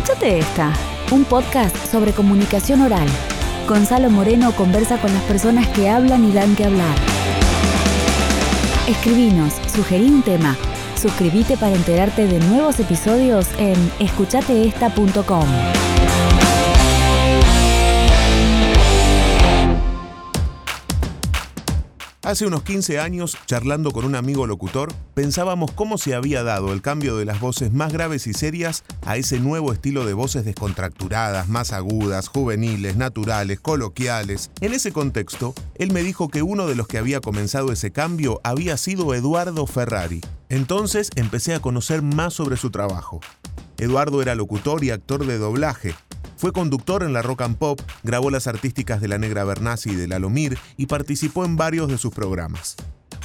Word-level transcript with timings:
Escúchate 0.00 0.38
esta, 0.38 0.72
un 1.10 1.26
podcast 1.26 1.76
sobre 1.76 2.12
comunicación 2.14 2.80
oral. 2.80 3.06
Gonzalo 3.68 4.08
Moreno 4.08 4.52
conversa 4.52 4.98
con 4.98 5.12
las 5.12 5.22
personas 5.24 5.68
que 5.68 5.90
hablan 5.90 6.26
y 6.26 6.32
dan 6.32 6.56
que 6.56 6.64
hablar. 6.64 6.96
Escribinos, 8.88 9.52
sugerí 9.66 10.06
un 10.06 10.22
tema. 10.22 10.56
Suscríbete 10.96 11.58
para 11.58 11.76
enterarte 11.76 12.26
de 12.26 12.38
nuevos 12.46 12.80
episodios 12.80 13.48
en 13.58 13.76
escuchateesta.com. 13.98 15.89
Hace 22.30 22.46
unos 22.46 22.62
15 22.62 23.00
años, 23.00 23.36
charlando 23.46 23.90
con 23.90 24.04
un 24.04 24.14
amigo 24.14 24.46
locutor, 24.46 24.92
pensábamos 25.14 25.72
cómo 25.72 25.98
se 25.98 26.14
había 26.14 26.44
dado 26.44 26.72
el 26.72 26.80
cambio 26.80 27.16
de 27.16 27.24
las 27.24 27.40
voces 27.40 27.72
más 27.72 27.92
graves 27.92 28.28
y 28.28 28.34
serias 28.34 28.84
a 29.04 29.16
ese 29.16 29.40
nuevo 29.40 29.72
estilo 29.72 30.06
de 30.06 30.12
voces 30.12 30.44
descontracturadas, 30.44 31.48
más 31.48 31.72
agudas, 31.72 32.28
juveniles, 32.28 32.94
naturales, 32.94 33.58
coloquiales. 33.58 34.52
En 34.60 34.74
ese 34.74 34.92
contexto, 34.92 35.54
él 35.74 35.90
me 35.90 36.04
dijo 36.04 36.28
que 36.28 36.44
uno 36.44 36.68
de 36.68 36.76
los 36.76 36.86
que 36.86 36.98
había 36.98 37.20
comenzado 37.20 37.72
ese 37.72 37.90
cambio 37.90 38.40
había 38.44 38.76
sido 38.76 39.12
Eduardo 39.12 39.66
Ferrari. 39.66 40.20
Entonces 40.48 41.10
empecé 41.16 41.56
a 41.56 41.60
conocer 41.60 42.00
más 42.00 42.32
sobre 42.32 42.56
su 42.56 42.70
trabajo. 42.70 43.18
Eduardo 43.76 44.22
era 44.22 44.36
locutor 44.36 44.84
y 44.84 44.90
actor 44.90 45.26
de 45.26 45.36
doblaje, 45.36 45.96
fue 46.40 46.52
conductor 46.52 47.02
en 47.02 47.12
la 47.12 47.20
Rock 47.20 47.42
and 47.42 47.58
Pop, 47.58 47.82
grabó 48.02 48.30
las 48.30 48.46
artísticas 48.46 49.02
de 49.02 49.08
La 49.08 49.18
Negra 49.18 49.44
Bernasi 49.44 49.90
y 49.90 49.94
de 49.94 50.08
La 50.08 50.18
Lomir 50.18 50.56
y 50.78 50.86
participó 50.86 51.44
en 51.44 51.58
varios 51.58 51.88
de 51.88 51.98
sus 51.98 52.14
programas. 52.14 52.76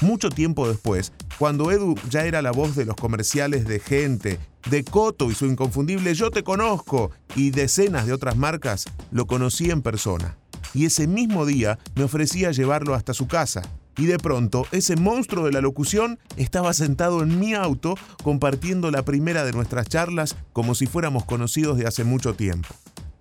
Mucho 0.02 0.30
tiempo 0.30 0.68
después, 0.68 1.14
cuando 1.40 1.72
Edu 1.72 1.96
ya 2.10 2.26
era 2.26 2.42
la 2.42 2.52
voz 2.52 2.76
de 2.76 2.84
los 2.84 2.98
comerciales 2.98 3.66
de 3.66 3.80
Gente, 3.80 4.38
de 4.70 4.84
Coto 4.84 5.32
y 5.32 5.34
su 5.34 5.46
inconfundible 5.46 6.14
Yo 6.14 6.30
te 6.30 6.44
conozco 6.44 7.12
y 7.38 7.52
decenas 7.52 8.06
de 8.06 8.12
otras 8.12 8.36
marcas, 8.36 8.84
lo 9.12 9.28
conocí 9.28 9.72
en 9.72 9.82
persona. 9.82 10.36
Y 10.74 10.84
ese 10.84 11.08
mismo 11.08 11.46
día 11.46 11.80
me 11.96 12.04
ofrecía 12.04 12.52
llevarlo 12.52 12.96
hasta 12.96 13.14
su 13.14 13.28
casa. 13.28 13.62
Y 13.98 14.08
de 14.08 14.18
pronto, 14.18 14.68
ese 14.74 14.98
monstruo 14.98 15.46
de 15.46 15.54
la 15.54 15.62
locución 15.62 16.20
estaba 16.36 16.74
sentado 16.74 17.24
en 17.24 17.40
mi 17.40 17.54
auto 17.54 17.96
compartiendo 18.24 18.92
la 18.92 19.06
primera 19.06 19.46
de 19.46 19.54
nuestras 19.54 19.88
charlas 19.88 20.36
como 20.52 20.76
si 20.76 20.86
fuéramos 20.86 21.24
conocidos 21.24 21.78
de 21.78 21.88
hace 21.88 22.04
mucho 22.04 22.34
tiempo. 22.34 22.68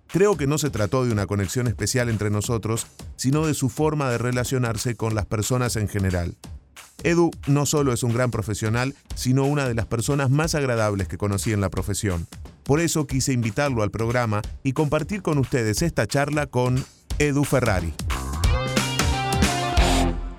Creo 0.07 0.37
que 0.37 0.47
no 0.47 0.57
se 0.57 0.69
trató 0.69 1.05
de 1.05 1.11
una 1.11 1.27
conexión 1.27 1.67
especial 1.67 2.09
entre 2.09 2.29
nosotros, 2.29 2.87
sino 3.15 3.45
de 3.45 3.53
su 3.53 3.69
forma 3.69 4.09
de 4.09 4.17
relacionarse 4.17 4.95
con 4.95 5.15
las 5.15 5.25
personas 5.25 5.75
en 5.75 5.87
general. 5.87 6.35
Edu 7.03 7.31
no 7.47 7.65
solo 7.65 7.93
es 7.93 8.03
un 8.03 8.13
gran 8.13 8.31
profesional, 8.31 8.95
sino 9.15 9.45
una 9.45 9.67
de 9.67 9.75
las 9.75 9.85
personas 9.85 10.29
más 10.29 10.55
agradables 10.55 11.07
que 11.07 11.17
conocí 11.17 11.51
en 11.51 11.61
la 11.61 11.69
profesión. 11.69 12.27
Por 12.63 12.79
eso 12.79 13.05
quise 13.05 13.33
invitarlo 13.33 13.83
al 13.83 13.91
programa 13.91 14.41
y 14.63 14.73
compartir 14.73 15.21
con 15.21 15.37
ustedes 15.37 15.81
esta 15.81 16.07
charla 16.07 16.47
con 16.47 16.83
Edu 17.19 17.43
Ferrari. 17.43 17.93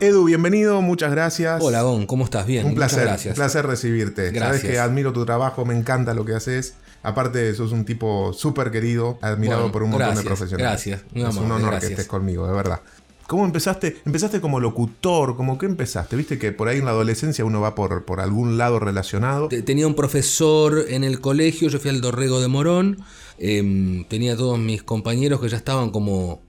Edu, 0.01 0.25
bienvenido, 0.25 0.83
muchas 0.83 1.11
gracias. 1.11 1.63
Hola, 1.63 1.83
Gon, 1.83 2.07
¿cómo 2.07 2.25
estás? 2.25 2.47
Bien, 2.47 2.67
un 2.67 2.75
placer, 2.75 3.05
gracias. 3.05 3.33
Un 3.33 3.37
placer 3.37 3.67
recibirte. 3.67 4.31
Gracias. 4.31 4.61
Sabes 4.61 4.63
que 4.63 4.79
admiro 4.79 5.13
tu 5.13 5.25
trabajo, 5.25 5.65
me 5.65 5.75
encanta 5.75 6.15
lo 6.15 6.25
que 6.25 6.35
haces. 6.35 6.75
Aparte, 7.07 7.55
sos 7.55 7.71
un 7.73 7.85
tipo 7.85 8.33
súper 8.33 8.71
querido, 8.71 9.19
admirado 9.23 9.61
Bueno, 9.63 9.73
por 9.73 9.83
un 9.85 9.91
montón 9.91 10.07
gracias, 10.09 10.25
de 10.25 10.29
profesionales. 10.29 10.71
gracias, 10.87 11.05
muy 11.15 11.23
es 11.23 11.37
un 11.37 11.53
honor 11.53 11.71
gracias. 11.71 11.81
que 11.89 11.93
estés 11.95 12.07
conmigo, 12.09 12.47
de 12.49 12.53
verdad. 12.53 12.81
¿Cómo 13.29 13.45
empezaste? 13.45 13.97
Empezaste 14.05 14.41
como 14.41 14.61
locutor, 14.61 15.37
¿cómo 15.37 15.59
qué 15.59 15.67
empezaste? 15.67 16.15
Viste 16.17 16.39
que 16.39 16.53
por 16.53 16.69
ahí 16.69 16.79
en 16.79 16.85
la 16.85 16.93
adolescencia 16.93 17.45
uno 17.45 17.61
va 17.61 17.75
por, 17.75 18.05
por 18.05 18.21
algún 18.21 18.57
lado 18.59 18.79
relacionado. 18.79 19.49
Te- 19.49 19.63
Tenía 19.63 19.87
un 19.87 19.95
profesor 19.95 20.85
en 20.89 21.03
el 21.05 21.21
colegio, 21.21 21.69
yo 21.69 21.79
fui 21.81 21.91
al 21.91 22.01
Dorrego 22.01 22.41
de 22.41 22.49
Morón, 22.49 22.99
em, 23.39 24.05
tenía 24.05 24.37
todos 24.37 24.59
mis 24.59 24.83
compañeros 24.85 25.41
que 25.41 25.49
ya 25.49 25.57
estaban 25.57 25.91
como 25.91 26.43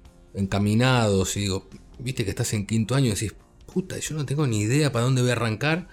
encaminados 0.48 1.36
y 1.38 1.42
digo, 1.42 1.68
viste 2.00 2.24
que 2.24 2.30
estás 2.30 2.54
en 2.54 2.66
quinto 2.66 2.96
año 2.96 3.08
y 3.08 3.10
decís, 3.12 3.34
puta, 3.72 3.98
yo 4.00 4.16
no 4.16 4.26
tengo 4.26 4.48
ni 4.48 4.60
idea 4.62 4.92
para 4.92 5.06
dónde 5.06 5.22
voy 5.22 5.30
a 5.32 5.34
arrancar. 5.34 5.88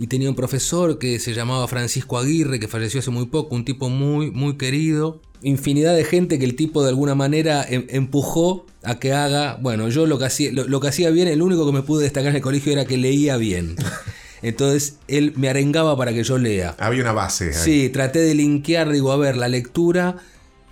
Y 0.00 0.06
tenía 0.06 0.30
un 0.30 0.34
profesor 0.34 0.98
que 0.98 1.18
se 1.18 1.34
llamaba 1.34 1.68
Francisco 1.68 2.16
Aguirre, 2.16 2.58
que 2.58 2.68
falleció 2.68 3.00
hace 3.00 3.10
muy 3.10 3.26
poco, 3.26 3.54
un 3.54 3.66
tipo 3.66 3.90
muy, 3.90 4.30
muy 4.30 4.56
querido. 4.56 5.20
Infinidad 5.42 5.94
de 5.94 6.04
gente 6.04 6.38
que 6.38 6.46
el 6.46 6.56
tipo 6.56 6.82
de 6.82 6.88
alguna 6.88 7.14
manera 7.14 7.66
em- 7.68 7.84
empujó 7.90 8.64
a 8.82 8.98
que 8.98 9.12
haga. 9.12 9.58
Bueno, 9.60 9.90
yo 9.90 10.06
lo 10.06 10.18
que, 10.18 10.24
hacía, 10.24 10.52
lo, 10.52 10.64
lo 10.66 10.80
que 10.80 10.88
hacía 10.88 11.10
bien, 11.10 11.28
el 11.28 11.42
único 11.42 11.66
que 11.66 11.72
me 11.72 11.82
pude 11.82 12.04
destacar 12.04 12.30
en 12.30 12.36
el 12.36 12.42
colegio 12.42 12.72
era 12.72 12.86
que 12.86 12.96
leía 12.96 13.36
bien. 13.36 13.76
Entonces 14.42 14.96
él 15.06 15.34
me 15.36 15.50
arengaba 15.50 15.94
para 15.98 16.14
que 16.14 16.24
yo 16.24 16.38
lea. 16.38 16.74
Había 16.78 17.02
una 17.02 17.12
base. 17.12 17.48
ahí. 17.48 17.52
Sí, 17.52 17.88
traté 17.90 18.20
de 18.20 18.34
linkear, 18.34 18.90
digo, 18.90 19.12
a 19.12 19.18
ver, 19.18 19.36
la 19.36 19.48
lectura, 19.48 20.16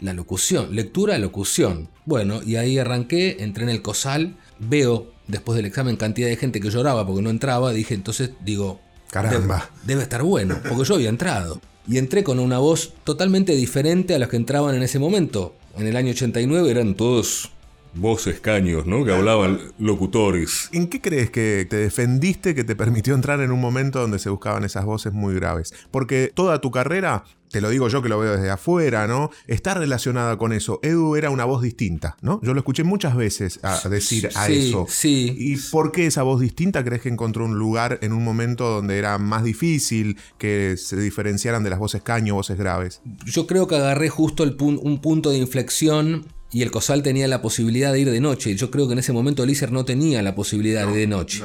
la 0.01 0.15
locución, 0.15 0.75
lectura, 0.75 1.19
locución. 1.19 1.91
Bueno, 2.07 2.41
y 2.43 2.57
ahí 2.57 2.79
arranqué, 2.79 3.37
entré 3.41 3.65
en 3.65 3.69
el 3.69 3.83
COSAL, 3.83 4.39
veo 4.59 5.13
después 5.27 5.57
del 5.57 5.67
examen 5.67 5.97
cantidad 5.97 6.29
de 6.29 6.37
gente 6.37 6.61
que 6.61 6.71
lloraba 6.71 7.07
porque 7.07 7.21
no 7.21 7.29
entraba, 7.29 7.73
dije, 7.73 7.93
entonces 7.93 8.31
digo, 8.43 8.81
Caramba. 9.11 9.71
Debe, 9.83 9.87
debe 9.87 10.03
estar 10.03 10.23
bueno, 10.23 10.59
porque 10.69 10.85
yo 10.85 10.95
había 10.95 11.09
entrado. 11.09 11.61
Y 11.87 11.99
entré 11.99 12.23
con 12.23 12.39
una 12.39 12.59
voz 12.59 12.93
totalmente 13.05 13.55
diferente 13.55 14.15
a 14.15 14.19
las 14.19 14.29
que 14.29 14.37
entraban 14.37 14.75
en 14.75 14.83
ese 14.83 14.99
momento. 14.99 15.55
En 15.77 15.87
el 15.87 15.97
año 15.97 16.11
89 16.11 16.71
eran 16.71 16.95
todos 16.95 17.51
voces 17.99 18.41
caños, 18.41 18.87
¿no? 18.87 19.05
Que 19.05 19.13
hablaban 19.13 19.59
locutores. 19.79 20.69
¿En 20.73 20.87
qué 20.89 21.01
crees 21.01 21.31
que 21.31 21.67
te 21.69 21.77
defendiste 21.77 22.55
que 22.55 22.65
te 22.65 22.77
permitió 22.77 23.15
entrar 23.15 23.41
en 23.41 23.51
un 23.53 23.61
momento 23.61 24.01
donde 24.01 24.19
se 24.19 24.31
buscaban 24.31 24.65
esas 24.65 24.85
voces 24.85 25.13
muy 25.13 25.35
graves? 25.35 25.75
Porque 25.91 26.31
toda 26.35 26.61
tu 26.61 26.71
carrera, 26.71 27.25
te 27.51 27.61
lo 27.61 27.71
digo 27.71 27.89
yo 27.89 28.03
que 28.03 28.09
lo 28.09 28.19
veo 28.19 28.33
desde 28.37 28.51
afuera, 28.51 29.07
¿no? 29.07 29.31
Está 29.47 29.75
relacionada 29.75 30.37
con 30.37 30.53
eso. 30.53 30.81
Edu 30.83 31.17
era 31.17 31.31
una 31.31 31.45
voz 31.47 31.63
distinta, 31.63 32.17
¿no? 32.21 32.41
Yo 32.43 32.53
lo 32.55 32.61
escuché 32.61 32.85
muchas 32.85 33.17
veces 33.17 33.59
a 33.63 33.89
decir 33.89 34.29
a 34.35 34.47
Sí, 34.47 34.69
eso. 34.69 34.87
sí. 34.89 35.35
¿Y 35.39 35.57
por 35.71 35.91
qué 35.93 36.07
esa 36.07 36.23
voz 36.23 36.41
distinta 36.41 36.85
crees 36.85 37.03
que 37.03 37.09
encontró 37.09 37.45
un 37.45 37.59
lugar 37.59 37.99
en 38.03 38.13
un 38.13 38.23
momento 38.23 38.69
donde 38.69 38.99
era 38.99 39.19
más 39.19 39.45
difícil 39.45 40.19
que 40.39 40.77
se 40.77 40.97
diferenciaran 40.97 41.65
de 41.65 41.71
las 41.71 41.79
voces 41.79 42.03
caño, 42.03 42.35
voces 42.35 42.59
graves? 42.59 43.01
Yo 43.25 43.47
creo 43.47 43.67
que 43.67 43.77
agarré 43.77 44.09
justo 44.11 44.45
el 44.45 44.57
pun- 44.57 44.79
un 44.83 45.01
punto 45.01 45.31
de 45.31 45.39
inflexión 45.39 46.27
y 46.53 46.63
el 46.63 46.71
COSAL 46.71 47.03
tenía 47.03 47.29
la 47.29 47.43
posibilidad 47.43 47.93
de 47.93 48.01
ir 48.01 48.11
de 48.11 48.21
noche. 48.21 48.55
Yo 48.55 48.71
creo 48.71 48.87
que 48.87 48.95
en 48.95 48.99
ese 49.01 49.13
momento 49.13 49.43
el 49.45 49.51
ISER 49.51 49.71
no 49.73 49.85
tenía 49.85 50.23
la 50.23 50.35
posibilidad 50.35 50.87
de 50.87 50.93
ir 50.93 50.99
de 50.99 51.07
noche. 51.07 51.45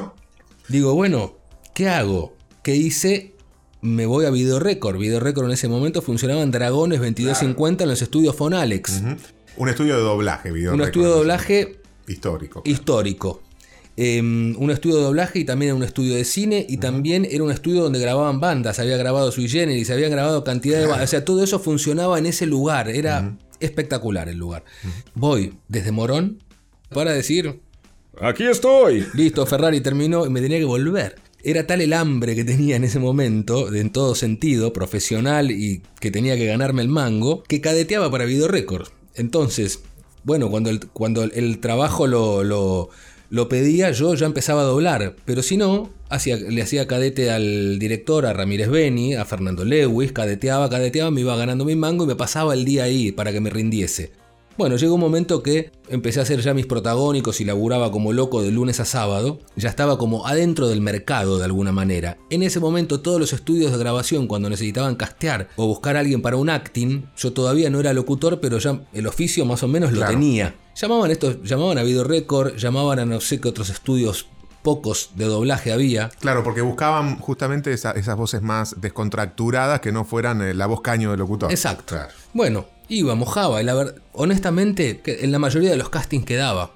Digo, 0.69 0.93
bueno, 0.95 1.35
¿qué 1.73 1.89
hago? 1.89 2.35
¿Qué 2.63 2.75
hice? 2.75 3.33
Me 3.81 4.05
voy 4.05 4.25
a 4.25 4.29
Video 4.29 4.59
Record. 4.59 4.97
Video 4.97 5.19
Record 5.19 5.45
en 5.47 5.51
ese 5.51 5.67
momento 5.67 6.01
funcionaban 6.01 6.51
Dragones 6.51 6.99
2250 6.99 7.83
en 7.83 7.89
los 7.89 8.01
estudios 8.01 8.35
Fonalex. 8.35 9.01
Ujú. 9.01 9.15
Un 9.57 9.69
estudio 9.69 9.97
de 9.97 10.01
doblaje, 10.01 10.51
video 10.51 10.73
Un 10.73 10.81
estudio 10.81 11.09
de 11.09 11.13
doblaje 11.15 11.79
histórico. 12.07 12.61
histórico. 12.65 13.41
Eh, 13.95 14.19
un 14.21 14.71
estudio 14.71 14.95
de 14.95 15.03
doblaje 15.03 15.39
y 15.39 15.45
también 15.45 15.69
era 15.69 15.75
un 15.75 15.83
estudio 15.83 16.15
de 16.15 16.25
cine 16.25 16.65
y 16.67 16.77
también 16.77 17.27
era 17.29 17.43
un 17.43 17.51
estudio 17.51 17.83
donde 17.83 17.99
grababan 17.99 18.39
bandas, 18.39 18.79
había 18.79 18.97
grabado 18.97 19.31
Sui 19.31 19.47
Generis, 19.47 19.91
había 19.91 20.09
grabado 20.09 20.43
cantidad 20.43 20.79
de 20.79 20.87
bandas, 20.87 21.09
o 21.09 21.11
sea, 21.11 21.23
todo 21.23 21.43
eso 21.43 21.59
funcionaba 21.59 22.17
en 22.17 22.25
ese 22.25 22.47
lugar, 22.47 22.89
era 22.89 23.37
espectacular 23.65 24.29
el 24.29 24.37
lugar. 24.37 24.63
Voy 25.15 25.53
desde 25.67 25.91
Morón 25.91 26.39
para 26.89 27.11
decir, 27.11 27.59
Aquí 28.21 28.43
estoy. 28.43 29.05
listo, 29.13 29.45
Ferrari 29.45 29.81
terminó 29.81 30.25
y 30.25 30.29
me 30.29 30.41
tenía 30.41 30.59
que 30.59 30.65
volver. 30.65 31.15
Era 31.43 31.67
tal 31.67 31.81
el 31.81 31.93
hambre 31.93 32.35
que 32.35 32.43
tenía 32.45 32.75
en 32.75 32.83
ese 32.83 32.99
momento, 32.99 33.73
en 33.73 33.91
todo 33.91 34.15
sentido, 34.15 34.71
profesional 34.71 35.51
y 35.51 35.81
que 35.99 36.11
tenía 36.11 36.37
que 36.37 36.45
ganarme 36.45 36.81
el 36.81 36.87
mango, 36.87 37.43
que 37.43 37.59
cadeteaba 37.59 38.09
para 38.09 38.25
Video 38.25 38.47
Record. 38.47 38.87
Entonces, 39.15 39.81
bueno, 40.23 40.49
cuando 40.49 40.69
el, 40.69 40.87
cuando 40.87 41.23
el 41.23 41.59
trabajo 41.59 42.07
lo, 42.07 42.43
lo, 42.43 42.89
lo 43.29 43.49
pedía, 43.49 43.91
yo 43.91 44.13
ya 44.13 44.25
empezaba 44.25 44.61
a 44.61 44.65
doblar. 44.65 45.15
Pero 45.25 45.41
si 45.41 45.57
no, 45.57 45.89
le 46.49 46.61
hacía 46.61 46.87
cadete 46.87 47.31
al 47.31 47.79
director, 47.79 48.25
a 48.25 48.33
Ramírez 48.33 48.69
Beni, 48.69 49.15
a 49.15 49.25
Fernando 49.25 49.65
Lewis, 49.65 50.11
cadeteaba, 50.11 50.69
cadeteaba, 50.69 51.11
me 51.11 51.21
iba 51.21 51.35
ganando 51.35 51.65
mi 51.65 51.75
mango 51.75 52.03
y 52.03 52.07
me 52.07 52.15
pasaba 52.15 52.53
el 52.53 52.65
día 52.65 52.83
ahí 52.83 53.11
para 53.11 53.31
que 53.31 53.41
me 53.41 53.49
rindiese. 53.49 54.11
Bueno, 54.57 54.75
llegó 54.77 54.93
un 54.95 55.01
momento 55.01 55.41
que 55.41 55.71
empecé 55.89 56.19
a 56.19 56.23
hacer 56.23 56.39
ya 56.41 56.53
mis 56.53 56.67
protagónicos 56.67 57.41
y 57.41 57.45
laburaba 57.45 57.91
como 57.91 58.13
loco 58.13 58.41
de 58.43 58.51
lunes 58.51 58.79
a 58.79 58.85
sábado. 58.85 59.39
Ya 59.55 59.69
estaba 59.69 59.97
como 59.97 60.27
adentro 60.27 60.67
del 60.67 60.79
mercado 60.81 61.39
de 61.39 61.45
alguna 61.45 61.71
manera. 61.71 62.17
En 62.29 62.43
ese 62.43 62.59
momento 62.59 63.01
todos 63.01 63.19
los 63.19 63.33
estudios 63.33 63.71
de 63.71 63.77
grabación 63.79 64.27
cuando 64.27 64.49
necesitaban 64.49 64.95
castear 64.95 65.49
o 65.55 65.65
buscar 65.67 65.97
a 65.97 66.01
alguien 66.01 66.21
para 66.21 66.37
un 66.37 66.49
acting, 66.51 67.05
yo 67.17 67.33
todavía 67.33 67.69
no 67.71 67.79
era 67.79 67.93
locutor, 67.93 68.39
pero 68.39 68.59
ya 68.59 68.79
el 68.93 69.07
oficio 69.07 69.43
más 69.45 69.63
o 69.63 69.67
menos 69.67 69.91
lo 69.91 69.97
Claro. 69.97 70.11
tenía. 70.13 70.55
Llamaban 70.75 71.09
estos, 71.11 71.41
llamaban 71.43 71.77
a 71.79 71.83
Video 71.83 72.03
Record, 72.03 72.55
llamaban 72.55 72.99
a 72.99 73.05
no 73.05 73.21
sé 73.21 73.39
qué 73.41 73.47
otros 73.49 73.69
estudios 73.69 74.27
pocos 74.61 75.09
de 75.15 75.25
doblaje 75.25 75.73
había. 75.73 76.09
Claro, 76.19 76.43
porque 76.43 76.61
buscaban 76.61 77.17
justamente 77.19 77.73
esa- 77.73 77.91
esas 77.91 78.15
voces 78.15 78.41
más 78.41 78.79
descontracturadas 78.79 79.81
que 79.81 79.91
no 79.91 80.05
fueran 80.05 80.41
eh, 80.41 80.53
la 80.53 80.67
voz 80.67 80.81
caño 80.81 81.09
del 81.11 81.19
locutor. 81.19 81.51
Exacto. 81.51 81.95
Claro. 81.95 82.11
Bueno, 82.33 82.65
iba, 82.89 83.15
mojaba. 83.15 83.61
Y 83.61 83.65
la 83.65 83.73
ver- 83.73 84.01
honestamente, 84.13 85.01
en 85.05 85.31
la 85.31 85.39
mayoría 85.39 85.69
de 85.71 85.77
los 85.77 85.89
castings 85.89 86.25
quedaba. 86.25 86.71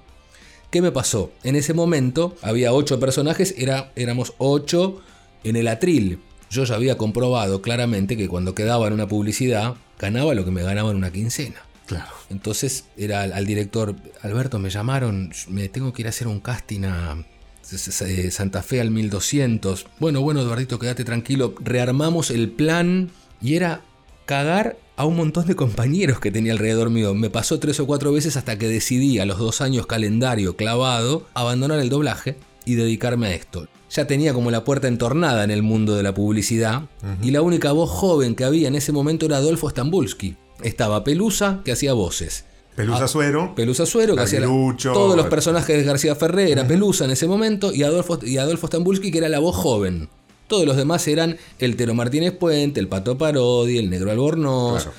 ¿Qué 0.70 0.82
me 0.82 0.92
pasó? 0.92 1.32
En 1.44 1.56
ese 1.56 1.74
momento 1.74 2.36
había 2.42 2.74
ocho 2.74 3.00
personajes, 3.00 3.56
era, 3.58 3.92
éramos 3.96 4.34
ocho 4.38 5.02
en 5.44 5.56
el 5.56 5.68
atril. 5.68 6.20
Yo 6.50 6.64
ya 6.66 6.76
había 6.76 6.98
comprobado 6.98 7.62
claramente 7.62 8.18
que 8.18 8.28
cuando 8.28 8.54
quedaba 8.56 8.88
en 8.88 8.94
una 8.94 9.08
publicidad, 9.08 9.76
ganaba 10.00 10.34
lo 10.34 10.44
que 10.46 10.52
me 10.52 10.64
ganaba 10.64 10.92
en 10.92 10.98
una 10.98 11.12
quincena. 11.12 11.56
Claro. 11.86 12.12
Entonces 12.30 12.86
era 12.98 13.22
al, 13.22 13.32
al 13.32 13.46
director, 13.46 13.96
Alberto, 14.22 14.60
me 14.60 14.70
llamaron, 14.70 15.32
me 15.48 15.70
tengo 15.70 15.94
que 15.94 16.02
ir 16.02 16.08
a 16.08 16.10
hacer 16.10 16.28
un 16.28 16.42
casting 16.42 16.84
a 16.84 17.26
S- 17.64 18.32
Santa 18.32 18.62
Fe 18.62 18.82
al 18.82 18.92
1200. 18.92 19.88
Bueno, 20.00 20.20
bueno, 20.22 20.42
Eduardito, 20.42 20.80
quédate 20.80 21.06
tranquilo. 21.06 21.56
Rearmamos 21.62 22.30
el 22.30 22.50
plan 22.50 23.10
y 23.42 23.56
era 23.56 23.82
cagar 24.26 24.78
a 24.98 25.06
un 25.06 25.16
montón 25.16 25.46
de 25.46 25.56
compañeros 25.56 26.20
que 26.20 26.32
tenía 26.32 26.52
alrededor 26.52 26.90
mío. 26.90 27.14
Me 27.14 27.30
pasó 27.30 27.60
tres 27.60 27.80
o 27.80 27.86
cuatro 27.88 28.12
veces 28.12 28.36
hasta 28.36 28.58
que 28.58 28.68
decidí 28.68 29.20
a 29.20 29.26
los 29.26 29.38
dos 29.38 29.62
años 29.62 29.86
calendario 29.86 30.56
clavado 30.58 31.26
abandonar 31.36 31.80
el 31.80 31.90
doblaje 31.90 32.36
y 32.66 32.76
dedicarme 32.76 33.28
a 33.28 33.34
esto. 33.34 33.68
Ya 33.92 34.06
tenía 34.08 34.34
como 34.34 34.52
la 34.52 34.64
puerta 34.66 34.88
entornada 34.90 35.44
en 35.44 35.52
el 35.52 35.64
mundo 35.64 35.96
de 35.96 36.04
la 36.04 36.14
publicidad 36.14 36.84
y 37.22 37.32
la 37.32 37.42
única 37.42 37.72
voz 37.72 37.90
joven 37.90 38.36
que 38.36 38.44
había 38.44 38.68
en 38.68 38.76
ese 38.76 38.92
momento 38.92 39.28
era 39.28 39.38
Adolfo 39.38 39.70
Stambulski. 39.70 40.36
Estaba 40.64 41.04
Pelusa, 41.04 41.62
que 41.64 41.72
hacía 41.72 41.94
voces. 41.94 42.44
Pelusa 42.76 43.06
Ah, 43.06 43.08
Suero. 43.08 43.54
Pelusa 43.56 43.86
Suero, 43.86 44.16
que 44.16 44.22
hacía 44.24 44.42
todos 44.42 45.16
los 45.16 45.28
personajes 45.28 45.78
de 45.78 45.84
García 45.84 46.16
Ferré, 46.16 46.52
era 46.52 46.68
Pelusa 46.68 47.06
en 47.06 47.12
ese 47.12 47.28
momento, 47.28 47.74
y 47.74 47.84
Adolfo, 47.84 48.20
y 48.24 48.38
Adolfo 48.38 48.68
Stambulski, 48.68 49.12
que 49.12 49.20
era 49.20 49.30
la 49.30 49.40
voz 49.40 49.56
joven. 49.56 50.10
Todos 50.48 50.66
los 50.66 50.78
demás 50.78 51.08
eran 51.08 51.38
el 51.60 51.76
Tero 51.76 51.94
Martínez 51.94 52.32
Puente, 52.34 52.80
el 52.80 52.88
Pato 52.88 53.18
Parodi, 53.18 53.78
el 53.78 53.90
Negro 53.90 54.12
Albornoz, 54.12 54.84
Claro. 54.84 54.98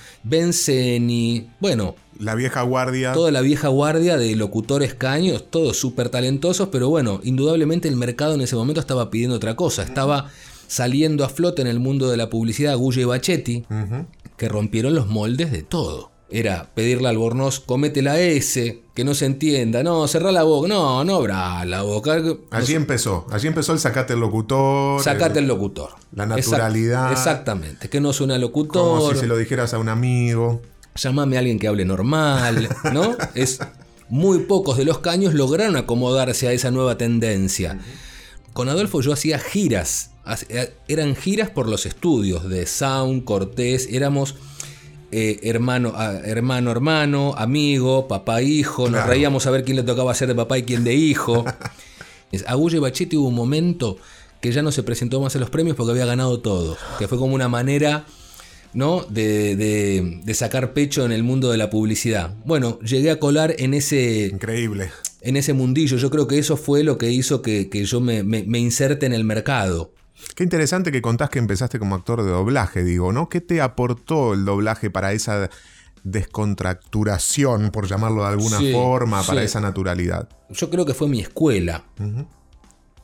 Bueno, 1.61 1.95
La 2.19 2.35
vieja 2.35 2.63
guardia. 2.63 3.13
toda 3.13 3.31
la 3.31 3.41
vieja 3.41 3.69
guardia 3.69 4.17
de 4.19 4.35
locutores 4.37 4.95
caños, 4.95 5.45
todos 5.51 5.77
súper 5.79 6.09
talentosos, 6.11 6.69
pero 6.69 6.89
bueno, 6.89 7.21
indudablemente 7.25 7.89
el 7.89 7.97
mercado 7.97 8.35
en 8.35 8.41
ese 8.43 8.57
momento 8.57 8.81
estaba 8.81 9.11
pidiendo 9.11 9.37
otra 9.37 9.57
cosa, 9.57 9.83
estaba 9.83 10.31
saliendo 10.67 11.25
a 11.25 11.29
flote 11.29 11.63
en 11.63 11.69
el 11.69 11.79
mundo 11.81 12.11
de 12.11 12.17
la 12.19 12.29
publicidad 12.29 12.77
Gulle 12.77 13.03
y 13.03 13.05
Bachetti, 13.05 13.65
que 14.37 14.49
rompieron 14.49 14.95
los 14.95 15.07
moldes 15.07 15.51
de 15.51 15.63
todo. 15.63 16.11
Era 16.31 16.69
pedirle 16.75 17.09
al 17.09 17.15
Albornoz, 17.17 17.59
comete 17.61 18.03
la 18.03 18.21
S, 18.21 18.83
que 18.95 19.03
no 19.05 19.15
se 19.15 19.25
entienda, 19.25 19.83
no, 19.83 20.07
cerrá 20.09 20.31
la 20.31 20.43
boca, 20.43 20.69
no, 20.69 21.03
no 21.03 21.15
abra 21.17 21.65
la 21.65 21.81
boca. 21.83 22.19
no 22.19 22.37
Allí 22.51 22.75
empezó. 22.75 23.25
Allí 23.31 23.49
empezó 23.49 23.73
el 23.73 23.79
sacate 23.79 24.13
el 24.13 24.21
locutor. 24.21 25.03
Sacate 25.03 25.39
el- 25.39 25.45
el 25.47 25.49
locutor. 25.49 25.91
la 26.15 26.25
Exact- 26.25 26.37
naturalidad. 26.37 27.13
exactamente, 27.13 27.89
que 27.89 28.01
no 28.03 28.13
suena 28.13 28.35
Como 28.35 28.43
locutor, 28.47 29.15
si 29.15 29.21
se 29.21 29.27
lo 29.27 29.37
dijeras 29.39 29.73
a 29.73 29.79
un 29.79 29.89
amigo. 29.89 30.61
llamame 30.97 31.37
a 31.37 31.39
alguien 31.39 31.59
que 31.59 31.69
hable 31.69 31.85
normal, 31.87 32.69
¿no? 32.93 33.17
Es 33.35 33.61
muy 34.11 34.41
pocos 34.41 34.77
de 34.77 34.85
los 34.85 34.99
caños 34.99 35.33
lograron 35.33 35.77
acomodarse 35.77 36.47
a 36.49 36.53
esa 36.53 36.71
nueva 36.71 36.99
tendencia. 36.99 37.79
Con 38.53 38.69
Adolfo 38.69 39.01
yo 39.01 39.13
hacía 39.15 39.39
giras, 39.39 40.11
hace- 40.25 40.75
eran 40.89 41.15
giras 41.15 41.49
por 41.51 41.69
los 41.69 41.87
estudios 41.87 42.49
de 42.51 42.67
Sound, 42.67 43.25
Cortés, 43.25 43.89
éramos 43.91 44.35
eh, 45.13 45.39
hermano, 45.43 45.93
a- 45.97 46.19
hermano, 46.21 46.71
hermano, 46.71 47.35
amigo, 47.37 48.09
papá, 48.09 48.43
hijo, 48.43 48.83
nos 48.85 48.93
Claro. 48.93 49.11
reíamos 49.11 49.47
a 49.47 49.51
ver 49.51 49.65
quién 49.65 49.77
le 49.77 49.83
tocaba 49.83 50.15
ser 50.15 50.29
de 50.29 50.35
papá 50.35 50.59
y 50.59 50.63
quién 50.65 50.85
de 50.85 50.95
hijo. 50.95 51.45
Es- 52.33 52.45
A 52.47 52.55
Gulle 52.55 52.79
Bachetti 52.79 53.17
hubo 53.17 53.29
un 53.29 53.35
momento 53.35 53.97
que 54.41 54.53
ya 54.53 54.63
no 54.63 54.71
se 54.71 54.83
presentó 54.83 55.21
más 55.21 55.35
a 55.35 55.39
los 55.39 55.51
premios 55.51 55.77
porque 55.77 55.93
había 55.93 56.05
ganado 56.07 56.41
todo, 56.41 56.77
que 56.99 57.09
fue 57.09 57.19
como 57.19 57.35
una 57.35 57.49
manera 57.49 58.05
¿no? 58.75 59.03
De, 59.09 59.57
de- 59.57 60.21
de 60.23 60.35
sacar 60.35 60.75
pecho 60.75 61.07
en 61.07 61.11
el 61.13 61.23
mundo 61.23 61.51
de 61.51 61.57
la 61.57 61.71
publicidad. 61.71 62.35
Bueno, 62.45 62.79
llegué 62.81 63.11
a 63.11 63.19
colar 63.19 63.55
en 63.59 63.73
ese, 63.73 64.27
Increíble. 64.31 64.91
en 65.23 65.39
ese 65.39 65.55
mundillo. 65.55 65.97
Yo 65.97 66.11
creo 66.11 66.29
que 66.29 66.39
eso 66.39 66.59
fue 66.59 66.85
lo 66.85 66.99
que 66.99 67.11
hizo 67.11 67.41
que, 67.41 67.71
que 67.71 67.87
yo 67.87 68.01
me, 68.03 68.23
me, 68.23 68.43
me 68.43 68.59
inserte 68.59 69.07
en 69.07 69.15
el 69.15 69.25
mercado. 69.25 69.91
Qué 70.35 70.45
interesante 70.45 70.93
que 70.93 71.03
contás 71.03 71.31
que 71.31 71.39
empezaste 71.39 71.79
como 71.79 71.95
actor 71.95 72.23
de 72.23 72.31
doblaje, 72.31 72.85
digo, 72.85 73.13
¿no? 73.13 73.29
¿Qué 73.29 73.41
te 73.41 73.61
aportó 73.61 74.35
el 74.35 74.45
doblaje 74.45 74.91
para 74.91 75.13
esa 75.13 75.49
descontracturación, 76.05 77.71
por 77.71 77.87
llamarlo 77.87 78.23
de 78.23 78.29
alguna 78.29 78.59
Sí, 78.59 78.73
forma, 78.73 79.23
para 79.23 79.41
sí. 79.41 79.47
esa 79.47 79.61
naturalidad? 79.61 80.29
Yo 80.51 80.71
creo 80.71 80.85
que 80.87 80.95
fue 80.95 81.09
mi 81.09 81.21
escuela. 81.21 81.85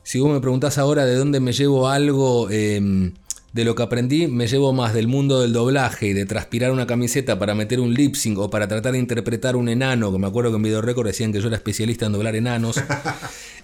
Si 0.02 0.20
vos 0.20 0.30
me 0.32 0.40
preguntás 0.40 0.78
ahora 0.78 1.04
de 1.04 1.14
dónde 1.16 1.40
me 1.40 1.52
llevo 1.52 1.88
algo 1.88 2.48
eh, 2.50 3.12
de 3.54 3.64
lo 3.64 3.76
que 3.76 3.84
aprendí, 3.84 4.26
me 4.26 4.48
llevo 4.48 4.72
más 4.72 4.92
del 4.94 5.06
mundo 5.06 5.40
del 5.40 5.52
doblaje 5.52 6.08
y 6.08 6.12
de 6.12 6.26
transpirar 6.26 6.72
una 6.72 6.88
camiseta 6.88 7.38
para 7.38 7.54
meter 7.54 7.78
un 7.78 7.94
lip 7.94 8.16
sync 8.16 8.36
o 8.40 8.50
para 8.50 8.66
tratar 8.66 8.92
de 8.92 8.98
interpretar 8.98 9.54
un 9.54 9.68
enano, 9.68 10.10
que 10.12 10.18
me 10.18 10.26
acuerdo 10.26 10.50
que 10.50 10.56
en 10.56 10.62
Video 10.64 10.82
Record 10.82 11.06
decían 11.06 11.32
que 11.32 11.40
yo 11.40 11.46
era 11.46 11.56
especialista 11.56 12.04
en 12.06 12.12
doblar 12.12 12.36
enanos. 12.36 12.76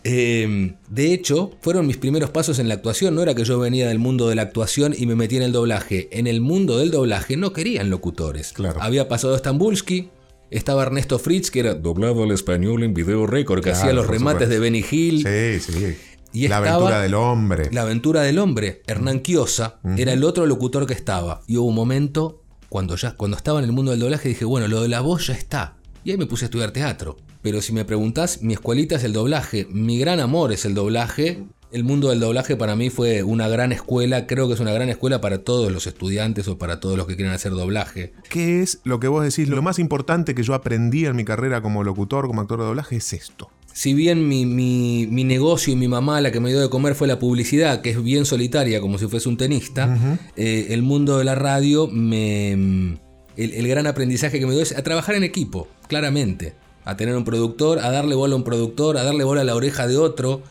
Eh, 0.02 0.72
de 0.88 1.12
hecho, 1.12 1.50
fueron 1.60 1.86
mis 1.86 1.98
primeros 1.98 2.30
pasos 2.30 2.58
en 2.58 2.68
la 2.68 2.74
actuación. 2.74 3.14
No 3.14 3.22
era 3.22 3.34
que 3.34 3.44
yo 3.44 3.58
venía 3.58 3.86
del 3.86 3.98
mundo 3.98 4.30
de 4.30 4.34
la 4.34 4.40
actuación 4.40 4.94
y 4.96 5.04
me 5.04 5.14
metí 5.14 5.36
en 5.36 5.42
el 5.42 5.52
doblaje. 5.52 6.08
En 6.12 6.26
el 6.26 6.40
mundo 6.40 6.78
del 6.78 6.90
doblaje 6.90 7.36
no 7.36 7.52
querían 7.52 7.90
locutores. 7.90 8.54
Claro. 8.54 8.80
Había 8.80 9.08
pasado 9.08 9.36
Stambulski, 9.36 10.08
estaba 10.50 10.84
Ernesto 10.84 11.18
Fritz, 11.18 11.50
que 11.50 11.60
era 11.60 11.74
doblado 11.74 12.22
al 12.22 12.30
español 12.30 12.82
en 12.82 12.94
Video 12.94 13.26
Record, 13.26 13.58
que 13.60 13.70
Claro, 13.70 13.78
hacía 13.78 13.92
los 13.92 14.06
remates 14.06 14.48
supuesto. 14.48 14.54
de 14.54 14.58
Benny 14.58 14.84
Hill. 14.90 15.60
Sí, 15.60 15.70
sí. 15.72 15.96
Y 16.32 16.48
la 16.48 16.58
estaba- 16.58 16.76
aventura 16.76 17.00
del 17.00 17.14
hombre. 17.14 17.68
La 17.72 17.82
aventura 17.82 18.22
del 18.22 18.38
hombre, 18.38 18.82
Hernán 18.86 19.20
Quiosa, 19.20 19.80
era 19.96 20.12
el 20.12 20.24
otro 20.24 20.46
locutor 20.46 20.86
que 20.86 20.94
estaba. 20.94 21.42
Y 21.46 21.56
hubo 21.56 21.66
un 21.68 21.74
momento, 21.74 22.42
cuando 22.68 22.96
ya 22.96 23.12
cuando 23.16 23.36
estaba 23.36 23.58
en 23.58 23.64
el 23.64 23.72
mundo 23.72 23.90
del 23.90 24.00
doblaje, 24.00 24.28
dije, 24.28 24.44
bueno, 24.44 24.68
lo 24.68 24.82
de 24.82 24.88
la 24.88 25.00
voz 25.00 25.26
ya 25.26 25.34
está. 25.34 25.76
Y 26.04 26.12
ahí 26.12 26.16
me 26.18 26.26
puse 26.26 26.44
a 26.44 26.46
estudiar 26.46 26.70
teatro. 26.70 27.16
Pero 27.42 27.60
si 27.62 27.72
me 27.72 27.84
preguntás, 27.84 28.42
mi 28.42 28.52
escuelita 28.52 28.96
es 28.96 29.04
el 29.04 29.12
doblaje, 29.12 29.66
mi 29.70 29.98
gran 29.98 30.20
amor 30.20 30.52
es 30.52 30.64
el 30.64 30.74
doblaje. 30.74 31.42
El 31.72 31.84
mundo 31.84 32.08
del 32.10 32.18
doblaje 32.20 32.56
para 32.56 32.74
mí 32.74 32.90
fue 32.90 33.22
una 33.22 33.46
gran 33.48 33.70
escuela, 33.72 34.26
creo 34.26 34.48
que 34.48 34.54
es 34.54 34.60
una 34.60 34.72
gran 34.72 34.88
escuela 34.88 35.20
para 35.20 35.38
todos 35.44 35.70
los 35.70 35.86
estudiantes 35.86 36.48
o 36.48 36.58
para 36.58 36.80
todos 36.80 36.96
los 36.98 37.06
que 37.06 37.14
quieren 37.16 37.32
hacer 37.32 37.52
doblaje. 37.52 38.12
¿Qué 38.28 38.60
es 38.60 38.80
lo 38.84 38.98
que 38.98 39.06
vos 39.08 39.22
decís? 39.24 39.48
Lo 39.48 39.62
más 39.62 39.78
importante 39.78 40.34
que 40.34 40.42
yo 40.42 40.54
aprendí 40.54 41.06
en 41.06 41.14
mi 41.16 41.24
carrera 41.24 41.62
como 41.62 41.84
locutor, 41.84 42.26
como 42.26 42.40
actor 42.40 42.58
de 42.60 42.66
doblaje, 42.66 42.96
es 42.96 43.12
esto. 43.12 43.50
Si 43.72 43.94
bien 43.94 44.26
mi, 44.28 44.44
mi- 44.46 45.06
mi 45.08 45.24
negocio 45.24 45.72
y 45.72 45.76
mi 45.76 45.88
mamá 45.88 46.20
la 46.20 46.30
que 46.32 46.40
me 46.40 46.50
dio 46.50 46.60
de 46.60 46.68
comer 46.68 46.94
fue 46.94 47.06
la 47.08 47.18
publicidad, 47.18 47.80
que 47.82 47.90
es 47.90 48.02
bien 48.02 48.26
solitaria, 48.26 48.80
como 48.80 48.98
si 48.98 49.06
fuese 49.06 49.28
un 49.28 49.36
tenista, 49.36 50.18
eh, 50.36 50.68
el 50.70 50.82
mundo 50.82 51.18
de 51.18 51.24
la 51.24 51.34
radio, 51.34 51.86
me, 51.86 52.52
el, 52.52 52.98
el 53.36 53.68
gran 53.68 53.86
aprendizaje 53.86 54.38
que 54.40 54.46
me 54.46 54.52
dio 54.52 54.62
es 54.62 54.76
a 54.76 54.82
trabajar 54.82 55.14
en 55.14 55.24
equipo, 55.24 55.68
claramente. 55.88 56.54
A 56.84 56.96
tener 56.96 57.14
un 57.16 57.24
productor, 57.24 57.78
a 57.78 57.90
darle 57.90 58.14
bola 58.14 58.34
a 58.34 58.36
un 58.36 58.44
productor, 58.44 58.96
a 58.98 59.02
darle 59.04 59.22
bola 59.24 59.42
a 59.42 59.44
la 59.44 59.54
oreja 59.54 59.86
de 59.86 59.96
otro. 59.98 60.42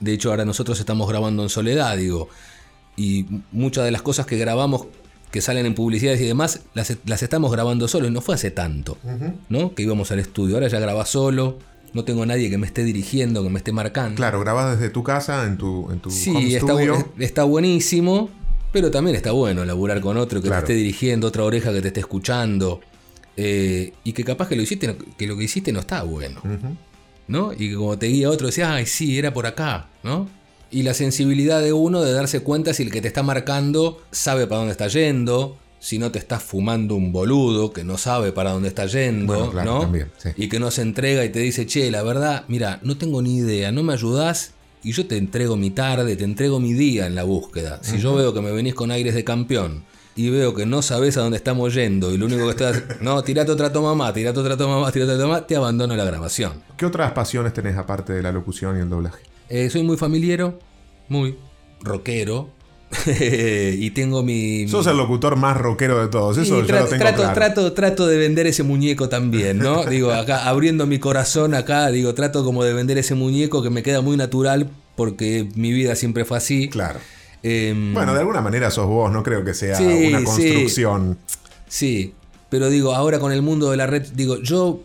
De 0.00 0.12
hecho, 0.12 0.30
ahora 0.30 0.44
nosotros 0.44 0.78
estamos 0.80 1.08
grabando 1.08 1.42
en 1.42 1.48
soledad, 1.48 1.96
digo. 1.96 2.28
Y 2.96 3.26
muchas 3.52 3.84
de 3.84 3.92
las 3.92 4.02
cosas 4.02 4.26
que 4.26 4.36
grabamos, 4.36 4.86
que 5.30 5.40
salen 5.40 5.66
en 5.66 5.74
publicidades 5.74 6.20
y 6.20 6.24
demás, 6.26 6.60
las, 6.74 6.96
las 7.06 7.22
estamos 7.22 7.50
grabando 7.52 7.86
solos. 7.88 8.10
No 8.10 8.20
fue 8.20 8.34
hace 8.34 8.50
tanto, 8.50 8.98
¿no? 9.48 9.74
Que 9.74 9.84
íbamos 9.84 10.10
al 10.10 10.18
estudio. 10.18 10.56
Ahora 10.56 10.68
ya 10.68 10.80
grabás 10.80 11.08
solo. 11.10 11.58
No 11.94 12.04
tengo 12.04 12.24
nadie 12.26 12.50
que 12.50 12.58
me 12.58 12.66
esté 12.66 12.84
dirigiendo, 12.84 13.42
que 13.42 13.48
me 13.50 13.58
esté 13.58 13.72
marcando. 13.72 14.16
Claro, 14.16 14.40
grabás 14.40 14.78
desde 14.78 14.90
tu 14.90 15.02
casa, 15.02 15.44
en 15.46 15.56
tu, 15.56 15.90
en 15.90 16.00
tu 16.00 16.10
home 16.10 16.18
Sí, 16.18 16.54
está, 16.54 16.66
studio. 16.72 16.96
bu- 16.96 17.06
está 17.22 17.44
buenísimo, 17.44 18.28
pero 18.72 18.90
también 18.90 19.16
está 19.16 19.32
bueno 19.32 19.64
laburar 19.64 20.00
con 20.00 20.16
otro 20.18 20.40
que 20.42 20.48
Claro. 20.48 20.66
te 20.66 20.72
esté 20.72 20.78
dirigiendo, 20.82 21.26
otra 21.28 21.44
oreja 21.44 21.72
que 21.72 21.80
te 21.80 21.88
esté 21.88 22.00
escuchando. 22.00 22.80
eh, 23.40 23.92
y 24.02 24.12
que 24.14 24.24
capaz 24.24 24.48
que 24.48 24.56
lo, 24.56 24.62
hiciste, 24.62 24.96
que 25.16 25.26
lo 25.28 25.36
que 25.36 25.44
hiciste 25.44 25.70
no 25.72 25.78
está 25.80 26.02
bueno. 26.02 26.40
¿no? 27.28 27.52
Y 27.52 27.70
que 27.70 27.74
como 27.76 27.96
te 27.98 28.06
guía 28.06 28.30
otro, 28.30 28.46
decías, 28.48 28.68
ay, 28.70 28.84
sí, 28.86 29.16
era 29.18 29.32
por 29.32 29.46
acá, 29.46 29.88
¿no? 30.02 30.28
Y 30.70 30.82
la 30.82 30.92
sensibilidad 30.92 31.62
de 31.62 31.72
uno 31.72 32.02
de 32.02 32.12
darse 32.12 32.40
cuenta 32.40 32.74
si 32.74 32.82
el 32.82 32.90
que 32.90 33.00
te 33.00 33.08
está 33.08 33.22
marcando 33.22 34.00
sabe 34.10 34.46
para 34.46 34.58
dónde 34.58 34.72
está 34.72 34.88
yendo, 34.88 35.56
si 35.80 35.98
no 35.98 36.10
te 36.10 36.18
estás 36.18 36.42
fumando 36.42 36.94
un 36.94 37.12
boludo 37.12 37.72
que 37.72 37.84
no 37.84 37.98
sabe 37.98 38.32
para 38.32 38.50
dónde 38.52 38.68
está 38.68 38.86
yendo, 38.86 39.34
Bueno, 39.34 39.50
claro, 39.50 39.74
¿no? 39.74 39.80
también, 39.80 40.10
sí. 40.18 40.30
Y 40.36 40.48
que 40.48 40.58
no 40.58 40.70
se 40.70 40.82
entrega 40.82 41.24
y 41.24 41.28
te 41.30 41.38
dice, 41.40 41.66
che, 41.66 41.90
la 41.90 42.02
verdad, 42.02 42.44
mira, 42.48 42.80
no 42.82 42.96
tengo 42.98 43.22
ni 43.22 43.36
idea, 43.36 43.70
no 43.72 43.82
me 43.82 43.92
ayudás 43.92 44.52
y 44.82 44.92
yo 44.92 45.06
te 45.06 45.16
entrego 45.16 45.56
mi 45.56 45.70
tarde, 45.70 46.16
te 46.16 46.24
entrego 46.24 46.60
mi 46.60 46.72
día 46.72 47.06
en 47.06 47.14
la 47.14 47.24
búsqueda. 47.24 47.80
Si 47.82 47.98
yo 47.98 48.14
veo 48.14 48.32
que 48.34 48.40
me 48.40 48.50
venís 48.52 48.74
con 48.74 48.90
aires 48.90 49.14
de 49.14 49.24
campeón 49.24 49.84
y 50.16 50.30
veo 50.30 50.54
que 50.54 50.66
no 50.66 50.82
sabes 50.82 51.16
a 51.16 51.20
dónde 51.20 51.36
estamos 51.36 51.74
yendo 51.74 52.12
y 52.12 52.18
lo 52.18 52.26
único 52.26 52.44
que 52.44 52.50
estás, 52.50 52.82
no, 53.00 53.22
tirate 53.22 53.52
otra 53.52 53.72
toma 53.72 53.94
más, 53.94 54.12
tirate 54.14 54.38
otra 54.40 54.56
toma 54.56 54.80
más, 54.80 54.92
tirate 54.92 55.12
otra 55.12 55.24
toma 55.24 55.34
más, 55.34 55.46
te 55.46 55.56
abandono 55.56 55.94
la 55.94 56.04
grabación. 56.04 56.62
¿Qué 56.76 56.86
otras 56.86 57.12
pasiones 57.12 57.52
tenés 57.52 57.76
aparte 57.76 58.12
de 58.12 58.22
la 58.22 58.32
locución 58.32 58.76
y 58.76 58.80
el 58.80 58.88
doblaje? 58.88 59.22
Eh, 59.48 59.70
soy 59.70 59.82
muy 59.82 59.96
familiero, 59.96 60.58
muy 61.08 61.36
rockero. 61.80 62.50
y 63.06 63.90
tengo 63.90 64.22
mi. 64.22 64.66
Sos 64.68 64.86
el 64.86 64.96
locutor 64.96 65.36
más 65.36 65.56
rockero 65.56 66.00
de 66.00 66.08
todos, 66.08 66.38
eso 66.38 66.60
yo 66.60 66.66
trato, 66.66 66.84
lo 66.84 66.88
tengo 66.90 67.02
trato, 67.02 67.16
claro. 67.22 67.34
trato, 67.34 67.72
trato 67.72 68.06
de 68.06 68.16
vender 68.16 68.46
ese 68.46 68.62
muñeco 68.62 69.08
también, 69.08 69.58
¿no? 69.58 69.84
digo, 69.90 70.12
acá 70.12 70.48
abriendo 70.48 70.86
mi 70.86 70.98
corazón 70.98 71.54
acá, 71.54 71.88
digo, 71.90 72.14
trato 72.14 72.44
como 72.44 72.64
de 72.64 72.72
vender 72.72 72.96
ese 72.98 73.14
muñeco 73.14 73.62
que 73.62 73.70
me 73.70 73.82
queda 73.82 74.00
muy 74.00 74.16
natural 74.16 74.70
porque 74.96 75.48
mi 75.54 75.70
vida 75.72 75.94
siempre 75.96 76.24
fue 76.24 76.38
así. 76.38 76.68
Claro. 76.68 76.98
Em, 77.42 77.94
Bueno, 77.94 78.14
de 78.14 78.20
alguna 78.20 78.40
manera 78.40 78.70
sos 78.70 78.86
vos, 78.86 79.12
no 79.12 79.22
creo 79.22 79.44
que 79.44 79.54
sea 79.54 79.76
Sí, 79.76 79.84
una 80.08 80.18
sí. 80.20 80.24
construcción. 80.24 81.18
Sí, 81.68 82.14
pero 82.50 82.68
digo, 82.70 82.94
ahora 82.94 83.18
con 83.18 83.32
el 83.32 83.42
mundo 83.42 83.70
de 83.70 83.76
la 83.76 83.86
red, 83.86 84.06
digo, 84.14 84.38
yo 84.42 84.82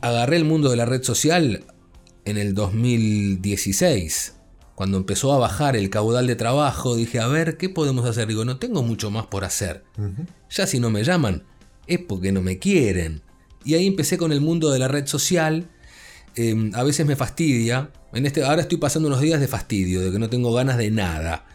agarré 0.00 0.36
el 0.36 0.44
mundo 0.44 0.68
de 0.68 0.76
la 0.76 0.84
red 0.84 1.02
social 1.04 1.62
en 2.24 2.36
el 2.38 2.54
2016, 2.54 4.34
cuando 4.82 4.98
empezó 4.98 5.32
a 5.32 5.38
bajar 5.38 5.76
el 5.76 5.90
caudal 5.90 6.26
de 6.26 6.34
trabajo, 6.34 6.96
dije, 6.96 7.20
a 7.20 7.28
ver, 7.28 7.56
¿qué 7.56 7.68
podemos 7.68 8.04
hacer? 8.04 8.26
Digo, 8.26 8.44
no 8.44 8.56
tengo 8.56 8.82
mucho 8.82 9.12
más 9.12 9.26
por 9.26 9.44
hacer. 9.44 9.84
Ya 10.50 10.66
si 10.66 10.80
no 10.80 10.90
me 10.90 11.04
llaman, 11.04 11.44
es 11.86 12.00
porque 12.00 12.32
no 12.32 12.42
me 12.42 12.58
quieren. 12.58 13.22
Y 13.64 13.74
ahí 13.74 13.86
empecé 13.86 14.18
con 14.18 14.32
el 14.32 14.40
mundo 14.40 14.72
de 14.72 14.80
la 14.80 14.88
red 14.88 15.06
social. 15.06 15.70
Em, 16.34 16.72
a 16.74 16.82
veces 16.82 17.06
me 17.06 17.14
fastidia. 17.14 17.92
En 18.12 18.26
este, 18.26 18.42
ahora 18.42 18.62
estoy 18.62 18.78
pasando 18.78 19.06
unos 19.06 19.20
días 19.20 19.38
de 19.38 19.46
fastidio, 19.46 20.00
de 20.00 20.10
que 20.10 20.18
no 20.18 20.28
tengo 20.28 20.52
ganas 20.52 20.78
de 20.78 20.90
nada. 20.90 21.46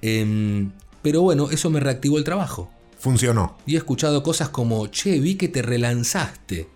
Em, 0.00 0.72
pero 1.02 1.20
bueno, 1.20 1.50
eso 1.50 1.68
me 1.68 1.80
reactivó 1.80 2.16
el 2.16 2.24
trabajo. 2.24 2.70
Funcionó. 2.98 3.58
Y 3.66 3.74
he 3.74 3.76
escuchado 3.76 4.22
cosas 4.22 4.48
como, 4.48 4.86
che, 4.86 5.20
vi 5.20 5.34
que 5.34 5.48
te 5.48 5.60
relanzaste. 5.60 6.66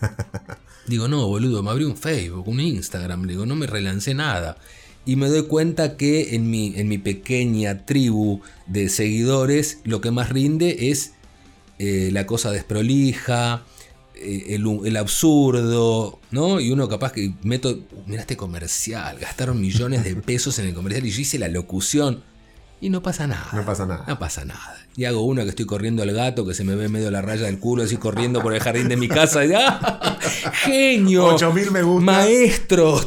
Digo, 0.86 1.06
no, 1.06 1.26
boludo, 1.26 1.62
me 1.62 1.70
abrí 1.70 1.84
un 1.84 1.98
Facebook, 1.98 2.48
un 2.48 2.60
Instagram. 2.60 3.26
Digo, 3.26 3.44
no 3.44 3.54
me 3.54 3.66
relancé 3.66 4.14
nada. 4.14 4.56
Y 5.06 5.16
me 5.16 5.28
doy 5.28 5.44
cuenta 5.44 5.96
que 5.96 6.34
en 6.34 6.50
mi, 6.50 6.74
en 6.76 6.88
mi 6.88 6.98
pequeña 6.98 7.84
tribu 7.84 8.40
de 8.66 8.88
seguidores 8.88 9.78
lo 9.84 10.00
que 10.00 10.10
más 10.10 10.30
rinde 10.30 10.90
es 10.90 11.12
eh, 11.78 12.10
la 12.12 12.26
cosa 12.26 12.50
desprolija, 12.50 13.64
eh, 14.14 14.54
el, 14.54 14.64
el, 14.84 14.96
absurdo, 14.96 16.20
¿no? 16.30 16.60
Y 16.60 16.70
uno 16.70 16.88
capaz 16.88 17.12
que 17.12 17.34
meto, 17.42 17.80
mira 18.06 18.22
este 18.22 18.36
comercial, 18.36 19.18
gastaron 19.18 19.60
millones 19.60 20.04
de 20.04 20.14
pesos 20.16 20.58
en 20.58 20.66
el 20.66 20.74
comercial 20.74 21.04
y 21.04 21.10
yo 21.10 21.20
hice 21.20 21.38
la 21.38 21.48
locución. 21.48 22.22
Y 22.84 22.90
no 22.90 23.00
pasa 23.00 23.26
nada. 23.26 23.48
No 23.54 23.64
pasa 23.64 23.86
nada. 23.86 24.04
No 24.06 24.18
pasa 24.18 24.44
nada. 24.44 24.76
Y 24.94 25.06
hago 25.06 25.22
una 25.22 25.44
que 25.44 25.48
estoy 25.48 25.64
corriendo 25.64 26.02
al 26.02 26.12
gato, 26.12 26.44
que 26.44 26.52
se 26.52 26.64
me 26.64 26.74
ve 26.74 26.90
medio 26.90 27.10
la 27.10 27.22
raya 27.22 27.46
del 27.46 27.58
culo, 27.58 27.82
así 27.82 27.96
corriendo 27.96 28.42
por 28.42 28.52
el 28.52 28.60
jardín 28.60 28.88
de 28.88 28.98
mi 28.98 29.08
casa. 29.08 29.42
Y, 29.46 29.54
¡ah! 29.54 30.18
¡Genio! 30.52 31.28
8000 31.28 31.70
me 31.70 31.82
gusta. 31.82 32.04
Maestro. 32.04 33.00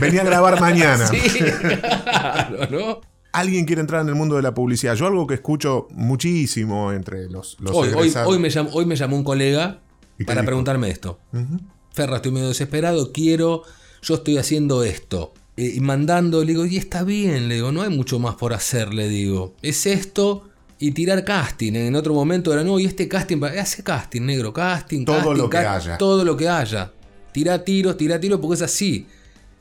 Venía 0.00 0.22
a 0.22 0.24
grabar 0.24 0.60
mañana. 0.60 1.06
sí, 1.06 1.20
claro, 1.28 2.66
¿no? 2.72 3.00
Alguien 3.30 3.66
quiere 3.66 3.82
entrar 3.82 4.00
en 4.00 4.08
el 4.08 4.16
mundo 4.16 4.34
de 4.34 4.42
la 4.42 4.52
publicidad. 4.52 4.96
Yo 4.96 5.06
algo 5.06 5.28
que 5.28 5.34
escucho 5.34 5.86
muchísimo 5.92 6.90
entre 6.90 7.30
los, 7.30 7.56
los 7.60 7.72
hoy, 7.72 7.90
hoy, 7.94 8.12
hoy 8.26 8.40
me 8.40 8.50
llamó, 8.50 8.70
hoy 8.72 8.84
me 8.84 8.96
llamó 8.96 9.16
un 9.16 9.22
colega 9.22 9.78
¿Y 10.16 10.24
qué 10.24 10.24
para 10.24 10.42
preguntarme 10.42 10.90
esto. 10.90 11.20
Ujú. 11.32 11.60
Ferra, 11.92 12.16
estoy 12.16 12.32
medio 12.32 12.48
desesperado, 12.48 13.12
quiero, 13.12 13.62
yo 14.02 14.16
estoy 14.16 14.38
haciendo 14.38 14.82
esto. 14.82 15.34
Eh, 15.60 15.72
y 15.76 15.80
mandando, 15.80 16.40
le 16.42 16.52
digo, 16.52 16.64
y 16.64 16.76
está 16.78 17.04
bien, 17.04 17.48
le 17.48 17.56
digo, 17.56 17.70
no 17.70 17.82
hay 17.82 17.90
mucho 17.90 18.18
más 18.18 18.34
por 18.36 18.54
hacer, 18.54 18.94
le 18.94 19.08
digo. 19.08 19.54
Es 19.60 19.84
esto 19.84 20.48
y 20.78 20.92
tirar 20.92 21.22
casting. 21.24 21.74
En 21.74 21.94
otro 21.96 22.14
momento 22.14 22.52
era, 22.52 22.64
no, 22.64 22.78
y 22.80 22.86
este 22.86 23.08
casting, 23.08 23.42
hace 23.44 23.82
casting, 23.82 24.22
negro, 24.22 24.52
casting, 24.54 25.04
Todo 25.04 25.16
casting, 25.16 25.36
lo 25.36 25.50
que 25.50 25.58
haya. 25.58 25.98
Todo 25.98 26.24
lo 26.24 26.36
que 26.36 26.48
haya. 26.48 26.92
Tira 27.32 27.62
tiros, 27.64 27.96
tira 27.98 28.18
tiros, 28.18 28.40
porque 28.40 28.54
es 28.54 28.62
así. 28.62 29.06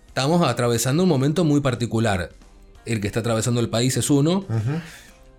Estamos 0.08 0.42
atravesando 0.48 1.04
un 1.04 1.10
momento 1.10 1.44
muy 1.44 1.60
particular. 1.60 2.32
El 2.86 3.02
que 3.02 3.08
está 3.08 3.20
atravesando 3.20 3.60
el 3.60 3.70
país 3.70 3.98
es 3.98 4.10
uno. 4.10 4.46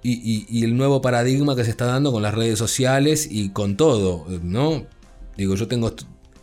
y, 0.02 0.12
y- 0.12 0.46
y 0.48 0.64
el 0.64 0.76
nuevo 0.76 1.00
paradigma 1.00 1.54
que 1.56 1.64
se 1.64 1.70
está 1.70 1.86
dando 1.86 2.12
con 2.12 2.22
las 2.22 2.34
redes 2.34 2.58
sociales 2.58 3.26
y 3.30 3.48
con 3.50 3.76
todo, 3.76 4.26
¿no? 4.42 4.86
Digo, 5.36 5.54
yo 5.56 5.68
tengo 5.68 5.94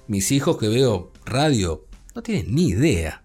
mis 0.08 0.32
hijos 0.32 0.58
que 0.58 0.68
veo 0.68 1.12
radio, 1.26 1.86
no 2.16 2.22
tienen 2.24 2.54
ni 2.56 2.70
idea. 2.70 3.22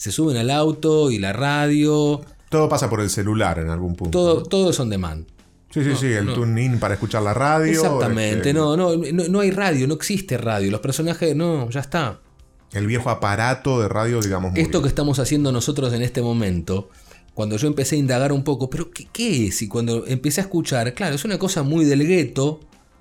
Se 0.00 0.10
suben 0.10 0.38
al 0.38 0.48
auto 0.48 1.10
y 1.10 1.18
la 1.18 1.34
radio, 1.34 2.22
Todo 2.48 2.70
pasa 2.70 2.88
por 2.88 3.02
el 3.02 3.10
celular 3.10 3.58
en 3.58 3.68
algún 3.68 3.94
punto. 3.96 4.18
todo, 4.18 4.40
¿no? 4.40 4.42
todo 4.46 4.70
es 4.70 4.80
on 4.80 4.88
demand. 4.88 5.26
Sí, 5.68 5.84
sí, 5.84 5.90
sí. 5.94 6.06
El 6.06 6.24
no. 6.24 6.32
tune-in 6.32 6.80
para 6.80 6.94
escuchar 6.94 7.20
la 7.22 7.34
radio. 7.34 7.70
Exactamente, 7.70 8.36
este, 8.48 8.54
no, 8.54 8.78
no, 8.78 8.96
no, 8.96 9.24
no 9.28 9.40
hay 9.40 9.50
radio, 9.50 9.86
no 9.86 9.92
existe 9.92 10.38
radio. 10.38 10.70
Los 10.70 10.80
personajes, 10.80 11.36
no, 11.36 11.68
ya 11.68 11.80
está. 11.80 12.18
El 12.72 12.86
viejo 12.86 13.10
aparato 13.10 13.78
de 13.78 13.90
radio, 13.90 14.22
digamos. 14.22 14.56
Esto 14.56 14.80
que 14.80 14.88
estamos 14.88 15.18
haciendo 15.18 15.52
nosotros 15.52 15.92
en 15.92 16.00
este 16.00 16.22
momento, 16.22 16.88
cuando 17.34 17.58
yo 17.58 17.66
empecé 17.66 17.96
a 17.96 17.98
indagar 17.98 18.32
un 18.32 18.42
poco, 18.42 18.70
pero 18.70 18.90
¿qué, 18.90 19.06
qué 19.12 19.48
es? 19.48 19.60
Y 19.60 19.68
cuando 19.68 20.06
empecé 20.06 20.40
a 20.40 20.44
escuchar, 20.44 20.94
claro, 20.94 21.14
es 21.14 21.26
una 21.26 21.38
cosa 21.38 21.62
muy 21.62 21.84
del 21.84 22.06
gueto. 22.06 22.60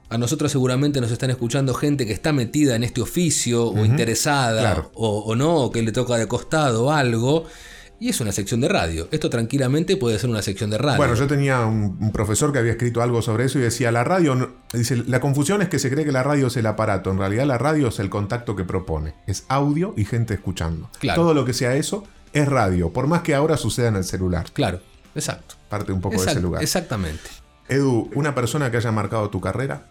A 0.10 0.18
nosotros 0.18 0.52
seguramente 0.52 1.00
nos 1.02 1.12
están 1.12 1.30
escuchando 1.30 1.74
gente 1.74 2.06
que 2.08 2.14
está 2.14 2.34
metida 2.34 2.76
en 2.76 2.84
este 2.84 3.02
oficio 3.02 3.68
o 3.68 3.86
interesada 3.86 4.62
claro. 4.62 4.92
o, 4.96 5.20
o 5.20 5.36
no, 5.36 5.56
o 5.58 5.72
que 5.72 5.82
le 5.84 5.92
toca 5.92 6.18
de 6.18 6.28
costado 6.28 6.86
o 6.86 6.92
algo. 6.92 7.46
Y 8.02 8.08
es 8.10 8.22
una 8.22 8.32
sección 8.32 8.62
de 8.62 8.70
radio. 8.70 9.10
Esto 9.12 9.30
tranquilamente 9.30 9.98
puede 9.98 10.18
ser 10.18 10.30
una 10.30 10.42
sección 10.42 10.70
de 10.70 10.78
radio. 10.78 10.96
Bueno, 10.98 11.16
yo 11.16 11.28
tenía 11.28 11.66
un, 11.66 11.98
un 12.00 12.12
profesor 12.14 12.54
que 12.54 12.60
había 12.60 12.72
escrito 12.72 13.02
algo 13.02 13.22
sobre 13.22 13.44
eso 13.44 13.60
y 13.60 13.62
decía, 13.62 13.92
la 13.92 14.06
radio, 14.06 14.54
dice, 14.72 15.04
la 15.06 15.20
confusión 15.20 15.62
es 15.62 15.68
que 15.68 15.80
se 15.80 15.90
cree 15.92 16.06
que 16.06 16.14
la 16.14 16.24
radio 16.24 16.48
es 16.48 16.56
el 16.56 16.66
aparato, 16.66 17.12
en 17.12 17.18
realidad 17.18 17.46
la 17.46 17.58
radio 17.58 17.90
es 17.90 18.00
el 18.00 18.10
contacto 18.10 18.56
que 18.56 18.64
propone, 18.64 19.16
es 19.28 19.44
audio 19.50 19.94
y 19.98 20.06
gente 20.06 20.34
escuchando. 20.34 20.90
Claro. 21.00 21.22
Todo 21.22 21.34
lo 21.34 21.44
que 21.44 21.52
sea 21.54 21.76
eso 21.76 22.06
es 22.32 22.48
radio, 22.48 22.90
por 22.94 23.06
más 23.08 23.22
que 23.22 23.36
ahora 23.36 23.58
suceda 23.58 23.90
en 23.90 23.98
el 23.98 24.06
celular, 24.06 24.46
Claro, 24.54 24.80
exacto. 25.14 25.56
parte 25.68 25.92
un 25.92 26.00
poco 26.00 26.22
de 26.24 26.32
ese 26.32 26.40
lugar. 26.40 26.64
Exactamente. 26.64 27.30
Edu, 27.68 28.10
una 28.16 28.34
persona 28.34 28.72
que 28.72 28.78
haya 28.78 28.94
marcado 28.94 29.30
tu 29.30 29.42
carrera, 29.42 29.88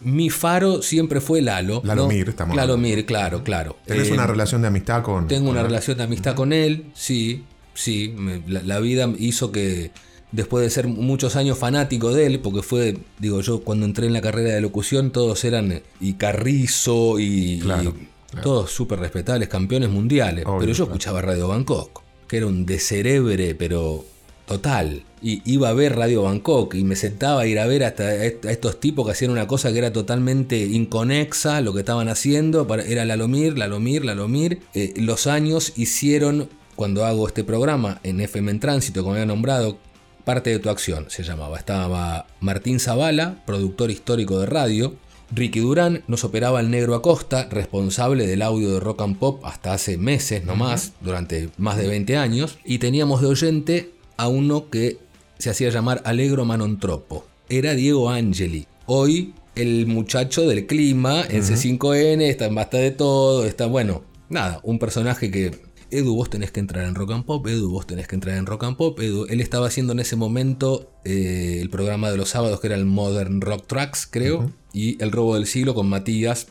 Mi 0.00 0.30
faro 0.30 0.82
siempre 0.82 1.20
fue 1.20 1.40
Lalo. 1.42 1.80
¿no? 1.82 1.88
Lalomir, 1.88 2.28
estamos 2.28 2.52
hablando. 2.52 2.74
Lalomir, 2.74 3.06
claro, 3.06 3.42
claro. 3.42 3.76
tenés 3.86 4.08
Eh, 4.08 4.12
una 4.12 4.26
relación 4.26 4.62
de 4.62 4.68
amistad 4.68 5.02
con... 5.02 5.26
Tengo 5.28 5.50
una 5.50 5.60
con- 5.60 5.70
relación 5.70 5.96
de 5.98 6.04
amistad 6.04 6.34
con 6.34 6.52
él, 6.52 6.86
sí, 6.94 7.44
sí. 7.74 8.14
me- 8.16 8.42
la, 8.46 8.62
la 8.62 8.78
vida 8.80 9.10
hizo 9.18 9.50
que 9.52 9.90
después 10.32 10.62
de 10.64 10.70
ser 10.70 10.86
muchos 10.88 11.34
años 11.36 11.56
fanático 11.58 12.12
de 12.12 12.26
él, 12.26 12.40
porque 12.40 12.62
fue, 12.62 12.98
digo 13.18 13.40
yo, 13.40 13.60
cuando 13.60 13.86
entré 13.86 14.06
en 14.06 14.12
la 14.12 14.20
carrera 14.20 14.54
de 14.54 14.60
locución, 14.60 15.10
todos 15.12 15.44
eran 15.44 15.72
eh, 15.72 15.82
y 16.00 16.14
Carrizo 16.14 17.18
y, 17.18 17.60
Claro, 17.60 17.82
y 17.82 17.92
claro. 18.32 18.42
todos 18.42 18.70
súper 18.70 18.98
respetables, 18.98 19.48
campeones 19.48 19.88
mundiales. 19.88 20.44
Obvio, 20.44 20.58
pero 20.60 20.72
yo 20.72 20.84
claro. 20.84 20.92
escuchaba 20.92 21.22
Radio 21.22 21.48
Bangkok, 21.48 22.02
que 22.28 22.36
era 22.38 22.46
un 22.46 22.66
descerebre, 22.66 23.54
pero 23.54 24.04
total. 24.46 25.02
Y 25.22 25.42
iba 25.50 25.68
a 25.68 25.72
ver 25.72 25.96
Radio 25.96 26.22
Bangkok 26.22 26.74
y 26.74 26.84
me 26.84 26.94
sentaba 26.96 27.42
a 27.42 27.46
ir 27.46 27.58
a 27.58 27.66
ver 27.66 27.82
hasta 27.84 28.04
a 28.04 28.24
est- 28.24 28.44
a 28.46 28.52
estos 28.52 28.78
tipos 28.80 29.04
que 29.04 29.12
hacían 29.12 29.30
una 29.32 29.46
cosa 29.46 29.72
que 29.72 29.78
era 29.78 29.92
totalmente 29.92 30.58
inconexa, 30.64 31.60
lo 31.60 31.72
que 31.74 31.80
estaban 31.80 32.08
haciendo. 32.08 32.66
Era 32.86 33.04
Lalomir, 33.04 33.58
Lalomir, 33.58 34.04
Lalomir. 34.04 34.60
Eh, 34.74 34.94
los 34.96 35.26
años 35.26 35.72
hicieron, 35.76 36.48
cuando 36.76 37.04
hago 37.04 37.26
este 37.26 37.44
programa 37.44 38.00
en 38.04 38.20
FM 38.20 38.50
en 38.52 38.60
Tránsito, 38.60 39.02
como 39.02 39.14
había 39.14 39.26
nombrado, 39.26 39.78
parte 40.24 40.50
de 40.50 40.58
tu 40.58 40.70
acción 40.70 41.06
se 41.08 41.22
llamaba. 41.22 41.58
Estaba 41.58 42.26
Martín 42.40 42.78
Zavala, 42.80 43.42
productor 43.46 43.90
histórico 43.90 44.38
de 44.40 44.46
radio. 44.46 44.94
Ricky 45.32 45.58
Durán 45.58 46.04
nos 46.06 46.22
operaba 46.22 46.60
el 46.60 46.70
negro 46.70 46.94
Acosta, 46.94 47.48
responsable 47.50 48.28
del 48.28 48.42
audio 48.42 48.70
de 48.74 48.78
rock 48.80 49.02
and 49.02 49.18
pop 49.18 49.44
hasta 49.44 49.72
hace 49.72 49.98
meses 49.98 50.44
nomás, 50.44 50.92
durante 51.00 51.48
más 51.58 51.76
de 51.78 51.88
20 51.88 52.16
años. 52.16 52.58
Y 52.64 52.78
teníamos 52.78 53.22
de 53.22 53.26
oyente 53.26 53.90
a 54.16 54.28
uno 54.28 54.70
que 54.70 54.98
se 55.38 55.50
hacía 55.50 55.70
llamar 55.70 56.02
Alegro 56.04 56.44
Manontropo. 56.44 57.26
Era 57.48 57.74
Diego 57.74 58.10
Angeli. 58.10 58.66
Hoy 58.86 59.34
el 59.54 59.86
muchacho 59.86 60.46
del 60.46 60.66
clima 60.66 61.24
en 61.28 61.42
C5N, 61.42 62.22
está 62.22 62.46
en 62.46 62.54
Basta 62.54 62.76
de 62.78 62.90
Todo, 62.90 63.44
está 63.46 63.66
bueno. 63.66 64.04
Nada, 64.28 64.60
un 64.62 64.78
personaje 64.78 65.30
que 65.30 65.66
Edu, 65.90 66.14
vos 66.14 66.28
tenés 66.28 66.50
que 66.50 66.60
entrar 66.60 66.84
en 66.84 66.94
Rock 66.94 67.12
and 67.12 67.24
Pop, 67.24 67.46
Edu, 67.46 67.70
vos 67.70 67.86
tenés 67.86 68.08
que 68.08 68.16
entrar 68.16 68.36
en 68.36 68.46
Rock 68.46 68.64
and 68.64 68.76
Pop, 68.76 68.98
Edu. 69.00 69.26
Él 69.26 69.40
estaba 69.40 69.68
haciendo 69.68 69.92
en 69.92 70.00
ese 70.00 70.16
momento 70.16 70.92
eh, 71.04 71.58
el 71.60 71.70
programa 71.70 72.10
de 72.10 72.16
los 72.16 72.30
sábados 72.30 72.60
que 72.60 72.66
era 72.66 72.76
el 72.76 72.84
Modern 72.84 73.40
Rock 73.40 73.66
Tracks, 73.66 74.08
creo, 74.10 74.52
y 74.72 75.02
El 75.02 75.12
Robo 75.12 75.36
del 75.36 75.46
Siglo 75.46 75.74
con 75.74 75.88
Matías, 75.88 76.48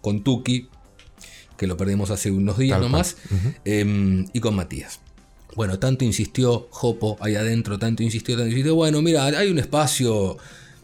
con 0.00 0.24
Tuki, 0.24 0.68
que 1.56 1.66
lo 1.66 1.76
perdimos 1.76 2.10
hace 2.10 2.30
unos 2.30 2.58
días 2.58 2.78
Tal 2.80 2.82
nomás, 2.90 3.16
eh, 3.64 4.24
y 4.32 4.40
con 4.40 4.56
Matías. 4.56 5.00
Bueno, 5.56 5.78
tanto 5.78 6.04
insistió 6.04 6.68
Jopo 6.70 7.16
ahí 7.20 7.34
adentro, 7.34 7.78
tanto 7.78 8.02
insistió, 8.02 8.36
tanto 8.36 8.50
insistió. 8.50 8.74
Bueno, 8.74 9.02
mira, 9.02 9.24
hay 9.24 9.50
un 9.50 9.58
espacio 9.58 10.36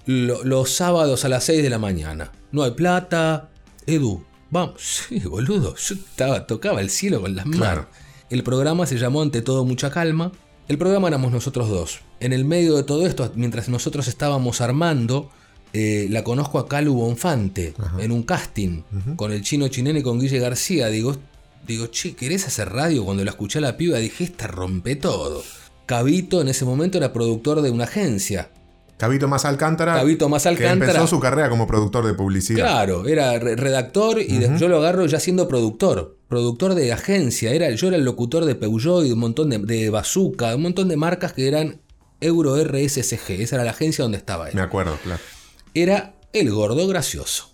lo- 0.06 0.42
los 0.44 0.70
sábados 0.70 1.24
a 1.24 1.28
las 1.28 1.44
6 1.44 1.62
de 1.62 1.70
la 1.70 1.78
mañana. 1.78 2.32
No 2.50 2.62
hay 2.64 2.72
plata. 2.72 3.50
Edu, 3.86 4.24
vamos. 4.50 4.74
Sí, 5.08 5.20
boludo. 5.20 5.76
Yo 5.76 5.94
estaba, 5.94 6.46
tocaba 6.46 6.80
el 6.80 6.90
cielo 6.90 7.20
con 7.20 7.36
las 7.36 7.44
manos. 7.46 7.60
Claro. 7.60 7.86
El 8.30 8.42
programa 8.42 8.86
se 8.86 8.96
llamó 8.98 9.20
Ante 9.22 9.42
todo 9.42 9.64
mucha 9.64 9.90
calma. 9.90 10.32
El 10.68 10.78
programa 10.78 11.08
éramos 11.08 11.32
nosotros 11.32 11.68
dos. 11.68 12.00
En 12.20 12.32
el 12.32 12.44
medio 12.46 12.74
de 12.76 12.82
todo 12.84 13.06
esto, 13.06 13.30
mientras 13.34 13.68
nosotros 13.68 14.08
estábamos 14.08 14.60
armando, 14.62 15.28
eh, 15.74 16.06
la 16.08 16.24
conozco 16.24 16.58
a 16.58 16.66
Calu 16.68 16.94
Bonfante 16.94 17.74
en 17.98 18.10
un 18.12 18.22
casting 18.22 18.82
con 19.16 19.32
el 19.32 19.42
chino 19.42 19.68
chinene 19.68 19.98
y 20.00 20.02
con 20.02 20.18
Guille 20.20 20.38
García. 20.38 20.86
Digo, 20.86 21.16
digo, 21.66 21.86
che, 21.88 22.14
¿querés 22.14 22.46
hacer 22.46 22.70
radio? 22.70 23.04
Cuando 23.04 23.24
la 23.24 23.30
escuché 23.30 23.58
a 23.58 23.62
la 23.62 23.76
piba 23.76 23.98
dije, 23.98 24.24
esta 24.24 24.46
rompe 24.46 24.96
todo. 24.96 25.42
Cabito 25.86 26.40
en 26.40 26.48
ese 26.48 26.64
momento 26.64 26.98
era 26.98 27.12
productor 27.12 27.60
de 27.62 27.70
una 27.70 27.84
agencia. 27.84 28.50
Cabito 28.96 29.26
Más 29.26 29.44
Alcántara. 29.44 29.94
Cabito 29.94 30.28
Más 30.28 30.44
Que 30.44 30.50
Alcántara. 30.50 30.92
empezó 30.92 31.06
su 31.08 31.18
carrera 31.18 31.50
como 31.50 31.66
productor 31.66 32.06
de 32.06 32.14
publicidad. 32.14 32.60
Claro, 32.64 33.08
era 33.08 33.36
re- 33.38 33.56
redactor 33.56 34.20
y 34.20 34.38
de- 34.38 34.56
yo 34.58 34.68
lo 34.68 34.76
agarro 34.78 35.06
ya 35.06 35.18
siendo 35.18 35.48
productor. 35.48 36.18
Productor 36.28 36.74
de 36.76 36.92
agencia. 36.92 37.52
Era, 37.52 37.68
yo 37.70 37.88
era 37.88 37.96
el 37.96 38.04
locutor 38.04 38.44
de 38.44 38.54
Peugeot 38.54 39.04
y 39.04 39.08
de 39.08 39.14
un 39.14 39.18
montón 39.18 39.50
de, 39.50 39.58
de 39.58 39.90
Bazooka, 39.90 40.54
un 40.54 40.62
montón 40.62 40.88
de 40.88 40.96
marcas 40.96 41.32
que 41.32 41.48
eran 41.48 41.80
Euro 42.20 42.56
RSCG. 42.62 43.40
Esa 43.42 43.56
era 43.56 43.64
la 43.64 43.72
agencia 43.72 44.02
donde 44.04 44.18
estaba 44.18 44.48
él. 44.48 44.54
Me 44.54 44.62
acuerdo, 44.62 44.96
claro. 45.02 45.20
Era 45.74 46.14
el 46.32 46.50
gordo 46.52 46.86
gracioso. 46.86 47.50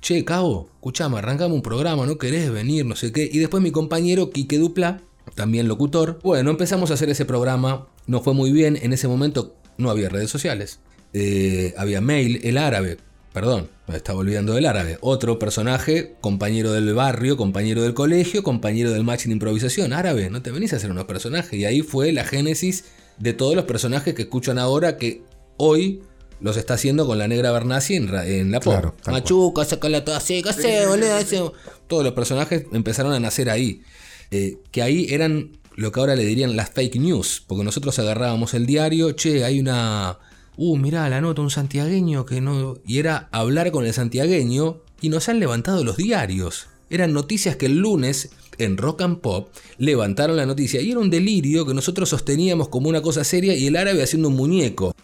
Che, 0.00 0.24
Cabo, 0.24 0.70
escuchame, 0.74 1.18
arrancame 1.18 1.54
un 1.54 1.60
programa, 1.60 2.06
no 2.06 2.16
querés 2.16 2.50
venir, 2.50 2.86
no 2.86 2.96
sé 2.96 3.12
qué. 3.12 3.28
Y 3.30 3.38
después 3.38 3.62
mi 3.62 3.70
compañero 3.70 4.30
Quique 4.30 4.58
Dupla, 4.58 5.02
también 5.34 5.68
locutor. 5.68 6.18
Bueno, 6.22 6.50
empezamos 6.50 6.90
a 6.90 6.94
hacer 6.94 7.10
ese 7.10 7.26
programa, 7.26 7.86
no 8.06 8.20
fue 8.20 8.32
muy 8.32 8.50
bien, 8.50 8.78
en 8.80 8.92
ese 8.94 9.08
momento 9.08 9.56
no 9.76 9.90
había 9.90 10.08
redes 10.08 10.30
sociales, 10.30 10.80
eh, 11.12 11.74
había 11.76 12.00
mail, 12.00 12.40
el 12.44 12.56
árabe, 12.56 12.96
perdón, 13.32 13.68
me 13.88 13.96
estaba 13.96 14.20
olvidando 14.20 14.54
del 14.54 14.66
árabe, 14.66 14.96
otro 15.02 15.38
personaje, 15.38 16.16
compañero 16.20 16.72
del 16.72 16.94
barrio, 16.94 17.36
compañero 17.36 17.82
del 17.82 17.94
colegio, 17.94 18.42
compañero 18.42 18.92
del 18.92 19.04
match 19.04 19.24
de 19.24 19.32
improvisación, 19.32 19.92
árabe, 19.92 20.30
no 20.30 20.40
te 20.40 20.50
venís 20.50 20.72
a 20.72 20.76
hacer 20.76 20.90
unos 20.90 21.04
personajes, 21.04 21.52
y 21.52 21.66
ahí 21.66 21.82
fue 21.82 22.12
la 22.12 22.24
génesis 22.24 22.84
de 23.18 23.34
todos 23.34 23.54
los 23.54 23.66
personajes 23.66 24.14
que 24.14 24.22
escuchan 24.22 24.58
ahora 24.58 24.96
que 24.96 25.22
hoy 25.58 26.02
los 26.40 26.56
está 26.56 26.74
haciendo 26.74 27.06
con 27.06 27.18
la 27.18 27.28
negra 27.28 27.52
Bernasi 27.52 27.96
en, 27.96 28.14
en 28.14 28.50
la 28.50 28.60
pop. 28.60 28.72
Claro, 28.72 28.94
Machuca, 29.06 29.64
sacala 29.64 30.04
toda 30.04 30.20
seca, 30.20 30.52
sé, 30.52 30.86
boludo, 30.86 31.18
ese- 31.18 31.42
Todos 31.86 32.04
los 32.04 32.12
personajes 32.12 32.64
empezaron 32.72 33.12
a 33.12 33.20
nacer 33.20 33.50
ahí. 33.50 33.82
Eh, 34.30 34.58
que 34.70 34.82
ahí 34.82 35.06
eran 35.10 35.58
lo 35.76 35.92
que 35.92 36.00
ahora 36.00 36.14
le 36.16 36.24
dirían 36.24 36.56
las 36.56 36.70
fake 36.70 36.96
news. 36.96 37.42
Porque 37.46 37.64
nosotros 37.64 37.98
agarrábamos 37.98 38.54
el 38.54 38.66
diario, 38.66 39.12
che, 39.12 39.44
hay 39.44 39.60
una. 39.60 40.18
Uh, 40.56 40.76
mirá, 40.76 41.08
la 41.08 41.20
nota, 41.20 41.40
un 41.42 41.50
santiagueño 41.50 42.26
que 42.26 42.40
no. 42.40 42.78
Y 42.86 42.98
era 42.98 43.28
hablar 43.32 43.70
con 43.70 43.86
el 43.86 43.92
santiagueño 43.94 44.82
y 45.00 45.08
nos 45.08 45.28
han 45.28 45.40
levantado 45.40 45.82
los 45.84 45.96
diarios. 45.96 46.66
Eran 46.90 47.12
noticias 47.12 47.56
que 47.56 47.66
el 47.66 47.78
lunes 47.78 48.30
en 48.58 48.76
Rock 48.76 49.02
and 49.02 49.20
Pop 49.20 49.48
levantaron 49.78 50.36
la 50.36 50.44
noticia 50.44 50.80
y 50.82 50.90
era 50.90 51.00
un 51.00 51.08
delirio 51.08 51.64
que 51.64 51.72
nosotros 51.72 52.08
sosteníamos 52.10 52.68
como 52.68 52.88
una 52.88 53.00
cosa 53.00 53.24
seria 53.24 53.54
y 53.54 53.66
el 53.68 53.76
árabe 53.76 54.02
haciendo 54.02 54.28
un 54.28 54.36
muñeco. 54.36 54.94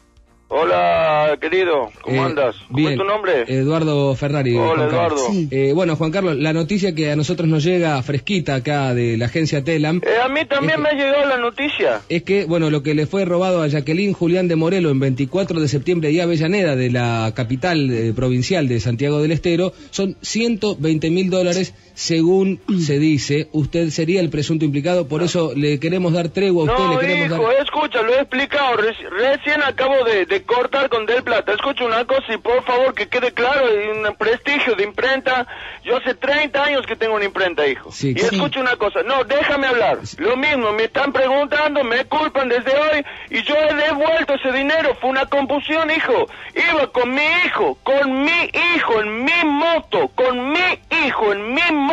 Hola, 0.49 1.37
querido, 1.41 1.91
¿cómo 2.03 2.23
Eh, 2.23 2.25
andas? 2.25 2.55
¿Cómo 2.69 2.77
bien. 2.79 2.93
es 2.93 2.99
tu 2.99 3.05
nombre? 3.05 3.45
Eduardo 3.49 4.15
Ferrari. 4.15 4.55
Hola, 4.57 4.75
Juan. 4.85 4.89
Eduardo. 4.89 5.27
Eh, 5.51 5.73
bueno, 5.75 5.97
Juan 5.97 6.13
Carlos, 6.13 6.37
la 6.37 6.53
noticia 6.53 6.95
que 6.95 7.11
a 7.11 7.17
nosotros 7.17 7.49
nos 7.49 7.65
llega 7.65 8.01
fresquita 8.05 8.55
acá 8.55 8.95
de 8.95 9.17
la 9.17 9.27
agencia 9.27 9.65
Telam 9.65 10.01
Eh, 10.05 10.21
a 10.25 10.29
mí 10.29 10.45
también 10.45 10.75
es 10.77 10.81
me 10.81 10.89
ha 10.91 10.93
llegado 10.93 11.27
la 11.27 11.39
noticia. 11.39 12.01
es 12.09 12.23
que, 12.23 12.45
bueno, 12.45 12.71
lo 12.71 12.85
que 12.85 12.95
le 12.95 13.07
fue 13.07 13.25
robado 13.25 13.61
a 13.61 13.67
Jacqueline 13.67 14.13
Julián 14.13 14.47
de 14.47 14.55
Morelo 14.55 14.91
en 14.91 15.01
24 15.01 15.59
de 15.59 15.67
septiembre 15.67 16.13
y 16.13 16.21
Avellaneda 16.21 16.77
de 16.77 16.91
la 16.93 17.33
capital 17.35 17.91
eh, 17.91 18.13
provincial 18.15 18.69
de 18.69 18.79
Santiago 18.79 19.21
del 19.21 19.33
Estero 19.33 19.73
son 19.91 20.17
120 20.23 21.11
mil 21.11 21.29
dólares 21.29 21.75
según 21.97 22.61
se 22.79 22.99
dice. 22.99 23.49
Usted 23.53 23.89
sería 23.89 24.21
el 24.21 24.29
presunto 24.29 24.67
implicado, 24.67 25.09
por 25.09 25.23
eso 25.23 25.53
le 25.57 25.81
queremos 25.81 26.13
dar 26.13 26.29
tregua 26.29 26.69
a 26.69 26.73
usted, 26.73 26.85
No, 26.85 26.93
le 26.93 27.01
queremos 27.01 27.39
hijo, 27.39 27.49
dar... 27.51 27.63
escucha, 27.63 28.03
lo 28.03 28.13
he 28.15 28.21
explicado. 28.21 28.77
Reci- 28.77 29.09
recién 29.09 29.63
acabo 29.63 30.05
de, 30.05 30.27
de 30.27 30.43
cortar 30.43 30.91
con 30.91 31.07
Del 31.07 31.23
Plata. 31.23 31.55
Escucha 31.55 31.87
una 31.87 32.05
cosa 32.05 32.35
y 32.35 32.37
por 32.37 32.63
favor 32.65 32.93
que 32.95 33.09
quede 33.09 33.33
claro, 33.33 33.65
un 33.65 34.15
prestigio 34.17 34.77
de 34.77 34.85
imprenta. 34.85 35.47
Yo 35.85 35.97
hace 35.97 36.15
30 36.15 36.63
años 36.63 36.83
que 36.87 36.97
tengo 36.97 37.15
una 37.15 37.25
imprenta, 37.25 37.67
hijo. 37.67 37.91
Sí, 37.93 38.11
y 38.15 38.19
sí. 38.21 38.27
escucha 38.37 38.61
una 38.61 38.77
cosa, 38.77 39.03
no, 39.03 39.25
déjame 39.25 39.67
hablar. 39.67 39.99
Lo 40.19 40.37
mismo, 40.37 40.73
me 40.75 40.85
están 40.85 41.15
preguntando, 41.15 41.83
me 41.83 42.05
culpan 42.05 42.51
desde 42.51 42.73
hoy 42.77 43.05
y 43.31 43.43
yo 43.43 43.55
he 43.55 43.75
devuelto 43.75 44.35
ese 44.35 44.53
dinero. 44.53 44.95
Fue 45.01 45.09
una 45.09 45.25
confusión, 45.25 45.91
hijo. 45.91 46.27
Iba 46.55 46.93
con 46.93 47.15
mi 47.15 47.23
hijo, 47.47 47.79
con 47.83 48.23
mi 48.23 48.51
hijo, 48.77 49.01
en 49.01 49.25
mi 49.25 49.45
moto, 49.47 50.09
con 50.15 50.53
mi 50.53 50.59
hijo, 51.07 51.33
en 51.33 51.55
mi 51.55 51.63
moto 51.73 51.86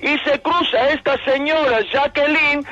y 0.00 0.18
se 0.18 0.40
cruza 0.40 0.90
esta 0.90 1.16
señora 1.24 1.80
Jacqueline 1.92 2.64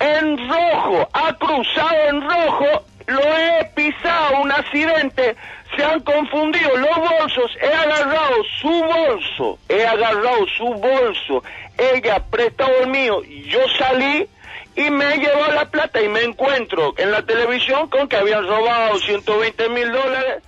en 0.00 0.48
rojo, 0.48 1.08
ha 1.12 1.32
cruzado 1.34 1.96
en 2.08 2.20
rojo, 2.22 2.84
lo 3.06 3.20
he 3.20 3.64
pisado, 3.74 4.40
un 4.42 4.50
accidente, 4.50 5.36
se 5.76 5.84
han 5.84 6.00
confundido 6.00 6.76
los 6.76 6.96
bolsos, 6.96 7.50
he 7.60 7.72
agarrado 7.72 8.36
su 8.60 8.68
bolso, 8.68 9.58
he 9.68 9.86
agarrado 9.86 10.44
su 10.56 10.64
bolso, 10.64 11.42
ella 11.78 12.24
prestado 12.30 12.72
el 12.82 12.88
mío, 12.88 13.22
yo 13.22 13.60
salí 13.78 14.26
y 14.74 14.90
me 14.90 15.18
llevó 15.18 15.46
la 15.54 15.70
plata 15.70 16.02
y 16.02 16.08
me 16.08 16.22
encuentro 16.22 16.94
en 16.96 17.10
la 17.10 17.24
televisión 17.24 17.88
con 17.88 18.08
que 18.08 18.16
habían 18.16 18.46
robado 18.46 18.98
120 18.98 19.68
mil 19.68 19.92
dólares. 19.92 20.42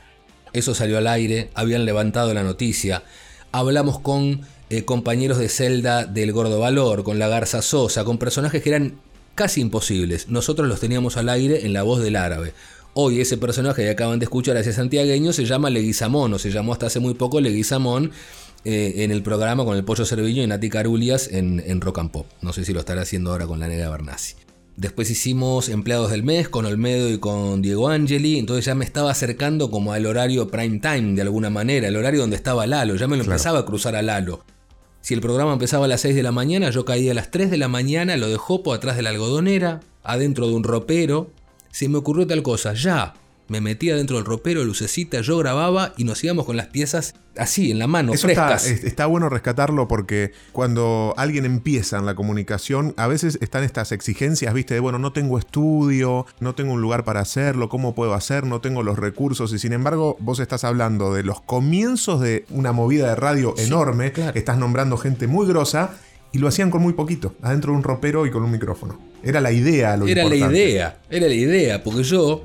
Eso 0.52 0.74
salió 0.74 0.98
al 0.98 1.06
aire, 1.06 1.50
habían 1.54 1.84
levantado 1.84 2.32
la 2.32 2.42
noticia. 2.42 3.02
Hablamos 3.52 4.00
con 4.00 4.46
eh, 4.70 4.84
compañeros 4.84 5.38
de 5.38 5.48
celda 5.48 6.06
del 6.06 6.32
Gordo 6.32 6.58
Valor, 6.58 7.04
con 7.04 7.18
la 7.18 7.28
Garza 7.28 7.62
Sosa, 7.62 8.04
con 8.04 8.18
personajes 8.18 8.62
que 8.62 8.70
eran 8.70 8.94
casi 9.34 9.60
imposibles. 9.60 10.28
Nosotros 10.28 10.68
los 10.68 10.80
teníamos 10.80 11.16
al 11.16 11.28
aire 11.28 11.66
en 11.66 11.72
la 11.72 11.82
voz 11.82 12.02
del 12.02 12.16
árabe. 12.16 12.54
Hoy 12.94 13.20
ese 13.20 13.36
personaje 13.36 13.82
que 13.82 13.90
acaban 13.90 14.20
de 14.20 14.24
escuchar, 14.24 14.56
ese 14.56 14.72
santiagueño, 14.72 15.32
se 15.32 15.44
llama 15.44 15.70
Leguizamón, 15.70 16.32
o 16.34 16.38
se 16.38 16.50
llamó 16.50 16.72
hasta 16.72 16.86
hace 16.86 17.00
muy 17.00 17.14
poco 17.14 17.40
Leguizamón, 17.40 18.12
eh, 18.64 19.04
en 19.04 19.10
el 19.10 19.22
programa 19.22 19.64
con 19.64 19.76
el 19.76 19.84
Pollo 19.84 20.06
Cerviño 20.06 20.42
y 20.42 20.46
Nati 20.46 20.70
Carulias 20.70 21.28
en, 21.30 21.62
en 21.66 21.80
Rock 21.80 21.98
and 21.98 22.10
Pop. 22.10 22.26
No 22.40 22.52
sé 22.52 22.64
si 22.64 22.72
lo 22.72 22.80
estará 22.80 23.02
haciendo 23.02 23.30
ahora 23.30 23.46
con 23.46 23.60
la 23.60 23.68
Negra 23.68 23.90
Bernasi. 23.90 24.36
Después 24.76 25.08
hicimos 25.10 25.68
Empleados 25.68 26.10
del 26.10 26.24
Mes 26.24 26.48
con 26.48 26.64
Olmedo 26.64 27.08
y 27.10 27.18
con 27.18 27.62
Diego 27.62 27.88
Angeli. 27.88 28.38
Entonces 28.38 28.64
ya 28.64 28.74
me 28.74 28.84
estaba 28.84 29.10
acercando 29.10 29.70
como 29.70 29.92
al 29.92 30.06
horario 30.06 30.48
prime 30.48 30.80
time 30.80 31.14
de 31.14 31.22
alguna 31.22 31.50
manera, 31.50 31.88
el 31.88 31.96
horario 31.96 32.20
donde 32.20 32.36
estaba 32.36 32.66
Lalo. 32.66 32.96
Ya 32.96 33.06
me 33.06 33.16
lo 33.16 33.22
empezaba 33.22 33.60
a 33.60 33.64
cruzar 33.66 33.94
a 33.94 34.02
Lalo. 34.02 34.44
Si 35.04 35.12
el 35.12 35.20
programa 35.20 35.52
empezaba 35.52 35.84
a 35.84 35.88
las 35.88 36.00
6 36.00 36.14
de 36.14 36.22
la 36.22 36.32
mañana, 36.32 36.70
yo 36.70 36.86
caía 36.86 37.10
a 37.10 37.14
las 37.14 37.30
3 37.30 37.50
de 37.50 37.58
la 37.58 37.68
mañana, 37.68 38.16
lo 38.16 38.26
de 38.26 38.38
Jopo 38.38 38.72
atrás 38.72 38.96
de 38.96 39.02
la 39.02 39.10
algodonera, 39.10 39.80
adentro 40.02 40.46
de 40.48 40.54
un 40.54 40.64
ropero. 40.64 41.30
Se 41.70 41.90
me 41.90 41.98
ocurrió 41.98 42.26
tal 42.26 42.42
cosa, 42.42 42.72
ya. 42.72 43.12
Me 43.48 43.60
metía 43.60 43.94
dentro 43.96 44.16
del 44.16 44.24
ropero, 44.24 44.64
lucecita, 44.64 45.20
yo 45.20 45.36
grababa 45.38 45.92
y 45.98 46.04
nos 46.04 46.24
íbamos 46.24 46.46
con 46.46 46.56
las 46.56 46.68
piezas 46.68 47.14
así, 47.36 47.70
en 47.72 47.78
la 47.78 47.86
mano, 47.86 48.14
Eso 48.14 48.26
está, 48.28 48.46
frescas. 48.58 48.66
es- 48.66 48.84
está 48.84 49.04
bueno 49.06 49.28
rescatarlo 49.28 49.86
porque 49.86 50.32
cuando 50.52 51.12
alguien 51.18 51.44
empieza 51.44 51.98
en 51.98 52.06
la 52.06 52.14
comunicación, 52.14 52.94
a 52.96 53.06
veces 53.06 53.38
están 53.42 53.62
estas 53.64 53.92
exigencias, 53.92 54.54
viste, 54.54 54.72
de 54.74 54.80
bueno, 54.80 54.98
no 54.98 55.12
tengo 55.12 55.38
estudio, 55.38 56.24
no 56.40 56.54
tengo 56.54 56.72
un 56.72 56.80
lugar 56.80 57.04
para 57.04 57.20
hacerlo, 57.20 57.68
¿cómo 57.68 57.94
puedo 57.94 58.14
hacer? 58.14 58.44
No 58.46 58.60
tengo 58.60 58.82
los 58.82 58.98
recursos. 58.98 59.52
Y 59.52 59.58
sin 59.58 59.72
embargo, 59.72 60.16
vos 60.20 60.38
estás 60.40 60.64
hablando 60.64 61.12
de 61.12 61.22
los 61.22 61.40
comienzos 61.42 62.20
de 62.20 62.46
una 62.50 62.72
movida 62.72 63.08
de 63.08 63.16
radio 63.16 63.54
enorme, 63.58 64.12
claro. 64.12 64.38
estás 64.38 64.56
nombrando 64.56 64.96
gente 64.96 65.26
muy 65.26 65.46
grosa. 65.46 65.90
Y 66.32 66.38
lo 66.38 66.48
hacían 66.48 66.68
con 66.72 66.82
muy 66.82 66.94
poquito, 66.94 67.36
adentro 67.42 67.70
de 67.70 67.78
un 67.78 67.84
ropero 67.84 68.26
y 68.26 68.30
con 68.32 68.42
un 68.42 68.50
micrófono. 68.50 68.98
Era 69.22 69.40
la 69.40 69.52
idea, 69.52 69.96
lo 69.96 70.04
Era 70.08 70.24
la 70.24 70.34
idea, 70.34 70.98
era 71.08 71.28
la 71.28 71.32
idea, 71.34 71.84
porque 71.84 72.02
yo, 72.02 72.42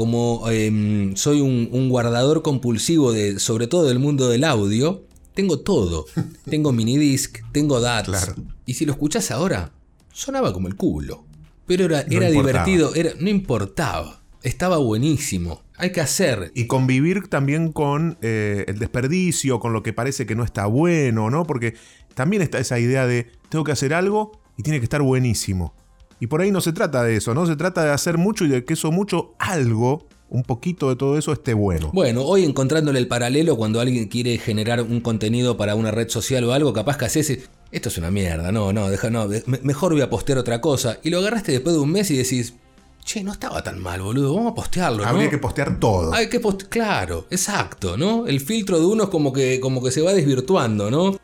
como 0.00 0.48
em, 0.48 1.14
soy 1.14 1.42
un, 1.42 1.68
un 1.72 1.90
guardador 1.90 2.40
compulsivo 2.40 3.12
de, 3.12 3.38
sobre 3.38 3.66
todo 3.66 3.86
del 3.86 3.98
mundo 3.98 4.30
del 4.30 4.44
audio, 4.44 5.04
tengo 5.34 5.60
todo. 5.60 6.06
tengo 6.48 6.72
minidisc, 6.72 7.40
tengo 7.52 7.80
DATs. 7.82 8.08
Claro. 8.08 8.34
Y 8.64 8.72
si 8.74 8.86
lo 8.86 8.92
escuchás 8.92 9.30
ahora, 9.30 9.72
sonaba 10.10 10.54
como 10.54 10.68
el 10.68 10.74
culo. 10.76 11.26
Pero 11.66 11.84
era, 11.84 12.02
No 12.04 12.16
era 12.16 12.30
importaba. 12.30 12.64
divertido, 12.64 12.94
era, 12.94 13.10
no 13.20 13.28
importaba. 13.28 14.22
Estaba 14.42 14.78
buenísimo. 14.78 15.60
Hay 15.76 15.92
que 15.92 16.00
hacer. 16.00 16.50
Y 16.54 16.66
convivir 16.66 17.28
también 17.28 17.70
con 17.70 18.16
eh, 18.22 18.64
el 18.68 18.78
desperdicio, 18.78 19.60
con 19.60 19.74
lo 19.74 19.82
que 19.82 19.92
parece 19.92 20.24
que 20.24 20.34
no 20.34 20.44
está 20.44 20.64
bueno, 20.64 21.28
¿no? 21.28 21.44
Porque 21.44 21.74
también 22.14 22.40
está 22.40 22.58
esa 22.58 22.78
idea 22.78 23.06
de 23.06 23.30
tengo 23.50 23.64
que 23.64 23.72
hacer 23.72 23.92
algo 23.92 24.32
y 24.56 24.62
tiene 24.62 24.78
que 24.80 24.84
estar 24.84 25.02
buenísimo. 25.02 25.74
Y 26.20 26.26
por 26.26 26.42
ahí 26.42 26.50
no 26.50 26.60
se 26.60 26.72
trata 26.72 27.02
de 27.02 27.16
eso, 27.16 27.34
¿no? 27.34 27.46
Se 27.46 27.56
trata 27.56 27.82
de 27.82 27.90
hacer 27.90 28.18
mucho 28.18 28.44
y 28.44 28.48
de 28.48 28.64
que 28.64 28.74
eso 28.74 28.92
mucho, 28.92 29.34
algo, 29.38 30.06
un 30.28 30.42
poquito 30.42 30.90
de 30.90 30.96
todo 30.96 31.16
eso 31.16 31.32
esté 31.32 31.54
bueno. 31.54 31.90
Bueno, 31.94 32.22
hoy 32.22 32.44
encontrándole 32.44 32.98
el 32.98 33.08
paralelo 33.08 33.56
cuando 33.56 33.80
alguien 33.80 34.06
quiere 34.06 34.36
generar 34.36 34.82
un 34.82 35.00
contenido 35.00 35.56
para 35.56 35.74
una 35.74 35.90
red 35.90 36.10
social 36.10 36.44
o 36.44 36.52
algo, 36.52 36.74
capaz 36.74 36.98
que 36.98 37.06
haces, 37.06 37.48
esto 37.72 37.88
es 37.88 37.98
una 37.98 38.10
mierda, 38.10 38.52
no, 38.52 38.72
no, 38.72 38.90
deja, 38.90 39.08
no, 39.08 39.28
mejor 39.62 39.92
voy 39.92 40.02
a 40.02 40.10
postear 40.10 40.38
otra 40.38 40.60
cosa. 40.60 40.98
Y 41.02 41.08
lo 41.08 41.18
agarraste 41.18 41.52
después 41.52 41.74
de 41.74 41.80
un 41.80 41.90
mes 41.90 42.10
y 42.10 42.18
decís, 42.18 42.54
che, 43.02 43.24
no 43.24 43.32
estaba 43.32 43.62
tan 43.62 43.80
mal, 43.80 44.02
boludo, 44.02 44.34
vamos 44.34 44.52
a 44.52 44.54
postearlo, 44.54 45.02
¿no? 45.02 45.08
Habría 45.08 45.30
que 45.30 45.38
postear 45.38 45.80
todo. 45.80 46.12
Hay 46.12 46.28
que 46.28 46.38
post 46.38 46.64
claro, 46.64 47.26
exacto, 47.30 47.96
¿no? 47.96 48.26
El 48.26 48.40
filtro 48.40 48.78
de 48.78 48.84
uno 48.84 49.04
es 49.04 49.08
como 49.08 49.32
que, 49.32 49.58
como 49.58 49.82
que 49.82 49.90
se 49.90 50.02
va 50.02 50.12
desvirtuando, 50.12 50.90
¿no? 50.90 51.16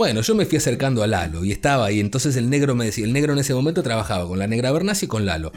Bueno, 0.00 0.22
yo 0.22 0.34
me 0.34 0.46
fui 0.46 0.56
acercando 0.56 1.02
a 1.02 1.06
Lalo 1.06 1.44
y 1.44 1.52
estaba 1.52 1.84
ahí. 1.84 2.00
Entonces 2.00 2.34
el 2.36 2.48
negro 2.48 2.74
me 2.74 2.86
decía, 2.86 3.04
el 3.04 3.12
negro 3.12 3.34
en 3.34 3.38
ese 3.38 3.52
momento 3.52 3.82
trabajaba 3.82 4.26
con 4.26 4.38
la 4.38 4.46
negra 4.46 4.72
Bernasi 4.72 5.04
y 5.04 5.08
con 5.08 5.26
Lalo. 5.26 5.52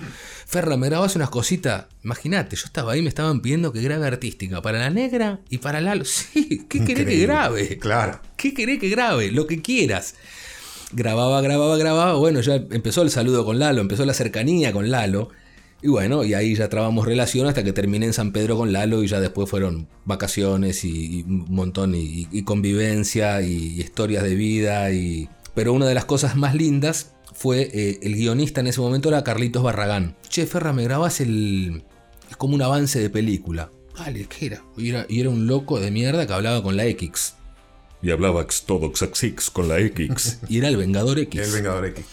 Ferra, 0.45 0.75
me 0.75 0.89
grabás 0.89 1.15
unas 1.15 1.29
cositas. 1.29 1.85
Imagínate, 2.03 2.57
yo 2.57 2.65
estaba 2.65 2.91
ahí, 2.91 3.01
me 3.01 3.07
estaban 3.07 3.39
pidiendo 3.41 3.71
que 3.71 3.81
grabe 3.81 4.05
artística 4.05 4.61
para 4.61 4.79
la 4.79 4.89
negra 4.89 5.39
y 5.49 5.59
para 5.59 5.79
Lalo. 5.79 6.03
Sí, 6.33 6.65
¿qué 6.67 6.83
querés 6.83 7.05
que 7.05 7.19
grabe? 7.19 7.77
Claro. 7.77 8.19
¿Qué 8.35 8.53
querés 8.53 8.79
que 8.79 8.89
grabe? 8.89 9.31
Lo 9.31 9.47
que 9.47 9.61
quieras. 9.61 10.15
Grababa, 10.91 11.39
grababa, 11.39 11.77
grababa. 11.77 12.15
Bueno, 12.15 12.41
ya 12.41 12.55
empezó 12.55 13.01
el 13.01 13.11
saludo 13.11 13.45
con 13.45 13.59
Lalo, 13.59 13.79
empezó 13.79 14.05
la 14.05 14.13
cercanía 14.13 14.73
con 14.73 14.91
Lalo. 14.91 15.29
Y 15.83 15.89
bueno, 15.89 16.23
y 16.23 16.33
ahí 16.33 16.55
ya 16.55 16.69
trabamos 16.69 17.05
relación 17.05 17.45
hasta 17.45 17.61
que 17.61 17.73
terminé 17.73 18.05
en 18.05 18.13
San 18.13 18.31
Pedro 18.31 18.55
con 18.57 18.71
Lalo 18.71 19.03
y 19.03 19.07
ya 19.07 19.19
después 19.19 19.49
fueron 19.49 19.89
vacaciones 20.05 20.85
y, 20.85 21.19
y 21.19 21.23
un 21.23 21.45
montón 21.49 21.93
y, 21.93 22.27
y 22.31 22.43
convivencia 22.43 23.41
y, 23.41 23.51
y 23.51 23.81
historias 23.81 24.23
de 24.23 24.33
vida. 24.35 24.91
Y... 24.93 25.27
Pero 25.53 25.73
una 25.73 25.85
de 25.85 25.93
las 25.93 26.05
cosas 26.05 26.37
más 26.37 26.55
lindas 26.55 27.11
fue 27.33 27.69
eh, 27.73 27.99
el 28.01 28.15
guionista 28.15 28.61
en 28.61 28.67
ese 28.67 28.79
momento 28.79 29.09
era 29.09 29.25
Carlitos 29.25 29.61
Barragán. 29.61 30.15
Che, 30.29 30.45
Ferra, 30.45 30.71
me 30.71 30.85
grabás 30.85 31.19
el... 31.19 31.83
Es 32.29 32.37
como 32.37 32.55
un 32.55 32.61
avance 32.61 33.01
de 33.01 33.09
película. 33.09 33.69
Dale, 33.97 34.25
¿qué 34.27 34.45
era? 34.45 34.63
Y 34.77 34.89
era, 34.89 35.05
y 35.09 35.19
era 35.19 35.29
un 35.29 35.47
loco 35.47 35.81
de 35.81 35.91
mierda 35.91 36.25
que 36.25 36.31
hablaba 36.31 36.63
con 36.63 36.77
la 36.77 36.85
X. 36.85 37.33
Y 38.01 38.09
hablaba 38.11 38.41
X 38.43 38.63
todo 38.65 38.89
Xaxix 38.93 39.49
con 39.49 39.67
la 39.67 39.79
X. 39.79 40.39
Y 40.47 40.59
era 40.59 40.69
el 40.69 40.77
Vengador 40.77 41.19
X. 41.19 41.41
El 41.41 41.51
Vengador 41.51 41.85
X. 41.87 42.05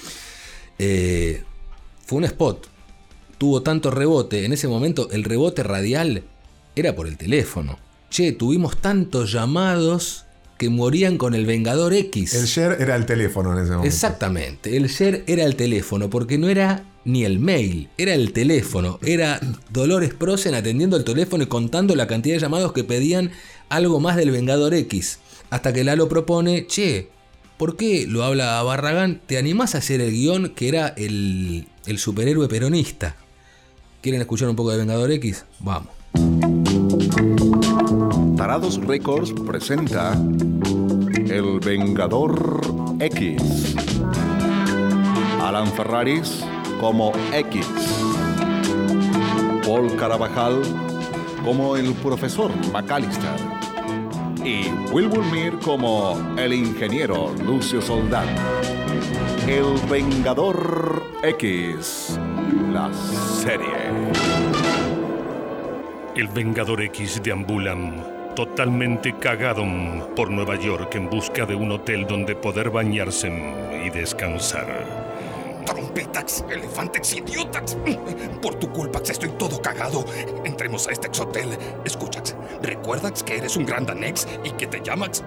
eh, 0.80 1.44
fue 2.04 2.18
un 2.18 2.24
spot. 2.24 2.66
Tuvo 3.40 3.62
tanto 3.62 3.90
rebote. 3.90 4.44
En 4.44 4.52
ese 4.52 4.68
momento 4.68 5.08
el 5.12 5.24
rebote 5.24 5.62
radial 5.62 6.24
era 6.76 6.94
por 6.94 7.06
el 7.06 7.16
teléfono. 7.16 7.78
Che, 8.10 8.32
tuvimos 8.32 8.76
tantos 8.76 9.32
llamados 9.32 10.26
que 10.58 10.68
morían 10.68 11.16
con 11.16 11.34
el 11.34 11.46
Vengador 11.46 11.94
X. 11.94 12.34
El 12.34 12.44
share 12.44 12.76
era 12.82 12.96
el 12.96 13.06
teléfono 13.06 13.54
en 13.54 13.60
ese 13.60 13.70
momento. 13.70 13.86
Exactamente, 13.86 14.76
el 14.76 14.88
share 14.88 15.24
era 15.26 15.44
el 15.44 15.56
teléfono, 15.56 16.10
porque 16.10 16.36
no 16.36 16.50
era 16.50 16.84
ni 17.06 17.24
el 17.24 17.38
mail, 17.38 17.88
era 17.96 18.12
el 18.12 18.34
teléfono. 18.34 18.98
Era 19.00 19.40
Dolores 19.70 20.12
Prosen 20.12 20.54
atendiendo 20.54 20.98
el 20.98 21.04
teléfono 21.04 21.44
y 21.44 21.46
contando 21.46 21.96
la 21.96 22.06
cantidad 22.06 22.34
de 22.34 22.40
llamados 22.40 22.74
que 22.74 22.84
pedían 22.84 23.30
algo 23.70 24.00
más 24.00 24.16
del 24.16 24.32
Vengador 24.32 24.74
X. 24.74 25.18
Hasta 25.48 25.72
que 25.72 25.82
Lalo 25.82 26.10
propone, 26.10 26.66
che, 26.66 27.08
¿por 27.56 27.78
qué 27.78 28.04
lo 28.06 28.22
habla 28.22 28.62
Barragán? 28.62 29.22
¿Te 29.24 29.38
animás 29.38 29.74
a 29.74 29.78
hacer 29.78 30.02
el 30.02 30.10
guion 30.10 30.50
que 30.50 30.68
era 30.68 30.88
el, 30.88 31.68
el 31.86 31.98
superhéroe 31.98 32.48
peronista? 32.48 33.16
¿Quieren 34.00 34.22
escuchar 34.22 34.48
un 34.48 34.56
poco 34.56 34.70
de 34.70 34.78
Vengador 34.78 35.10
X? 35.12 35.44
Vamos. 35.58 35.92
Tarados 38.34 38.78
Records 38.86 39.34
presenta 39.46 40.14
El 40.14 41.60
Vengador 41.60 42.62
X. 42.98 43.74
Alan 45.42 45.66
Ferraris 45.72 46.42
como 46.80 47.12
X. 47.34 47.66
Paul 49.66 49.94
Carabajal 49.96 50.62
como 51.44 51.76
el 51.76 51.92
profesor 51.92 52.50
McAllister. 52.72 53.36
Y 54.42 54.70
Will 54.92 55.08
Wilmere 55.08 55.58
como 55.58 56.18
el 56.38 56.54
ingeniero 56.54 57.34
Lucio 57.44 57.82
Soldán. 57.82 58.28
El 59.46 59.74
Vengador 59.90 61.02
X. 61.22 62.18
La 62.80 62.90
serie. 62.94 63.66
El 66.16 66.28
Vengador 66.28 66.80
X 66.80 67.20
deambulan 67.22 68.32
totalmente 68.34 69.18
cagado 69.18 69.66
por 70.16 70.30
Nueva 70.30 70.56
York 70.56 70.94
en 70.94 71.10
busca 71.10 71.44
de 71.44 71.54
un 71.54 71.72
hotel 71.72 72.06
donde 72.06 72.34
poder 72.34 72.70
bañarse 72.70 73.28
y 73.84 73.90
descansar. 73.90 74.66
Trompetax, 75.66 76.46
elefantex, 76.50 77.16
idiotax. 77.16 77.76
Por 78.40 78.54
tu 78.54 78.72
culpa 78.72 79.02
estoy 79.04 79.28
todo 79.38 79.60
cagado. 79.60 80.06
Entremos 80.46 80.88
a 80.88 80.92
este 80.92 81.08
ex 81.08 81.20
hotel. 81.20 81.50
Escuchax, 81.84 82.34
¿recuerdas 82.62 83.22
que 83.22 83.36
eres 83.36 83.58
un 83.58 83.66
gran 83.66 83.84
danex 83.84 84.26
y 84.42 84.52
que 84.52 84.66
te 84.66 84.80
llamas? 84.80 85.22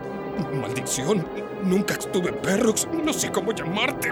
Maldición, 0.59 1.23
nunca 1.63 1.93
estuve 1.93 2.33
perrox. 2.33 2.87
No 2.91 3.13
sé 3.13 3.31
cómo 3.31 3.51
llamarte. 3.51 4.09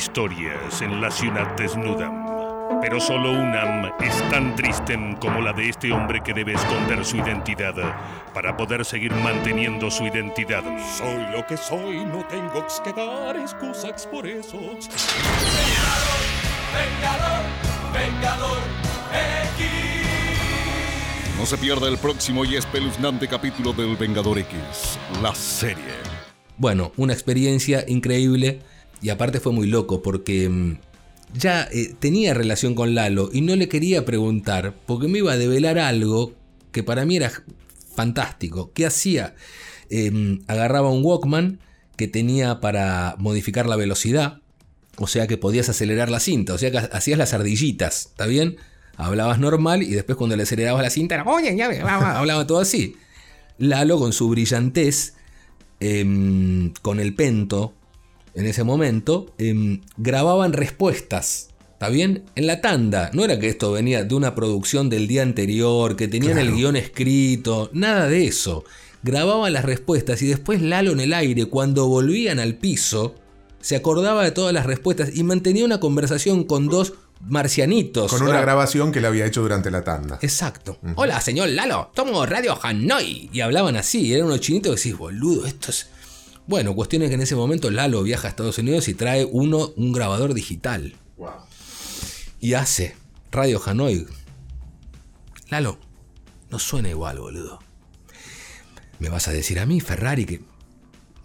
Historias 0.00 0.80
en 0.80 0.98
la 1.02 1.10
ciudad 1.10 1.54
desnuda, 1.56 2.10
pero 2.80 2.98
solo 2.98 3.32
una 3.32 3.94
es 4.00 4.30
tan 4.30 4.56
triste 4.56 4.98
como 5.20 5.42
la 5.42 5.52
de 5.52 5.68
este 5.68 5.92
hombre 5.92 6.22
que 6.22 6.32
debe 6.32 6.54
esconder 6.54 7.04
su 7.04 7.18
identidad 7.18 7.74
para 8.32 8.56
poder 8.56 8.86
seguir 8.86 9.12
manteniendo 9.12 9.90
su 9.90 10.06
identidad. 10.06 10.64
Soy 10.96 11.26
lo 11.36 11.46
que 11.46 11.58
soy, 11.58 12.02
no 12.06 12.24
tengo 12.28 12.66
que 12.82 12.92
dar 12.94 13.36
excusas 13.36 14.06
por 14.06 14.26
eso. 14.26 14.58
Vengador, 16.72 17.44
Vengador 17.92 18.58
X. 19.58 19.68
No 21.36 21.44
se 21.44 21.58
pierda 21.58 21.88
el 21.88 21.98
próximo 21.98 22.46
y 22.46 22.56
espeluznante 22.56 23.28
capítulo 23.28 23.74
del 23.74 23.96
Vengador 23.96 24.38
X, 24.38 24.98
la 25.20 25.34
serie. 25.34 25.92
Bueno, 26.56 26.92
una 26.96 27.12
experiencia 27.12 27.84
increíble 27.86 28.62
y 29.02 29.10
aparte 29.10 29.40
fue 29.40 29.52
muy 29.52 29.66
loco 29.66 30.02
porque 30.02 30.48
mm, 30.48 30.78
ya 31.34 31.68
eh, 31.72 31.94
tenía 31.98 32.34
relación 32.34 32.74
con 32.74 32.94
Lalo 32.94 33.30
y 33.32 33.40
no 33.40 33.56
le 33.56 33.68
quería 33.68 34.04
preguntar 34.04 34.74
porque 34.86 35.08
me 35.08 35.18
iba 35.18 35.32
a 35.32 35.38
develar 35.38 35.78
algo 35.78 36.32
que 36.72 36.82
para 36.82 37.04
mí 37.04 37.16
era 37.16 37.32
fantástico. 37.94 38.72
¿Qué 38.72 38.86
hacía? 38.86 39.34
Eh, 39.88 40.38
agarraba 40.46 40.90
un 40.90 41.04
Walkman 41.04 41.60
que 41.96 42.08
tenía 42.08 42.60
para 42.60 43.16
modificar 43.18 43.66
la 43.66 43.76
velocidad, 43.76 44.40
o 44.96 45.06
sea 45.06 45.26
que 45.26 45.36
podías 45.36 45.68
acelerar 45.68 46.10
la 46.10 46.20
cinta, 46.20 46.54
o 46.54 46.58
sea 46.58 46.70
que 46.70 46.78
hacías 46.78 47.18
las 47.18 47.34
ardillitas, 47.34 48.06
¿está 48.06 48.26
bien? 48.26 48.56
Hablabas 48.96 49.38
normal 49.38 49.82
y 49.82 49.90
después 49.90 50.16
cuando 50.16 50.36
le 50.36 50.44
acelerabas 50.44 50.82
la 50.82 50.90
cinta, 50.90 51.16
era, 51.16 51.24
oye, 51.24 51.54
ya 51.56 51.66
hablaba 52.16 52.46
todo 52.46 52.60
así. 52.60 52.96
Lalo 53.58 53.98
con 53.98 54.12
su 54.12 54.28
brillantez, 54.30 55.14
em, 55.80 56.72
con 56.80 57.00
el 57.00 57.14
pento, 57.14 57.74
en 58.34 58.46
ese 58.46 58.64
momento, 58.64 59.34
em, 59.38 59.80
grababan 59.96 60.52
respuestas. 60.52 61.48
¿Está 61.72 61.88
bien? 61.88 62.24
En 62.34 62.46
la 62.46 62.60
tanda. 62.60 63.10
No 63.14 63.24
era 63.24 63.38
que 63.38 63.48
esto 63.48 63.72
venía 63.72 64.04
de 64.04 64.14
una 64.14 64.34
producción 64.34 64.90
del 64.90 65.06
día 65.06 65.22
anterior, 65.22 65.96
que 65.96 66.08
tenían 66.08 66.38
el 66.38 66.54
guion 66.54 66.76
escrito, 66.76 67.70
nada 67.72 68.06
de 68.06 68.26
eso. 68.26 68.64
Grababan 69.02 69.52
las 69.54 69.64
respuestas 69.64 70.20
y 70.20 70.26
después 70.26 70.60
Lalo 70.60 70.92
en 70.92 71.00
el 71.00 71.14
aire, 71.14 71.46
cuando 71.46 71.88
volvían 71.88 72.38
al 72.38 72.56
piso, 72.56 73.14
se 73.62 73.76
acordaba 73.76 74.22
de 74.24 74.30
todas 74.30 74.52
las 74.52 74.66
respuestas 74.66 75.16
y 75.16 75.22
mantenía 75.24 75.64
una 75.64 75.80
conversación 75.80 76.44
con 76.44 76.68
dos 76.68 76.92
marcianitos. 77.26 78.10
Con 78.10 78.20
una 78.22 78.30
Ahora- 78.32 78.42
grabación 78.42 78.92
que 78.92 79.00
le 79.00 79.06
había 79.06 79.24
hecho 79.26 79.40
durante 79.40 79.70
la 79.70 79.82
tanda. 79.82 80.18
Exacto. 80.20 80.78
Hola, 80.96 81.20
señor 81.22 81.48
Lalo, 81.48 81.90
somos 81.96 82.28
Radio 82.28 82.58
Hanoi. 82.62 83.30
Y 83.32 83.40
hablaban 83.40 83.76
así, 83.76 84.12
eran 84.12 84.26
unos 84.26 84.40
chinitos 84.40 84.74
que 84.74 84.76
decís, 84.76 84.98
boludo, 84.98 85.46
esto 85.46 85.70
es. 85.70 85.88
Bueno, 86.50 86.74
cuestión 86.74 87.02
es 87.02 87.10
que 87.10 87.14
en 87.14 87.20
ese 87.20 87.36
momento 87.36 87.70
Lalo 87.70 88.02
viaja 88.02 88.26
a 88.26 88.30
Estados 88.30 88.58
Unidos 88.58 88.88
y 88.88 88.94
trae 88.94 89.24
uno, 89.24 89.72
un 89.76 89.92
grabador 89.92 90.34
digital. 90.34 90.96
Y 92.40 92.54
hace 92.54 92.96
Radio 93.30 93.62
Hanoi. 93.64 94.04
Lalo, 95.48 95.78
no 96.50 96.58
suena 96.58 96.90
igual, 96.90 97.20
boludo. 97.20 97.60
Me 98.98 99.08
vas 99.08 99.28
a 99.28 99.32
decir 99.32 99.60
a 99.60 99.66
mí, 99.66 99.80
Ferrari, 99.80 100.24
que. 100.24 100.40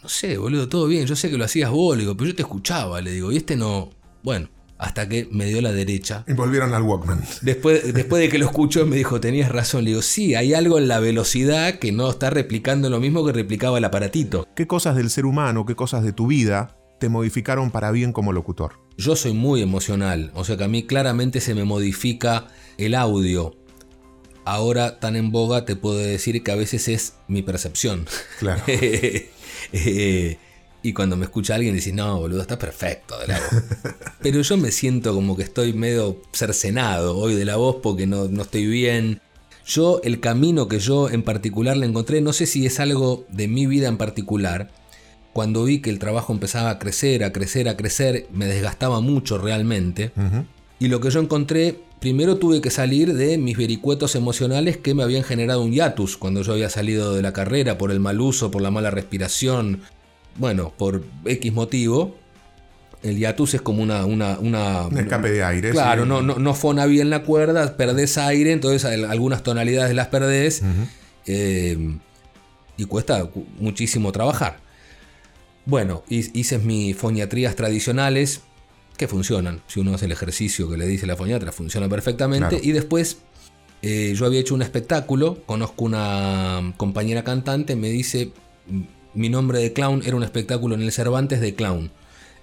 No 0.04 0.10
sé, 0.10 0.38
boludo, 0.38 0.70
todo 0.70 0.86
bien. 0.86 1.08
Yo 1.08 1.16
sé 1.16 1.32
que 1.32 1.40
lo 1.40 1.46
hacías 1.46 1.72
vos, 1.72 1.98
le 1.98 2.04
digo, 2.04 2.16
pero 2.16 2.30
yo 2.30 2.36
te 2.36 2.44
escuchaba, 2.44 3.02
le 3.02 3.10
digo, 3.10 3.32
y 3.32 3.38
este 3.38 3.56
no. 3.56 3.90
Bueno, 4.22 4.50
hasta 4.78 5.08
que 5.08 5.28
me 5.32 5.46
dio 5.46 5.62
la 5.62 5.72
derecha. 5.72 6.24
Y 6.28 6.34
volvieron 6.34 6.74
al 6.74 6.84
Walkman. 6.84 7.24
Después, 7.42 7.94
después 7.94 8.22
de 8.22 8.30
que 8.30 8.38
lo 8.38 8.46
escuchó, 8.46 8.86
me 8.86 8.98
dijo, 8.98 9.20
tenías 9.20 9.52
razón. 9.52 9.84
Le 9.84 9.92
digo, 9.92 10.02
sí, 10.02 10.36
hay 10.36 10.54
algo 10.54 10.78
en 10.78 10.88
la 10.88 11.00
velocidad 11.00 11.80
que 11.80 11.92
no 11.92 12.10
está 12.10 12.30
replicando 12.30 12.90
lo 12.90 13.00
mismo 13.00 13.26
que 13.26 13.32
replicaba 13.32 13.78
el 13.78 13.86
aparatito. 13.86 14.48
¿Qué 14.56 14.68
cosas 14.68 14.96
del 14.96 15.10
ser 15.10 15.26
humano, 15.26 15.66
qué 15.66 15.76
cosas 15.76 16.04
de 16.04 16.14
tu 16.14 16.28
vida 16.28 16.78
te 17.00 17.10
modificaron 17.10 17.72
para 17.72 17.92
bien 17.92 18.12
como 18.12 18.34
locutor? 18.34 18.74
Yo 18.98 19.16
soy 19.16 19.34
muy 19.34 19.62
emocional, 19.62 20.32
o 20.34 20.44
sea 20.46 20.58
que 20.58 20.64
a 20.64 20.70
mí 20.70 20.84
claramente 20.84 21.42
se 21.42 21.56
me 21.56 21.66
modifica 21.66 22.48
el 22.78 22.96
audio. 22.96 23.56
Ahora 24.46 25.00
tan 25.00 25.16
en 25.16 25.32
boga 25.32 25.66
te 25.66 25.76
puedo 25.76 25.98
decir 25.98 26.44
que 26.44 26.52
a 26.52 26.56
veces 26.56 26.88
es 26.88 27.16
mi 27.28 27.42
percepción. 27.42 28.06
Claro. 28.40 28.62
Eh, 29.72 30.38
y 30.86 30.94
cuando 30.94 31.18
me 31.18 31.26
escucha 31.26 31.56
alguien 31.56 31.74
dice, 31.74 31.92
no, 31.92 32.20
boludo, 32.20 32.42
está 32.42 32.60
perfecto 32.60 33.18
de 33.18 33.28
la 33.28 33.40
voz. 33.40 33.64
Pero 34.22 34.42
yo 34.42 34.56
me 34.56 34.72
siento 34.72 35.16
como 35.16 35.36
que 35.36 35.42
estoy 35.42 35.74
medio 35.74 36.22
cercenado 36.32 37.18
hoy 37.18 37.34
de 37.34 37.44
la 37.44 37.56
voz 37.56 37.78
porque 37.82 38.06
no, 38.06 38.28
no 38.28 38.44
estoy 38.44 38.68
bien. 38.68 39.20
Yo, 39.66 40.00
el 40.04 40.20
camino 40.20 40.68
que 40.68 40.78
yo 40.78 41.10
en 41.10 41.24
particular 41.24 41.76
le 41.76 41.88
encontré, 41.88 42.22
no 42.22 42.34
sé 42.34 42.46
si 42.46 42.68
es 42.68 42.80
algo 42.80 43.26
de 43.30 43.48
mi 43.48 43.66
vida 43.66 43.88
en 43.88 43.98
particular, 43.98 44.70
cuando 45.34 45.64
vi 45.64 45.80
que 45.80 45.90
el 45.90 45.98
trabajo 45.98 46.32
empezaba 46.34 46.70
a 46.70 46.78
crecer, 46.78 47.24
a 47.24 47.34
crecer, 47.34 47.68
a 47.68 47.76
crecer, 47.76 48.28
me 48.32 48.46
desgastaba 48.46 49.02
mucho 49.02 49.40
realmente. 49.40 50.12
Y 50.78 50.88
lo 50.90 51.00
que 51.00 51.10
yo 51.10 51.20
encontré, 51.20 51.80
primero 52.00 52.38
tuve 52.38 52.62
que 52.62 52.70
salir 52.70 53.16
de 53.16 53.40
mis 53.40 53.58
vericuetos 53.58 54.14
emocionales 54.14 54.78
que 54.78 54.94
me 54.94 55.02
habían 55.02 55.24
generado 55.24 55.64
un 55.64 55.72
hiatus 55.72 56.16
cuando 56.16 56.44
yo 56.44 56.54
había 56.54 56.70
salido 56.70 57.16
de 57.16 57.24
la 57.24 57.34
carrera 57.34 57.80
por 57.80 57.90
el 57.90 58.00
mal 58.00 58.22
uso, 58.22 58.52
por 58.52 58.62
la 58.62 58.70
mala 58.70 58.92
respiración, 58.92 59.82
bueno, 60.36 60.74
por 60.78 61.04
X 61.26 61.54
motivo. 61.54 62.16
El 63.04 63.18
hiatus 63.18 63.54
es 63.54 63.62
como 63.62 63.84
una... 63.84 64.06
una, 64.06 64.40
una 64.40 64.88
Un 64.88 64.98
escape 64.98 65.30
de 65.32 65.44
aire. 65.44 65.70
Claro, 65.72 66.04
sí. 66.04 66.10
no, 66.10 66.22
no, 66.24 66.40
no 66.40 66.54
fona 66.56 66.86
bien 66.88 67.10
la 67.12 67.22
cuerda, 67.24 67.78
perdés 67.78 68.18
aire, 68.18 68.52
entonces 68.52 68.84
al- 68.86 69.06
algunas 69.06 69.44
tonalidades 69.44 69.94
las 69.96 70.08
perdés 70.08 70.64
eh, 71.28 71.98
y 72.78 72.86
cuesta 72.86 73.24
cu- 73.26 73.46
muchísimo 73.60 74.12
trabajar. 74.12 74.58
Bueno, 75.66 76.04
hi- 76.10 76.32
hice 76.34 76.58
mis 76.58 76.96
foniatrías 76.98 77.56
tradicionales 77.56 78.42
que 78.98 79.08
funcionan. 79.08 79.62
Si 79.68 79.80
uno 79.80 79.94
hace 79.94 80.06
el 80.06 80.12
ejercicio 80.12 80.70
que 80.70 80.78
le 80.78 80.88
dice 80.88 81.06
la 81.06 81.16
foniatra, 81.16 81.52
funciona 81.52 81.88
perfectamente. 81.90 82.50
Claro. 82.50 82.64
Y 82.64 82.72
después 82.72 83.18
eh, 83.84 84.14
yo 84.16 84.26
había 84.26 84.40
hecho 84.40 84.56
un 84.56 84.62
espectáculo, 84.64 85.44
conozco 85.46 85.86
una 85.86 86.74
compañera 86.78 87.24
cantante, 87.24 87.76
me 87.76 87.90
dice, 87.90 88.32
"M- 88.70 88.88
mi 89.16 89.30
nombre 89.30 89.60
de 89.60 89.74
clown 89.74 90.04
era 90.06 90.16
un 90.16 90.24
espectáculo 90.24 90.76
en 90.76 90.82
el 90.82 90.92
Cervantes 90.92 91.42
de 91.42 91.56
clown. 91.56 91.92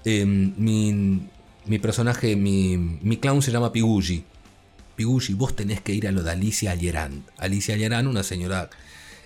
Eh, 0.05 0.25
mi, 0.25 1.29
mi 1.67 1.79
personaje, 1.79 2.35
mi, 2.35 2.77
mi 2.77 3.19
clown 3.19 3.43
se 3.43 3.53
llama 3.53 3.73
Pigugi. 3.73 4.25
Pigugi, 4.97 5.35
vos 5.35 5.55
tenés 5.55 5.81
que 5.81 5.95
ir 5.95 6.09
a 6.09 6.13
lo 6.13 6.23
de 6.23 6.33
Alicia 6.33 6.73
Allerán. 6.73 7.25
Alicia 7.39 7.75
Allerán, 7.75 8.07
una 8.07 8.23
señora 8.23 8.71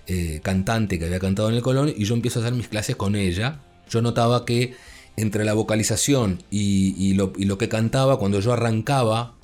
eh, 0.07 0.39
cantante 0.43 0.99
que 0.99 1.05
había 1.05 1.19
cantado 1.19 1.49
en 1.49 1.55
el 1.55 1.61
Colón, 1.61 1.93
y 1.95 2.05
yo 2.05 2.13
empiezo 2.13 2.39
a 2.39 2.43
hacer 2.43 2.53
mis 2.53 2.67
clases 2.67 2.95
con 2.95 3.15
ella. 3.15 3.61
Yo 3.89 4.01
notaba 4.01 4.45
que 4.45 4.75
entre 5.15 5.45
la 5.45 5.53
vocalización 5.53 6.43
y, 6.51 7.13
lo, 7.13 7.57
que 7.57 7.69
cantaba, 7.69 8.19
cuando 8.19 8.39
yo 8.39 8.53
arrancaba, 8.53 9.35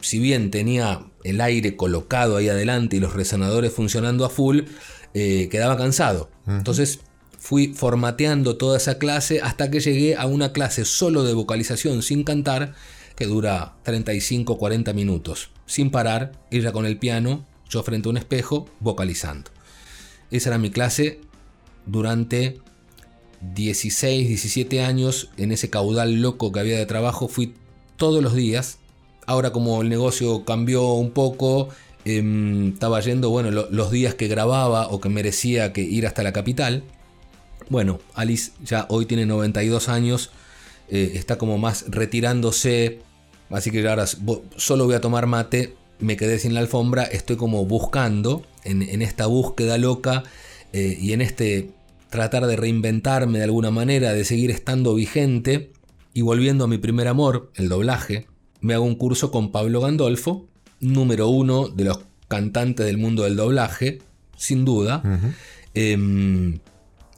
si 0.00 0.18
bien 0.18 0.50
tenía 0.50 1.06
el 1.24 1.40
aire 1.40 1.76
colocado 1.76 2.36
ahí 2.36 2.48
adelante 2.48 2.96
y 2.96 3.00
los 3.00 3.14
resonadores 3.14 3.72
funcionando 3.72 4.24
a 4.24 4.30
full, 4.30 4.62
eh, 5.14 5.48
quedaba 5.50 5.76
cansado. 5.76 6.30
Entonces 6.46 7.00
fui 7.40 7.72
formateando 7.74 8.56
toda 8.56 8.76
esa 8.76 8.98
clase 8.98 9.40
hasta 9.40 9.70
que 9.70 9.80
llegué 9.80 10.14
a 10.14 10.26
una 10.26 10.52
clase 10.52 10.84
solo 10.84 11.24
de 11.24 11.32
vocalización 11.32 12.02
sin 12.02 12.22
cantar 12.22 12.74
que 13.16 13.26
dura 13.26 13.74
35-40 13.84 14.94
minutos, 14.94 15.50
sin 15.66 15.90
parar, 15.90 16.32
ella 16.50 16.70
con 16.70 16.86
el 16.86 16.98
piano, 16.98 17.46
yo 17.68 17.82
frente 17.82 18.08
a 18.08 18.10
un 18.10 18.18
espejo, 18.18 18.68
vocalizando. 18.78 19.50
Esa 20.30 20.50
era 20.50 20.58
mi 20.58 20.70
clase 20.70 21.20
durante 21.86 22.60
16, 23.40 24.28
17 24.28 24.82
años, 24.82 25.30
en 25.38 25.50
ese 25.50 25.70
caudal 25.70 26.20
loco 26.20 26.52
que 26.52 26.60
había 26.60 26.78
de 26.78 26.86
trabajo, 26.86 27.26
fui 27.26 27.54
todos 27.96 28.22
los 28.22 28.34
días. 28.34 28.78
Ahora 29.26 29.50
como 29.50 29.80
el 29.82 29.88
negocio 29.88 30.44
cambió 30.44 30.92
un 30.92 31.10
poco, 31.10 31.68
em, 32.04 32.74
estaba 32.74 33.00
yendo, 33.00 33.30
bueno, 33.30 33.50
los 33.50 33.90
días 33.90 34.14
que 34.14 34.28
grababa 34.28 34.88
o 34.88 35.00
que 35.00 35.08
merecía 35.08 35.72
que 35.72 35.82
ir 35.82 36.06
hasta 36.06 36.22
la 36.22 36.32
capital. 36.32 36.84
Bueno, 37.70 38.00
Alice 38.14 38.50
ya 38.64 38.86
hoy 38.88 39.06
tiene 39.06 39.26
92 39.26 39.88
años, 39.88 40.30
eh, 40.88 41.12
está 41.14 41.38
como 41.38 41.56
más 41.56 41.84
retirándose, 41.88 42.98
así 43.48 43.70
que 43.70 43.88
ahora 43.88 44.06
solo 44.56 44.86
voy 44.86 44.96
a 44.96 45.00
tomar 45.00 45.28
mate, 45.28 45.76
me 46.00 46.16
quedé 46.16 46.40
sin 46.40 46.52
la 46.52 46.60
alfombra, 46.60 47.04
estoy 47.04 47.36
como 47.36 47.64
buscando, 47.64 48.42
en, 48.64 49.02
esta 49.02 49.26
búsqueda 49.26 49.78
loca 49.78 50.24
eh, 50.72 50.98
y 51.00 51.12
en 51.12 51.20
este 51.20 51.70
tratar 52.10 52.46
de 52.48 52.56
reinventarme 52.56 53.38
de 53.38 53.44
alguna 53.44 53.70
manera, 53.70 54.12
de 54.12 54.24
seguir 54.24 54.50
estando 54.50 54.96
vigente 54.96 55.70
y 56.12 56.22
volviendo 56.22 56.64
a 56.64 56.68
mi 56.68 56.78
primer 56.78 57.06
amor, 57.06 57.52
el 57.54 57.68
doblaje, 57.68 58.26
me 58.60 58.74
hago 58.74 58.84
un 58.84 58.96
curso 58.96 59.30
con 59.30 59.52
Pablo 59.52 59.80
Gandolfo, 59.80 60.48
número 60.80 61.28
uno 61.28 61.68
de 61.68 61.84
los 61.84 62.00
cantantes 62.26 62.84
del 62.84 62.98
mundo 62.98 63.22
del 63.22 63.36
doblaje, 63.36 64.00
sin 64.36 64.64
duda. 64.64 65.04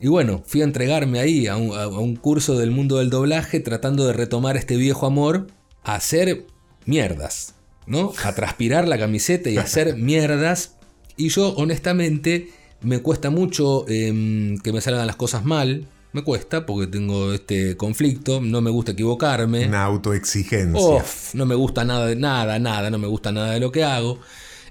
Y 0.03 0.09
bueno, 0.09 0.43
fui 0.45 0.63
a 0.63 0.65
entregarme 0.65 1.21
ahí 1.21 1.47
a 1.47 1.57
un, 1.57 2.17
curso 2.17 2.59
del 2.59 2.73
mundo 2.73 2.99
del 2.99 3.09
doblaje 3.09 3.61
tratando 3.61 4.05
de 4.05 4.13
retomar 4.13 4.57
este 4.57 4.77
viejo 4.77 5.07
amor 5.07 5.47
a 5.85 5.95
hacer 5.95 6.45
mierdas, 6.87 7.55
¿no? 7.87 8.13
A 8.25 8.35
transpirar 8.35 8.89
la 8.89 8.99
camiseta 8.99 9.49
y 9.49 9.59
hacer 9.59 9.97
mierdas. 9.97 10.75
Y 11.17 11.29
yo 11.29 11.55
honestamente 11.55 12.51
me 12.81 12.99
cuesta 12.99 13.31
mucho 13.31 13.85
em, 13.89 14.59
que 14.59 14.73
me 14.73 14.81
salgan 14.81 15.07
las 15.07 15.15
cosas 15.15 15.45
mal. 15.45 15.87
Me 16.13 16.25
cuesta 16.25 16.67
porque 16.67 16.89
tengo 16.89 17.33
este 17.33 17.77
conflicto, 17.77 18.41
no 18.41 18.61
me 18.61 18.71
gusta 18.71 18.93
equivocarme. 18.93 19.69
Una 19.69 19.85
autoexigencia. 19.85 21.05
No 21.35 21.47
me 21.47 21.55
gusta 21.55 21.85
nada 21.85 22.07
de 22.07 22.17
nada, 22.17 22.59
nada, 22.59 22.91
no 22.91 22.99
me 22.99 23.07
gusta 23.07 23.31
nada 23.31 23.53
de 23.53 23.61
lo 23.61 23.71
que 23.71 23.85
hago. 23.85 24.19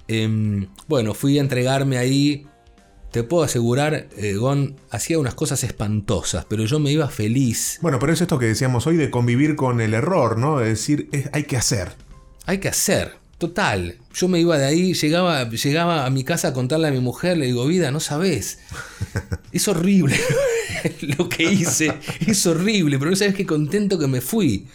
Em, 0.09 0.67
bueno, 0.89 1.13
fui 1.13 1.37
a 1.37 1.41
entregarme 1.41 1.97
ahí 1.97 2.47
te 3.12 3.24
puedo 3.24 3.43
asegurar, 3.43 4.08
eh, 4.17 4.34
Gon 4.36 4.76
hacía 4.89 5.19
unas 5.19 5.36
cosas 5.36 5.63
espantosas, 5.63 6.45
pero 6.47 6.65
yo 6.65 6.80
me 6.80 6.91
iba 6.91 7.08
feliz. 7.10 7.78
Bueno, 7.82 8.00
pero 8.00 8.13
es 8.13 8.21
esto 8.21 8.39
que 8.39 8.45
decíamos 8.45 8.88
hoy 8.88 8.95
de 8.95 9.12
convivir 9.12 9.56
con 9.56 9.82
el 9.82 9.93
error, 9.93 10.38
¿no? 10.38 10.62
Es 10.62 10.69
decir, 10.69 11.10
hay 11.34 11.43
que 11.43 11.58
hacer. 11.58 11.89
Hay 12.45 12.60
que 12.60 12.69
hacer, 12.69 13.12
total. 13.38 13.97
Yo 14.13 14.30
me 14.30 14.39
iba 14.39 14.58
de 14.58 14.65
ahí, 14.65 14.93
llegaba, 14.93 15.50
llegaba 15.50 16.06
a 16.06 16.10
mi 16.10 16.24
casa 16.24 16.50
a 16.50 16.54
contarle 16.54 16.88
a 16.88 16.91
mi 16.91 17.02
mujer, 17.02 17.38
le 17.38 17.47
digo, 17.47 17.65
vida, 17.67 17.91
no 17.91 18.00
sabes. 18.00 18.60
Es 19.52 19.67
horrible 19.67 20.17
lo 21.17 21.28
que 21.28 21.43
hice, 21.43 21.91
es 22.26 22.47
horrible, 22.47 22.97
pero 22.97 23.12
no 23.12 23.17
sabes 23.17 23.36
qué 23.36 23.45
contento 23.45 24.00
que 24.00 24.08
me 24.08 24.21
fui. 24.21 24.67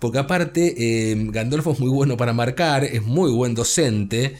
Porque 0.00 0.18
aparte, 0.18 0.74
eh, 0.76 1.14
Gandolfo 1.30 1.70
es 1.70 1.78
muy 1.78 1.88
bueno 1.88 2.16
para 2.16 2.32
marcar, 2.32 2.82
es 2.82 3.02
muy 3.02 3.30
buen 3.30 3.54
docente 3.54 4.34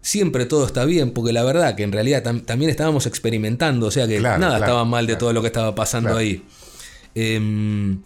siempre 0.00 0.46
todo 0.46 0.66
está 0.66 0.84
bien, 0.84 1.12
porque 1.12 1.32
la 1.32 1.42
verdad 1.42 1.74
que 1.74 1.82
en 1.82 1.92
realidad 1.92 2.22
también 2.22 2.70
estábamos 2.70 3.06
experimentando, 3.06 3.86
o 3.86 3.90
sea 3.90 4.06
que 4.06 4.20
nada 4.20 4.58
estaba 4.58 4.84
mal 4.84 5.06
de 5.06 5.16
todo 5.16 5.32
lo 5.32 5.40
que 5.40 5.48
estaba 5.48 5.74
pasando 5.74 6.16
ahí. 6.16 6.44
Em, 7.14 8.02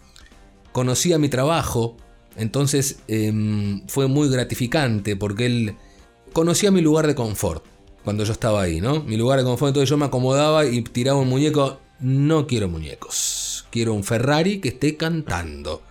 conocía 0.71 1.17
mi 1.17 1.29
trabajo, 1.29 1.95
entonces 2.35 2.99
em, 3.07 3.85
fue 3.87 4.07
muy 4.07 4.29
gratificante 4.29 5.15
porque 5.15 5.45
él 5.45 5.75
conocía 6.33 6.71
mi 6.71 6.81
lugar 6.81 7.07
de 7.07 7.15
confort 7.15 7.63
cuando 8.03 8.23
yo 8.23 8.33
estaba 8.33 8.61
ahí, 8.61 8.81
¿no? 8.81 9.01
Mi 9.03 9.17
lugar 9.17 9.39
de 9.39 9.45
confort, 9.45 9.69
entonces 9.69 9.89
yo 9.89 9.97
me 9.97 10.05
acomodaba 10.05 10.65
y 10.65 10.81
tiraba 10.83 11.19
un 11.19 11.29
muñeco. 11.29 11.79
No 11.99 12.45
quiero 12.45 12.67
muñecos, 12.67 13.65
quiero 13.71 13.93
un 13.93 14.03
Ferrari 14.03 14.59
que 14.59 14.69
esté 14.69 14.97
cantando. 14.97 15.81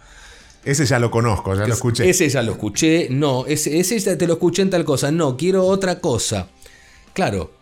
Ese 0.64 0.86
ya 0.86 0.98
lo 0.98 1.10
conozco, 1.10 1.54
ya 1.54 1.66
lo 1.66 1.74
escuché. 1.74 2.08
Ese 2.08 2.28
ya 2.28 2.42
lo 2.42 2.52
escuché, 2.52 3.08
no, 3.10 3.44
ese, 3.46 3.78
ese 3.78 4.16
te 4.16 4.26
lo 4.26 4.34
escuché 4.34 4.62
en 4.62 4.70
tal 4.70 4.84
cosa, 4.84 5.10
no, 5.10 5.36
quiero 5.36 5.64
otra 5.66 6.00
cosa. 6.00 6.48
Claro, 7.12 7.52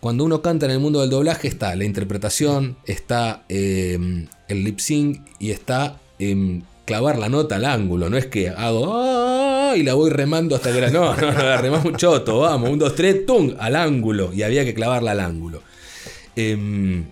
cuando 0.00 0.24
uno 0.24 0.42
canta 0.42 0.66
en 0.66 0.72
el 0.72 0.80
mundo 0.80 1.00
del 1.00 1.10
doblaje 1.10 1.46
está 1.46 1.76
la 1.76 1.84
interpretación, 1.84 2.76
está 2.86 3.44
em, 3.48 4.26
el 4.48 4.64
lip 4.64 4.80
sync 4.80 5.20
y 5.38 5.50
está 5.50 6.00
em, 6.18 6.62
clavar 6.86 7.18
la 7.18 7.28
nota 7.28 7.56
al 7.56 7.66
ángulo. 7.66 8.10
No 8.10 8.16
es 8.16 8.26
que 8.26 8.48
hago 8.48 8.94
ah", 8.94 9.74
y 9.76 9.82
la 9.84 9.94
voy 9.94 10.10
remando 10.10 10.56
hasta 10.56 10.72
que 10.72 10.80
la. 10.80 10.90
No, 10.90 11.14
no, 11.14 11.32
no, 11.32 11.42
la 11.42 11.56
remamos 11.58 11.84
un 11.84 11.96
choto, 11.96 12.40
vamos, 12.40 12.70
un, 12.70 12.78
dos, 12.78 12.94
tres, 12.96 13.24
tum, 13.26 13.54
al 13.58 13.76
ángulo. 13.76 14.32
Y 14.32 14.42
había 14.42 14.64
que 14.64 14.74
clavarla 14.74 15.12
al 15.12 15.20
ángulo. 15.20 15.62
Eh, 16.34 17.04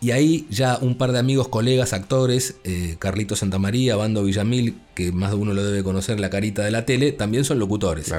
y 0.00 0.10
ahí 0.10 0.46
ya 0.50 0.78
un 0.80 0.96
par 0.96 1.12
de 1.12 1.18
amigos, 1.18 1.48
colegas, 1.48 1.92
actores, 1.92 2.56
eh, 2.64 2.96
Carlito 2.98 3.34
Santamaría, 3.34 3.96
Bando 3.96 4.24
Villamil, 4.24 4.78
que 4.94 5.10
más 5.12 5.30
de 5.30 5.36
uno 5.36 5.54
lo 5.54 5.64
debe 5.64 5.82
conocer, 5.82 6.20
la 6.20 6.30
carita 6.30 6.62
de 6.62 6.70
la 6.70 6.84
tele, 6.84 7.12
también 7.12 7.44
son 7.44 7.58
locutores. 7.58 8.12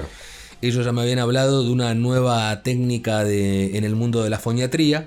Ellos 0.62 0.86
ya 0.86 0.92
me 0.92 1.02
habían 1.02 1.20
hablado 1.20 1.64
de 1.64 1.70
una 1.70 1.94
nueva 1.94 2.64
técnica 2.64 3.24
de, 3.24 3.78
en 3.78 3.84
el 3.84 3.96
mundo 3.96 4.24
de 4.24 4.32
la 4.32 4.40
foniatría, 4.40 5.06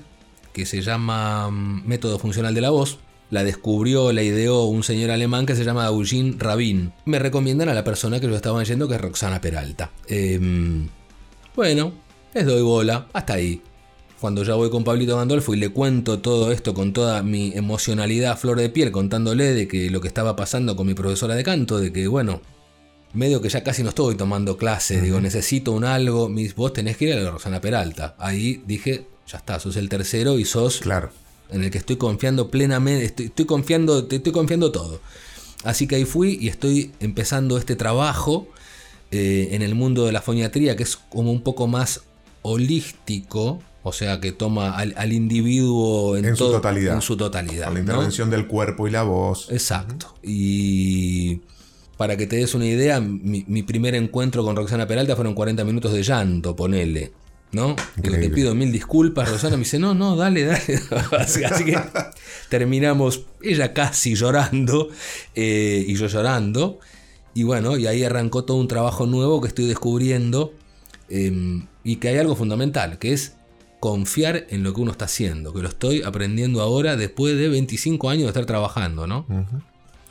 que 0.53 0.65
se 0.65 0.81
llama 0.81 1.51
mm, 1.51 1.87
método 1.87 2.19
funcional 2.19 2.55
de 2.55 2.61
la 2.61 2.71
voz. 2.71 2.99
La 3.31 3.45
descubrió, 3.45 4.13
la 4.13 4.23
ideó 4.23 4.65
un 4.65 4.83
señor 4.83 5.11
alemán 5.11 5.47
que 5.47 5.55
se 5.55 5.65
llama 5.65 5.87
Eugene 5.87 6.35
Rabin. 6.37 6.93
Me 7.05 7.19
recomiendan 7.19 7.69
a 7.69 7.75
la 7.75 7.85
persona 7.85 8.21
que 8.21 8.27
lo 8.27 8.35
estaban 8.35 8.65
yendo, 8.65 8.89
que 8.89 8.95
es 8.95 9.01
Roxana 9.01 9.41
Peralta. 9.41 9.91
Em, 10.09 10.89
bueno, 11.55 11.93
les 12.35 12.47
doy 12.47 12.63
bola, 12.63 13.07
hasta 13.13 13.35
ahí 13.35 13.63
cuando 14.21 14.45
ya 14.45 14.55
voy 14.55 14.69
con 14.69 14.85
Pablito 14.85 15.17
Gandolfo 15.17 15.55
y 15.55 15.57
le 15.57 15.71
cuento 15.71 16.19
todo 16.19 16.53
esto 16.53 16.75
con 16.75 16.93
toda 16.93 17.23
mi 17.23 17.53
emocionalidad 17.55 18.33
a 18.33 18.37
flor 18.37 18.59
de 18.59 18.69
piel, 18.69 18.93
contándole 18.93 19.55
de 19.55 19.67
que 19.67 19.91
lo 19.91 20.01
que 20.01 20.09
estaba 20.09 20.37
pasando 20.37 20.77
con 20.77 20.87
mi 20.87 20.95
profesora 20.95 21.35
de 21.35 21.43
canto, 21.43 21.79
de 21.79 21.91
que 21.91 22.07
bueno, 22.07 22.43
medio 23.15 23.41
que 23.41 23.49
ya 23.49 23.65
casi 23.65 23.83
no 23.83 23.89
estoy 23.89 24.17
tomando 24.17 24.59
clases, 24.59 25.03
digo, 25.03 25.21
necesito 25.21 25.73
un 25.73 25.85
algo, 25.85 26.29
mis, 26.29 26.55
vos 26.55 26.73
tenés 26.75 26.99
que 26.99 27.07
ir 27.07 27.15
a 27.15 27.21
la 27.21 27.31
Rosana 27.31 27.63
Peralta. 27.63 28.15
Ahí 28.19 28.63
dije, 28.67 29.07
ya 29.27 29.39
está, 29.39 29.59
sos 29.59 29.77
el 29.77 29.89
tercero 29.89 30.39
y 30.39 30.45
sos 30.45 30.81
claro. 30.81 31.11
en 31.51 31.65
el 31.65 31.71
que 31.71 31.79
estoy 31.79 31.97
confiando 31.97 32.51
plenamente, 32.51 33.07
estoy, 33.07 33.27
estoy 33.27 33.47
confiando, 33.47 34.05
te 34.05 34.17
estoy 34.17 34.33
confiando 34.33 34.71
todo. 34.71 35.01
Así 35.65 35.87
que 35.87 35.97
ahí 35.97 36.05
fui 36.05 36.39
y 36.41 36.49
estoy 36.49 36.93
empezando 37.01 37.57
este 37.57 37.75
trabajo 37.75 38.49
eh, 39.11 39.49
en 39.53 39.63
el 39.63 39.75
mundo 39.75 40.05
de 40.05 40.13
la 40.13 40.21
foniatría, 40.21 40.77
que 40.77 40.83
es 40.83 40.97
como 40.97 41.33
un 41.33 41.41
poco 41.41 41.67
más 41.67 42.03
holístico, 42.43 43.63
o 43.83 43.93
sea 43.93 44.21
que 44.21 44.33
toma 44.33 44.77
al, 44.77 45.13
individuo 45.13 46.17
en, 46.17 46.37
su 46.37 46.51
totalidad. 46.51 46.95
En 46.95 47.03
su 47.03 47.17
totalidad. 47.17 47.67
Con 47.67 47.75
la 47.75 47.81
intervención 47.81 48.31
del 48.31 48.47
cuerpo 48.47 48.87
y 48.87 48.91
la 48.91 49.03
voz. 49.03 49.51
Exacto. 49.51 50.15
Y 50.23 51.41
para 51.97 52.17
que 52.17 52.27
te 52.27 52.37
des 52.37 52.55
una 52.55 52.67
idea, 52.67 53.01
mi, 53.01 53.63
primer 53.63 53.95
encuentro 53.95 54.45
con 54.45 54.55
Roxana 54.57 54.87
Peralta 54.87 55.17
fueron 55.17 55.35
40 55.35 55.65
minutos 55.65 55.93
de 55.93 56.03
llanto, 56.03 56.55
ponele. 56.55 57.13
¿No? 57.53 57.75
te 58.01 58.31
pido 58.31 58.55
mil 58.55 58.71
disculpas, 58.71 59.29
Roxana 59.29 59.57
me 59.57 59.65
dice, 59.65 59.81
no, 59.81 59.93
no, 59.93 60.15
dale, 60.15 60.45
dale. 60.45 60.81
así, 61.19 61.65
que 61.65 61.77
terminamos, 62.49 63.27
ella 63.43 63.73
casi 63.73 64.15
llorando 64.15 64.89
eh, 65.35 65.85
y 65.87 65.95
yo 65.95 66.07
llorando. 66.07 66.79
Y 67.35 67.43
bueno, 67.43 67.77
y 67.77 67.87
ahí 67.87 68.05
arrancó 68.05 68.45
todo 68.45 68.59
un 68.59 68.69
trabajo 68.69 69.07
nuevo 69.07 69.41
que 69.41 69.49
estoy 69.49 69.67
descubriendo 69.67 70.53
em, 71.09 71.67
y 71.83 71.97
que 71.97 72.09
hay 72.09 72.19
algo 72.19 72.37
fundamental, 72.37 72.99
que 72.99 73.13
es 73.13 73.35
confiar 73.81 74.47
en 74.51 74.63
lo 74.63 74.75
que 74.75 74.83
uno 74.83 74.93
está 74.93 75.07
haciendo, 75.07 75.53
que 75.53 75.63
lo 75.63 75.69
estoy 75.69 76.03
aprendiendo 76.03 76.61
ahora 76.61 76.97
después 76.97 77.37
de 77.37 77.49
25 77.49 78.11
años 78.11 78.25
de 78.25 78.29
estar 78.29 78.45
trabajando, 78.45 79.07
¿no? 79.07 79.27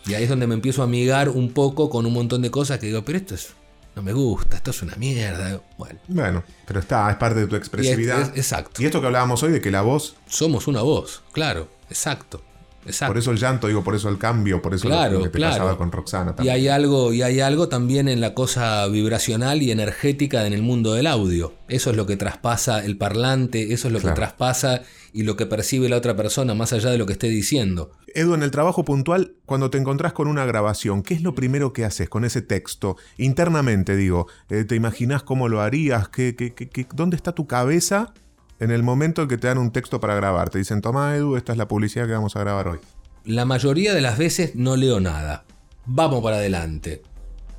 Y 0.06 0.16
ahí 0.16 0.24
es 0.24 0.30
donde 0.30 0.48
me 0.48 0.56
empiezo 0.56 0.82
a 0.82 0.86
amigar 0.86 1.30
un 1.30 1.54
poco 1.54 1.90
con 1.90 2.06
un 2.06 2.14
montón 2.14 2.42
de 2.42 2.50
cosas 2.50 2.80
que 2.80 2.88
digo, 2.88 3.06
pero 3.06 3.20
esto 3.20 3.36
es, 3.36 3.54
no 3.96 4.02
me 4.02 4.12
gusta, 4.12 4.58
esto 4.58 4.72
es 4.72 4.82
una 4.82 4.96
mierda. 4.96 5.62
Bueno, 5.78 6.00
bueno 6.08 6.44
pero 6.66 6.80
está, 6.80 7.10
es 7.12 7.18
parte 7.18 7.42
de 7.42 7.48
tu 7.48 7.56
expresividad. 7.56 8.36
exacto. 8.36 8.82
Y 8.82 8.86
esto 8.86 9.00
que 9.00 9.08
hablábamos 9.08 9.44
hoy 9.44 9.52
de 9.52 9.62
que 9.62 9.70
la 9.70 9.82
voz... 9.82 10.16
Somos 10.28 10.68
una 10.68 10.82
voz, 10.82 11.22
claro, 11.32 11.70
exacto. 11.90 12.42
Exacto. 12.86 13.12
Por 13.14 13.18
eso 13.20 13.32
el 13.32 13.38
llanto, 13.38 13.68
digo, 13.68 13.84
por 13.84 13.96
eso 13.96 14.10
el 14.10 14.18
cambio, 14.18 14.62
por 14.62 14.74
eso 14.74 14.88
Claro, 14.88 15.18
lo 15.20 15.24
que 15.24 15.30
te 15.30 15.38
claro. 15.38 15.54
pasaba 15.54 15.78
con 15.78 15.92
Roxana 15.92 16.32
Y 16.32 16.36
también. 16.36 16.56
hay 16.56 16.68
algo, 16.68 17.14
y 17.14 17.22
hay 17.22 17.40
algo 17.40 17.70
también 17.70 18.08
en 18.08 18.22
la 18.22 18.34
cosa 18.34 18.88
vibracional 18.88 19.62
y 19.62 19.72
energética 19.72 20.46
en 20.48 20.54
el 20.54 20.62
mundo 20.62 20.94
del 20.94 21.08
audio. 21.08 21.54
Eso 21.68 21.90
es 21.92 21.98
lo 21.98 22.06
que 22.06 22.18
traspasa 22.18 22.84
el 22.84 22.98
parlante, 22.98 23.74
eso 23.74 23.88
es 23.88 23.94
lo 23.94 24.00
Claro. 24.00 24.16
que 24.16 24.20
traspasa 24.22 24.82
y 25.14 25.24
lo 25.24 25.36
que 25.36 25.46
percibe 25.48 25.90
la 25.90 25.98
otra 25.98 26.16
persona, 26.16 26.54
más 26.54 26.72
allá 26.74 26.90
de 26.92 26.98
lo 26.98 27.06
que 27.06 27.14
esté 27.14 27.28
diciendo. 27.28 27.92
Edu, 28.14 28.34
en 28.36 28.44
el 28.44 28.52
trabajo 28.52 28.84
puntual, 28.86 29.34
cuando 29.46 29.70
te 29.70 29.78
encontrás 29.78 30.14
con 30.14 30.28
una 30.28 30.46
grabación, 30.46 31.04
¿qué 31.04 31.14
es 31.16 31.22
lo 31.22 31.34
primero 31.36 31.74
que 31.74 31.86
haces 31.86 32.10
con 32.10 32.26
ese 32.26 32.42
texto? 32.42 32.96
Internamente, 33.18 33.96
digo, 33.96 34.28
eh, 34.50 34.64
¿te 34.66 34.76
imaginas 34.76 35.24
cómo 35.24 35.48
lo 35.48 35.62
harías? 35.62 36.10
¿Qué, 36.10 36.36
qué- 36.36 36.54
qué- 36.54 36.70
qué- 36.70 36.88
dónde 36.94 37.16
está 37.16 37.34
tu 37.34 37.46
cabeza 37.48 38.14
en 38.60 38.72
el 38.72 38.84
momento 38.84 39.22
en 39.24 39.28
que 39.28 39.38
te 39.38 39.48
dan 39.48 39.58
un 39.58 39.72
texto 39.72 40.00
para 40.00 40.16
grabar? 40.16 40.50
Te 40.50 40.58
dicen, 40.58 40.82
toma 40.82 41.16
Edu, 41.16 41.36
esta 41.36 41.52
es 41.52 41.58
la 41.58 41.68
publicidad 41.68 42.06
que 42.08 42.14
vamos 42.14 42.36
a 42.36 42.40
grabar 42.42 42.68
hoy. 42.68 42.80
La 43.26 43.46
mayoría 43.46 43.94
de 43.94 44.02
las 44.02 44.18
veces 44.18 44.56
no 44.56 44.76
leo 44.76 45.00
nada. 45.00 45.46
Vamos 45.86 46.22
para 46.24 46.38
adelante. 46.38 47.02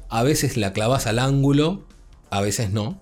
A 0.08 0.22
veces 0.22 0.56
la 0.56 0.72
clavas 0.72 1.06
al 1.06 1.18
ángulo, 1.18 1.84
a 2.30 2.40
veces 2.40 2.70
no. 2.70 3.00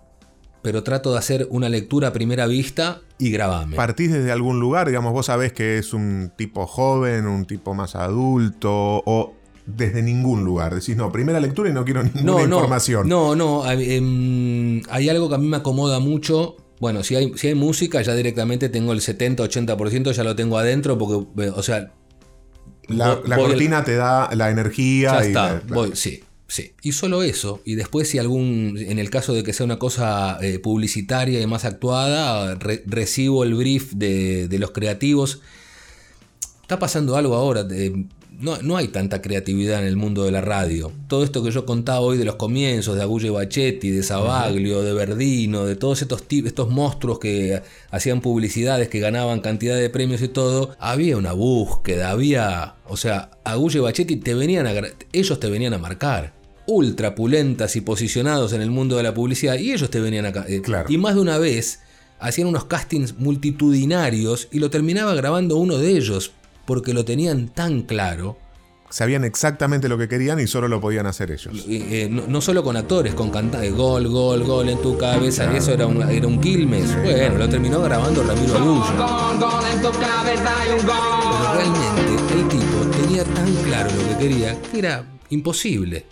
Pero 0.62 0.82
trato 0.82 1.12
de 1.12 1.18
hacer 1.18 1.48
una 1.50 1.68
lectura 1.68 2.08
a 2.08 2.12
primera 2.12 2.46
vista 2.46 3.00
y 3.18 3.30
grabame. 3.30 3.76
Partís 3.76 4.12
desde 4.12 4.32
algún 4.32 4.60
lugar, 4.60 4.88
digamos, 4.88 5.12
vos 5.12 5.26
sabés 5.26 5.52
que 5.52 5.78
es 5.78 5.92
un 5.92 6.32
tipo 6.36 6.66
joven, 6.66 7.26
un 7.26 7.46
tipo 7.46 7.74
más 7.74 7.94
adulto, 7.94 8.72
o 8.72 9.34
desde 9.66 10.02
ningún 10.02 10.44
lugar. 10.44 10.74
Decís, 10.74 10.96
no, 10.96 11.12
primera 11.12 11.40
lectura 11.40 11.70
y 11.70 11.72
no 11.72 11.84
quiero 11.84 12.02
ninguna 12.02 12.22
no, 12.24 12.46
no, 12.46 12.56
información. 12.56 13.08
No, 13.08 13.34
no. 13.34 13.64
hay, 13.64 13.94
em, 13.94 14.82
hay 14.90 15.08
algo 15.08 15.28
que 15.28 15.36
a 15.36 15.38
mí 15.38 15.46
me 15.46 15.58
acomoda 15.58 16.00
mucho. 16.00 16.56
Bueno, 16.80 17.02
si 17.02 17.16
hay, 17.16 17.32
si 17.36 17.48
hay 17.48 17.54
música, 17.54 18.00
ya 18.02 18.14
directamente 18.14 18.68
tengo 18.68 18.92
el 18.92 19.00
70-80%, 19.00 20.12
ya 20.12 20.24
lo 20.24 20.36
tengo 20.36 20.58
adentro, 20.58 20.96
porque, 20.98 21.42
eh, 21.44 21.50
o 21.54 21.62
sea. 21.62 21.92
La, 22.88 23.16
vo- 23.20 23.26
la 23.26 23.36
voy 23.36 23.44
al- 23.46 23.50
cortina 23.52 23.84
te 23.84 23.96
da 23.96 24.30
la 24.34 24.50
energía. 24.50 25.12
Ya 25.18 25.24
y 25.24 25.26
está, 25.28 25.52
la- 25.54 25.74
voy, 25.74 25.90
sí, 25.94 26.22
sí. 26.46 26.72
Y 26.82 26.92
solo 26.92 27.22
eso. 27.22 27.60
Y 27.64 27.74
después, 27.74 28.08
si 28.08 28.18
algún, 28.18 28.76
en 28.78 28.98
el 28.98 29.10
caso 29.10 29.34
de 29.34 29.42
que 29.42 29.52
sea 29.52 29.64
una 29.66 29.78
cosa 29.78 30.38
eh, 30.40 30.58
publicitaria 30.58 31.40
y 31.40 31.46
más 31.46 31.64
actuada, 31.64 32.54
re- 32.54 32.84
recibo 32.86 33.42
el 33.44 33.54
brief 33.54 33.92
de, 33.92 34.48
de 34.48 34.58
los 34.58 34.70
creativos. 34.70 35.40
Está 36.62 36.78
pasando 36.78 37.16
algo 37.16 37.34
ahora. 37.34 37.64
de- 37.64 38.06
no, 38.40 38.56
no 38.62 38.76
hay 38.76 38.88
tanta 38.88 39.20
creatividad 39.20 39.80
en 39.80 39.86
el 39.86 39.96
mundo 39.96 40.24
de 40.24 40.30
la 40.30 40.40
radio. 40.40 40.92
Todo 41.08 41.24
esto 41.24 41.42
que 41.42 41.50
yo 41.50 41.66
contaba 41.66 42.00
hoy 42.00 42.18
de 42.18 42.24
los 42.24 42.36
comienzos, 42.36 42.96
de 42.96 43.02
Agulle 43.02 43.30
Bachetti, 43.30 43.90
de 43.90 44.02
Sabaglio, 44.02 44.82
de 44.82 44.92
Verdino, 44.92 45.64
de 45.64 45.74
todos 45.74 46.02
estos, 46.02 46.22
estos 46.30 46.70
monstruos 46.70 47.18
que 47.18 47.62
hacían 47.90 48.20
publicidades, 48.20 48.88
que 48.88 49.00
ganaban 49.00 49.40
cantidad 49.40 49.76
de 49.76 49.90
premios 49.90 50.22
y 50.22 50.28
todo, 50.28 50.76
había 50.78 51.16
una 51.16 51.32
búsqueda, 51.32 52.10
había... 52.10 52.76
O 52.86 52.96
sea, 52.96 53.30
Agulle 53.44 53.80
Bachetti 53.80 54.16
te 54.16 54.34
venían 54.34 54.66
a... 54.66 54.72
Ellos 55.12 55.40
te 55.40 55.50
venían 55.50 55.74
a 55.74 55.78
marcar. 55.78 56.32
Ultra 56.66 57.14
pulentas 57.14 57.74
y 57.76 57.80
posicionados 57.80 58.52
en 58.52 58.62
el 58.62 58.70
mundo 58.70 58.96
de 58.96 59.02
la 59.02 59.14
publicidad. 59.14 59.56
Y 59.58 59.72
ellos 59.72 59.90
te 59.90 60.00
venían 60.00 60.26
acá. 60.26 60.44
eh, 60.48 60.60
Claro. 60.62 60.86
Y 60.92 60.96
más 60.98 61.16
de 61.16 61.22
una 61.22 61.38
vez 61.38 61.80
hacían 62.20 62.48
unos 62.48 62.64
castings 62.64 63.18
multitudinarios 63.18 64.48
y 64.50 64.58
lo 64.58 64.70
terminaba 64.70 65.14
grabando 65.14 65.56
uno 65.56 65.78
de 65.78 65.96
ellos. 65.96 66.32
Porque 66.68 66.92
lo 66.92 67.02
tenían 67.02 67.48
tan 67.48 67.80
claro. 67.80 68.36
Sabían 68.90 69.24
exactamente 69.24 69.88
lo 69.88 69.96
que 69.96 70.06
querían 70.06 70.38
y 70.38 70.46
solo 70.46 70.68
lo 70.68 70.82
podían 70.82 71.06
hacer 71.06 71.30
ellos. 71.30 71.64
Eh, 71.66 71.86
eh, 71.90 72.08
no, 72.10 72.24
no 72.28 72.42
solo 72.42 72.62
con 72.62 72.76
actores, 72.76 73.14
con 73.14 73.30
cantantes, 73.30 73.74
gol, 73.74 74.06
gol, 74.08 74.44
gol 74.44 74.68
en 74.68 74.82
tu 74.82 74.98
cabeza, 74.98 75.50
y 75.50 75.56
eso 75.56 75.72
era 75.72 75.86
un, 75.86 76.02
era 76.02 76.26
un 76.26 76.38
Quilmes. 76.38 76.94
Bueno, 77.02 77.38
lo 77.38 77.48
terminó 77.48 77.80
grabando 77.80 78.22
Ramiro 78.22 78.54
Agullo. 78.58 78.84
Pero 79.80 81.52
realmente 81.54 82.34
el 82.34 82.48
tipo 82.48 82.86
tenía 83.00 83.24
tan 83.24 83.54
claro 83.64 83.90
lo 83.90 84.08
que 84.10 84.28
quería 84.28 84.60
que 84.60 84.78
era 84.78 85.06
imposible. 85.30 86.04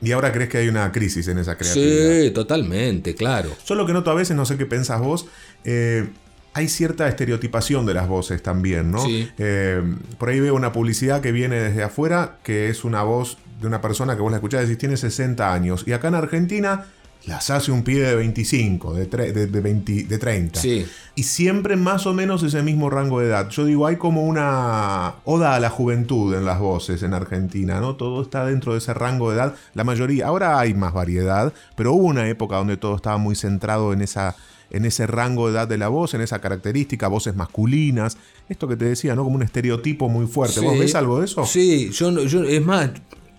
Y 0.00 0.12
ahora 0.12 0.32
crees 0.32 0.48
que 0.48 0.56
hay 0.58 0.68
una 0.68 0.90
crisis 0.92 1.28
en 1.28 1.36
esa 1.36 1.58
creatividad. 1.58 2.22
Sí, 2.22 2.30
totalmente, 2.30 3.14
claro. 3.14 3.50
Yo 3.66 3.74
lo 3.74 3.84
que 3.84 3.92
noto 3.92 4.10
a 4.10 4.14
veces, 4.14 4.34
no 4.34 4.46
sé 4.46 4.56
qué 4.56 4.64
pensás 4.64 5.02
vos, 5.02 5.26
eh, 5.64 6.08
hay 6.54 6.68
cierta 6.68 7.06
estereotipación 7.08 7.84
de 7.84 7.94
las 7.94 8.08
voces 8.08 8.42
también, 8.42 8.90
¿no? 8.90 9.04
Sí. 9.04 9.28
Eh, 9.38 9.82
por 10.18 10.28
ahí 10.28 10.40
veo 10.40 10.54
una 10.54 10.72
publicidad 10.72 11.20
que 11.20 11.32
viene 11.32 11.56
desde 11.56 11.82
afuera, 11.82 12.38
que 12.42 12.68
es 12.68 12.84
una 12.84 13.02
voz 13.02 13.38
de 13.60 13.66
una 13.66 13.80
persona 13.80 14.14
que 14.16 14.22
vos 14.22 14.30
la 14.30 14.36
escuchás 14.38 14.60
y 14.62 14.66
decís 14.66 14.78
tiene 14.78 14.96
60 14.96 15.52
años. 15.52 15.84
Y 15.86 15.92
acá 15.92 16.08
en 16.08 16.14
Argentina 16.14 16.84
las 17.26 17.48
hace 17.48 17.72
un 17.72 17.82
pibe 17.84 18.06
de 18.06 18.14
25, 18.16 18.92
de, 18.94 19.08
tre- 19.10 19.32
de, 19.32 19.46
de 19.46 19.60
20 19.60 20.04
de 20.04 20.18
30. 20.18 20.60
Sí. 20.60 20.86
Y 21.14 21.22
siempre 21.22 21.74
más 21.74 22.06
o 22.06 22.12
menos 22.12 22.42
ese 22.42 22.62
mismo 22.62 22.90
rango 22.90 23.20
de 23.20 23.28
edad. 23.28 23.48
Yo 23.48 23.64
digo, 23.64 23.86
hay 23.86 23.96
como 23.96 24.24
una 24.24 25.14
oda 25.24 25.54
a 25.54 25.60
la 25.60 25.70
juventud 25.70 26.34
en 26.34 26.44
las 26.44 26.58
voces 26.58 27.02
en 27.02 27.14
Argentina, 27.14 27.80
¿no? 27.80 27.96
Todo 27.96 28.20
está 28.22 28.44
dentro 28.44 28.72
de 28.72 28.78
ese 28.78 28.92
rango 28.92 29.30
de 29.30 29.36
edad. 29.36 29.54
La 29.72 29.84
mayoría, 29.84 30.26
ahora 30.26 30.58
hay 30.60 30.74
más 30.74 30.92
variedad, 30.92 31.52
pero 31.76 31.94
hubo 31.94 32.04
una 32.08 32.28
época 32.28 32.56
donde 32.56 32.76
todo 32.76 32.94
estaba 32.96 33.16
muy 33.16 33.34
centrado 33.36 33.92
en 33.94 34.02
esa 34.02 34.36
en 34.76 34.84
ese 34.84 35.06
rango 35.06 35.46
de 35.46 35.54
edad 35.54 35.68
de 35.68 35.78
la 35.78 35.88
voz, 35.88 36.14
en 36.14 36.20
esa 36.20 36.40
característica, 36.40 37.08
voces 37.08 37.34
masculinas, 37.36 38.16
esto 38.48 38.66
que 38.68 38.76
te 38.76 38.84
decía, 38.86 39.14
¿no? 39.14 39.24
Como 39.24 39.36
un 39.36 39.42
estereotipo 39.42 40.08
muy 40.08 40.26
fuerte. 40.26 40.60
¿Vos 40.60 40.74
Sí. 40.74 40.78
ves 40.80 40.94
algo 40.94 41.18
de 41.20 41.26
eso? 41.26 41.46
Sí, 41.46 41.90
yo, 41.92 42.10
no- 42.10 42.22
yo 42.24 42.42
es 42.44 42.64
más, 42.64 42.90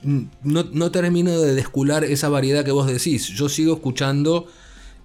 no, 0.03 0.65
no 0.71 0.91
termino 0.91 1.39
de 1.41 1.53
descular 1.55 2.03
esa 2.03 2.29
variedad 2.29 2.63
que 2.63 2.71
vos 2.71 2.87
decís. 2.87 3.27
Yo 3.27 3.49
sigo 3.49 3.73
escuchando 3.73 4.47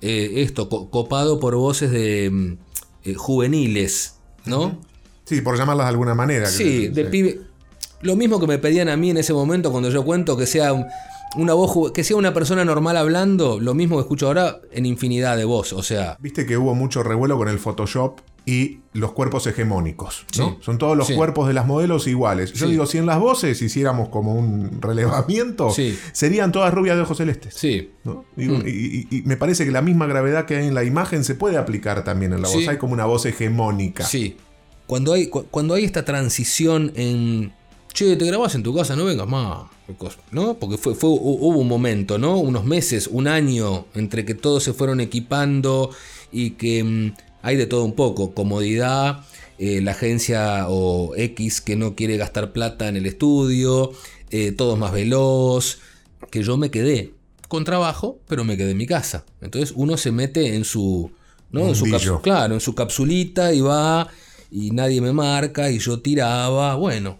eh, 0.02 0.42
esto, 0.42 0.68
co- 0.70 0.88
copado 0.88 1.38
por 1.40 1.54
voces 1.56 1.90
de 1.90 2.30
mm, 2.30 2.52
eh, 3.04 3.14
juveniles, 3.14 4.14
¿no? 4.46 4.78
Sí, 5.24 5.40
por 5.42 5.58
llamarlas 5.58 5.86
de 5.86 5.90
alguna 5.90 6.14
manera. 6.14 6.46
Sí, 6.46 6.88
de 6.88 7.04
pibe. 7.04 7.40
Lo 8.02 8.16
mismo 8.16 8.40
que 8.40 8.46
me 8.46 8.56
pedían 8.58 8.88
a 8.88 8.96
mí 8.96 9.10
en 9.10 9.18
ese 9.18 9.32
momento 9.34 9.70
cuando 9.70 9.90
yo 9.90 10.02
cuento 10.04 10.36
que 10.36 10.46
sea 10.46 10.72
un- 10.72 10.86
una 11.36 11.54
voz, 11.54 11.92
que 11.92 12.02
sea 12.04 12.16
una 12.16 12.34
persona 12.34 12.64
normal 12.64 12.96
hablando, 12.96 13.60
lo 13.60 13.74
mismo 13.74 13.96
que 13.96 14.02
escucho 14.02 14.26
ahora 14.26 14.60
en 14.72 14.86
infinidad 14.86 15.36
de 15.36 15.44
voz, 15.44 15.72
o 15.72 15.82
sea, 15.82 16.16
Viste 16.20 16.46
que 16.46 16.56
hubo 16.56 16.74
mucho 16.74 17.02
revuelo 17.02 17.36
con 17.38 17.48
el 17.48 17.58
Photoshop 17.58 18.20
y 18.46 18.78
los 18.94 19.12
cuerpos 19.12 19.46
hegemónicos. 19.46 20.24
¿no? 20.38 20.48
Sí. 20.50 20.56
Son 20.60 20.78
todos 20.78 20.96
los 20.96 21.06
Sí. 21.06 21.14
cuerpos 21.14 21.46
de 21.46 21.52
las 21.54 21.66
modelos 21.66 22.06
iguales. 22.08 22.52
Yo 22.54 22.66
Sí. 22.66 22.72
digo, 22.72 22.86
si 22.86 22.98
en 22.98 23.06
las 23.06 23.20
voces 23.20 23.60
hiciéramos 23.62 24.08
como 24.08 24.34
un 24.34 24.80
relevamiento, 24.80 25.70
Sí. 25.70 25.96
serían 26.12 26.50
todas 26.50 26.72
rubias 26.74 26.96
de 26.96 27.02
ojos 27.02 27.18
celestes. 27.18 27.54
sí. 27.54 27.90
¿no? 28.02 28.24
Mm. 28.36 28.62
y, 28.66 29.22
me 29.26 29.36
parece 29.36 29.64
que 29.66 29.70
la 29.70 29.82
misma 29.82 30.06
gravedad 30.06 30.46
que 30.46 30.56
hay 30.56 30.66
en 30.66 30.74
la 30.74 30.84
imagen 30.84 31.22
se 31.22 31.34
puede 31.34 31.58
aplicar 31.58 32.02
también 32.02 32.32
en 32.32 32.42
la 32.42 32.48
voz. 32.48 32.66
Hay 32.66 32.78
como 32.78 32.94
una 32.94 33.04
voz 33.04 33.26
hegemónica. 33.26 34.04
Sí. 34.04 34.36
Cuando 34.86 35.12
hay, 35.12 35.28
cu- 35.28 35.44
cuando 35.50 35.74
hay 35.74 35.84
esta 35.84 36.04
transición 36.04 36.92
en. 36.96 37.52
Che, 37.92 38.16
te 38.16 38.24
grabas 38.26 38.54
en 38.54 38.62
tu 38.62 38.74
casa, 38.74 38.94
no 38.96 39.04
vengas 39.04 39.26
más. 39.28 39.66
¿No? 40.30 40.54
Porque 40.54 40.78
fue, 40.78 40.94
fue- 40.94 41.10
hu- 41.10 41.38
hubo 41.40 41.58
un 41.58 41.68
momento, 41.68 42.18
¿no? 42.18 42.38
Unos 42.38 42.64
meses, 42.64 43.08
un 43.10 43.26
año, 43.26 43.86
entre 43.94 44.24
que 44.24 44.34
todos 44.34 44.62
se 44.62 44.72
fueron 44.72 45.00
equipando 45.00 45.90
y 46.30 46.50
que 46.52 46.84
mm, 46.84 47.14
hay 47.42 47.56
de 47.56 47.66
todo 47.66 47.84
un 47.84 47.94
poco. 47.94 48.32
Comodidad, 48.32 49.24
eh, 49.58 49.80
la 49.82 49.90
agencia 49.92 50.66
o 50.68 51.14
X 51.16 51.60
que 51.60 51.76
no 51.76 51.94
quiere 51.96 52.16
gastar 52.16 52.52
plata 52.52 52.88
en 52.88 52.96
el 52.96 53.06
estudio, 53.06 53.92
eh, 54.30 54.52
todo 54.52 54.76
más 54.76 54.92
veloz. 54.92 55.78
Que 56.30 56.42
yo 56.44 56.56
me 56.56 56.70
quedé 56.70 57.12
con 57.48 57.64
trabajo, 57.64 58.20
pero 58.28 58.44
me 58.44 58.56
quedé 58.56 58.70
en 58.70 58.76
mi 58.76 58.86
casa. 58.86 59.24
Entonces 59.40 59.72
uno 59.76 59.96
se 59.96 60.12
mete 60.12 60.54
en 60.54 60.64
su. 60.64 61.10
¿no? 61.50 61.62
En 61.70 61.74
su 61.74 61.84
claro, 62.22 62.54
en 62.54 62.60
su 62.60 62.74
capsulita 62.76 63.52
y 63.52 63.60
va 63.60 64.06
y 64.52 64.70
nadie 64.70 65.00
me 65.00 65.12
marca 65.12 65.68
y 65.70 65.78
yo 65.80 65.98
tiraba. 66.00 66.76
Bueno, 66.76 67.18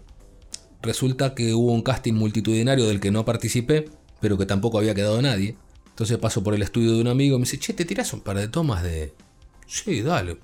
resulta 0.81 1.35
que 1.35 1.53
hubo 1.53 1.71
un 1.71 1.81
casting 1.81 2.13
multitudinario 2.13 2.87
del 2.87 2.99
que 2.99 3.11
no 3.11 3.25
participé, 3.25 3.89
pero 4.19 4.37
que 4.37 4.45
tampoco 4.45 4.77
había 4.77 4.95
quedado 4.95 5.21
nadie. 5.21 5.55
Entonces 5.89 6.17
paso 6.17 6.43
por 6.43 6.53
el 6.53 6.61
estudio 6.61 6.93
de 6.95 7.01
un 7.01 7.07
amigo 7.07 7.35
y 7.35 7.39
me 7.39 7.43
dice, 7.45 7.59
che, 7.59 7.73
¿te 7.73 7.85
tirás 7.85 8.13
un 8.13 8.21
par 8.21 8.37
de 8.37 8.47
tomas 8.47 8.81
de...? 8.83 9.13
Sí, 9.67 10.01
dale. 10.01 10.37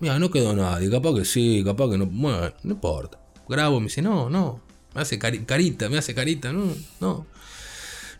Mira, 0.00 0.18
no 0.18 0.30
quedó 0.30 0.54
nadie, 0.54 0.90
capaz 0.90 1.14
que 1.14 1.24
sí, 1.24 1.62
capaz 1.64 1.90
que 1.90 1.98
no... 1.98 2.06
Bueno, 2.06 2.52
no 2.62 2.72
importa. 2.72 3.20
Grabo, 3.48 3.80
me 3.80 3.86
dice, 3.86 4.02
no, 4.02 4.28
no. 4.28 4.60
Me 4.94 5.00
hace 5.02 5.18
cari- 5.18 5.44
carita, 5.44 5.88
me 5.88 5.98
hace 5.98 6.14
carita, 6.14 6.52
no, 6.52 6.72
no. 7.00 7.26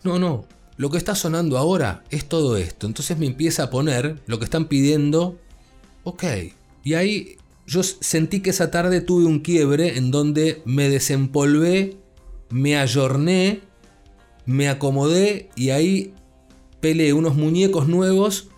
No, 0.03 0.19
no. 0.19 0.45
Lo 0.77 0.89
que 0.89 0.97
está 0.97 1.15
sonando 1.15 1.57
ahora 1.57 2.03
es 2.09 2.25
todo 2.25 2.57
esto. 2.57 2.85
Entonces 2.87 3.17
me 3.17 3.25
empieza 3.25 3.63
a 3.63 3.69
poner 3.69 4.21
lo 4.25 4.39
que 4.39 4.45
están 4.45 4.65
pidiendo. 4.65 5.39
Ok. 6.03 6.23
Y 6.83 6.93
ahí 6.95 7.37
yo 7.65 7.83
sentí 7.83 8.41
que 8.41 8.51
esa 8.51 8.71
tarde 8.71 9.01
tuve 9.01 9.25
un 9.25 9.39
quiebre 9.39 9.97
en 9.97 10.11
donde 10.11 10.61
me 10.65 10.89
desempolvé, 10.89 11.97
me 12.49 12.77
ayorné, 12.77 13.61
me 14.45 14.69
acomodé 14.69 15.49
y 15.55 15.71
ahí 15.71 16.13
peleé 16.79 17.13
unos 17.13 17.35
muñecos 17.35 17.87
nuevos. 17.87 18.49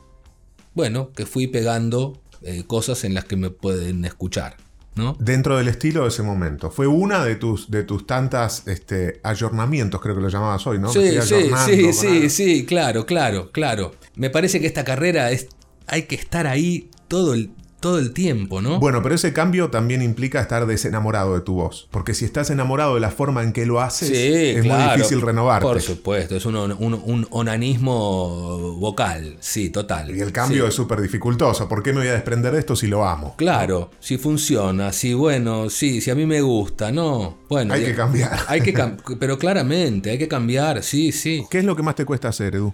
Bueno, 0.74 1.12
que 1.14 1.26
fui 1.26 1.47
pegando 1.47 2.22
eh, 2.41 2.64
cosas 2.68 3.03
en 3.03 3.14
las 3.14 3.26
que 3.26 3.38
me 3.38 3.49
pueden 3.49 4.03
escuchar. 4.05 4.58
¿no? 4.95 5.16
Dentro 5.20 5.58
del 5.58 5.68
estilo 5.68 6.01
de 6.01 6.10
ese 6.10 6.24
momento. 6.24 6.72
Fue 6.72 6.88
una 6.88 7.24
de 7.24 7.36
tus, 7.36 7.70
de 7.70 7.84
tus 7.84 8.08
tantas 8.08 8.68
este, 8.68 9.20
ayornamientos, 9.24 10.01
creo 10.01 10.16
que 10.16 10.22
lo 10.22 10.30
llamabas 10.30 10.66
hoy, 10.66 10.80
¿no? 10.80 10.91
Sí, 10.91 11.22
sí, 11.22 11.51
sí, 11.66 11.93
sí, 11.93 12.30
sí, 12.30 12.66
claro, 12.66 13.05
claro, 13.05 13.51
claro. 13.51 13.93
Me 14.16 14.32
parece 14.32 14.60
que 14.60 14.66
esta 14.66 14.84
carrera 14.84 15.32
es, 15.32 15.49
hay 15.86 16.03
que 16.03 16.16
estar 16.16 16.47
ahí 16.47 16.89
todo 17.08 17.36
el, 17.36 17.51
todo 17.80 17.99
el 17.99 18.11
tiempo, 18.13 18.61
¿no? 18.61 18.80
Bueno, 18.80 19.01
pero 19.03 19.15
ese 19.15 19.34
cambio 19.34 19.69
también 19.69 20.01
implica 20.01 20.39
estar 20.41 20.65
desenamorado 20.65 21.36
de 21.36 21.41
tu 21.41 21.53
voz. 21.53 21.88
Porque 21.91 22.13
si 22.13 22.25
estás 22.25 22.49
enamorado 22.49 22.95
de 22.95 22.99
la 23.01 23.11
forma 23.11 23.43
en 23.43 23.53
que 23.53 23.65
lo 23.65 23.82
haces, 23.82 24.09
es 24.11 24.65
muy 24.65 24.78
difícil 24.93 25.21
renovarte. 25.21 25.67
Por 25.67 25.82
supuesto, 25.82 26.36
es 26.36 26.45
un, 26.45 26.55
un, 26.55 26.93
un 27.03 27.28
onanismo 27.30 28.73
vocal, 28.80 29.38
sí, 29.39 29.69
total. 29.69 30.15
Y 30.15 30.21
el 30.21 30.32
cambio 30.32 30.63
sí. 30.63 30.69
es 30.69 30.73
súper 30.75 31.01
dificultoso. 31.01 31.67
¿Por 31.69 31.84
qué 31.84 31.93
me 31.93 31.99
voy 31.99 32.07
a 32.09 32.13
desprender 32.13 32.53
de 32.53 32.59
esto 32.59 32.75
si 32.75 32.88
lo 32.88 33.05
amo? 33.05 33.36
Claro, 33.38 33.91
si 33.99 34.17
funciona, 34.17 34.91
si 34.91 35.13
bueno, 35.13 35.69
sí, 35.69 36.01
si 36.01 36.09
a 36.11 36.15
mí 36.15 36.25
me 36.25 36.41
gusta, 36.41 36.91
no. 36.91 37.38
Bueno, 37.49 37.73
Hay 37.73 37.84
que 37.86 37.95
cambiar. 37.95 38.38
Hay 38.47 38.61
que 38.61 38.73
cam- 38.73 38.97
pero 39.19 39.38
claramente, 39.38 40.09
hay 40.11 40.17
que 40.17 40.28
cambiar, 40.28 40.84
sí, 40.84 41.11
sí. 41.11 41.45
¿Qué 41.49 41.59
es 41.59 41.65
lo 41.65 41.75
que 41.75 41.84
más 41.84 41.95
te 41.95 42.05
cuesta 42.05 42.30
hacer, 42.30 42.55
Edu? 42.55 42.73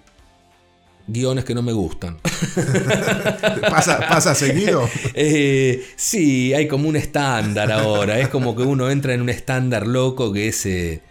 Guiones 1.07 1.43
que 1.43 1.53
no 1.53 1.61
me 1.61 1.73
gustan. 1.73 2.17
¿Pasa, 3.69 3.99
pasa 4.07 4.35
seguido? 4.35 4.89
Eh, 5.15 5.85
sí, 5.95 6.53
hay 6.53 6.67
como 6.67 6.87
un 6.87 6.95
estándar 6.95 7.71
ahora. 7.71 8.19
Es 8.19 8.29
como 8.29 8.55
que 8.55 8.63
uno 8.63 8.89
entra 8.89 9.13
en 9.13 9.21
un 9.21 9.29
estándar 9.29 9.85
loco 9.85 10.31
que 10.31 10.47
es 10.47 10.65
eh, 10.65 11.01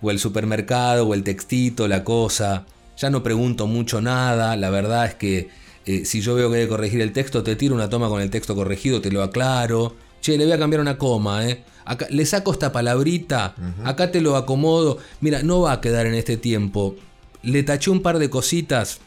o 0.00 0.10
el 0.10 0.18
supermercado 0.18 1.06
o 1.06 1.14
el 1.14 1.22
textito, 1.22 1.86
la 1.86 2.02
cosa. 2.02 2.66
Ya 2.96 3.10
no 3.10 3.22
pregunto 3.22 3.66
mucho 3.66 4.00
nada. 4.00 4.56
La 4.56 4.70
verdad 4.70 5.06
es 5.06 5.14
que 5.14 5.48
eh, 5.84 6.04
si 6.04 6.20
yo 6.20 6.34
veo 6.34 6.50
que 6.50 6.56
hay 6.56 6.62
que 6.64 6.68
corregir 6.68 7.00
el 7.00 7.12
texto, 7.12 7.42
te 7.42 7.56
tiro 7.56 7.74
una 7.74 7.88
toma 7.88 8.08
con 8.08 8.20
el 8.20 8.30
texto 8.30 8.54
corregido, 8.54 9.00
te 9.00 9.10
lo 9.10 9.22
aclaro. 9.22 9.94
Che, 10.20 10.38
le 10.38 10.44
voy 10.44 10.52
a 10.52 10.58
cambiar 10.58 10.80
una 10.80 10.98
coma, 10.98 11.48
¿eh? 11.48 11.64
Acá, 11.84 12.06
le 12.10 12.24
saco 12.26 12.52
esta 12.52 12.70
palabrita, 12.70 13.56
acá 13.84 14.12
te 14.12 14.20
lo 14.20 14.36
acomodo. 14.36 14.98
Mira, 15.20 15.42
no 15.42 15.62
va 15.62 15.72
a 15.72 15.80
quedar 15.80 16.06
en 16.06 16.14
este 16.14 16.36
tiempo. 16.36 16.94
Le 17.42 17.64
taché 17.64 17.90
un 17.90 18.02
par 18.02 18.18
de 18.20 18.30
cositas. 18.30 19.00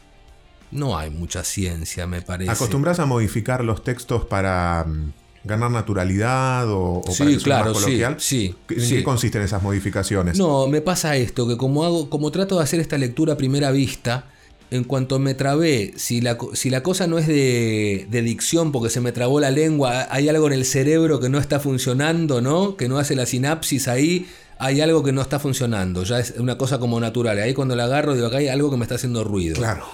No 0.70 0.98
hay 0.98 1.10
mucha 1.10 1.44
ciencia, 1.44 2.06
me 2.06 2.22
parece. 2.22 2.50
¿Acostumbras 2.50 2.98
a 2.98 3.06
modificar 3.06 3.64
los 3.64 3.84
textos 3.84 4.24
para 4.24 4.84
mm, 4.86 5.12
ganar 5.44 5.70
naturalidad 5.70 6.68
o, 6.70 6.98
o 6.98 7.02
para 7.02 7.30
que 7.30 7.36
claro, 7.38 7.72
más 7.72 7.82
coloquial? 7.82 8.16
sí, 8.18 8.54
¿En 8.68 8.80
sí. 8.80 8.96
qué 8.96 9.04
consisten 9.04 9.42
esas 9.42 9.62
modificaciones? 9.62 10.38
No, 10.38 10.66
me 10.66 10.80
pasa 10.80 11.16
esto, 11.16 11.46
que 11.46 11.56
como 11.56 11.84
hago, 11.84 12.10
como 12.10 12.30
trato 12.30 12.56
de 12.58 12.64
hacer 12.64 12.80
esta 12.80 12.98
lectura 12.98 13.34
a 13.34 13.36
primera 13.36 13.70
vista, 13.70 14.26
en 14.70 14.84
cuanto 14.84 15.18
me 15.18 15.34
trabé, 15.34 15.92
si 15.96 16.20
la, 16.20 16.36
si 16.52 16.70
la 16.70 16.82
cosa 16.82 17.06
no 17.06 17.18
es 17.18 17.28
de, 17.28 18.06
de 18.10 18.22
dicción 18.22 18.72
porque 18.72 18.90
se 18.90 19.00
me 19.00 19.12
trabó 19.12 19.38
la 19.38 19.50
lengua, 19.50 20.08
hay 20.10 20.28
algo 20.28 20.48
en 20.48 20.54
el 20.54 20.64
cerebro 20.64 21.20
que 21.20 21.28
no 21.28 21.38
está 21.38 21.60
funcionando, 21.60 22.40
¿no? 22.40 22.76
Que 22.76 22.88
no 22.88 22.98
hace 22.98 23.14
la 23.14 23.26
sinapsis 23.26 23.86
ahí, 23.86 24.26
hay 24.58 24.80
algo 24.80 25.04
que 25.04 25.12
no 25.12 25.22
está 25.22 25.38
funcionando, 25.38 26.02
ya 26.02 26.18
es 26.18 26.34
una 26.38 26.58
cosa 26.58 26.78
como 26.78 26.98
natural. 26.98 27.38
Ahí 27.38 27.54
cuando 27.54 27.76
la 27.76 27.84
agarro 27.84 28.14
digo, 28.14 28.26
acá 28.26 28.38
hay 28.38 28.48
algo 28.48 28.70
que 28.70 28.76
me 28.76 28.84
está 28.84 28.96
haciendo 28.96 29.22
ruido. 29.22 29.54
Claro. 29.54 29.84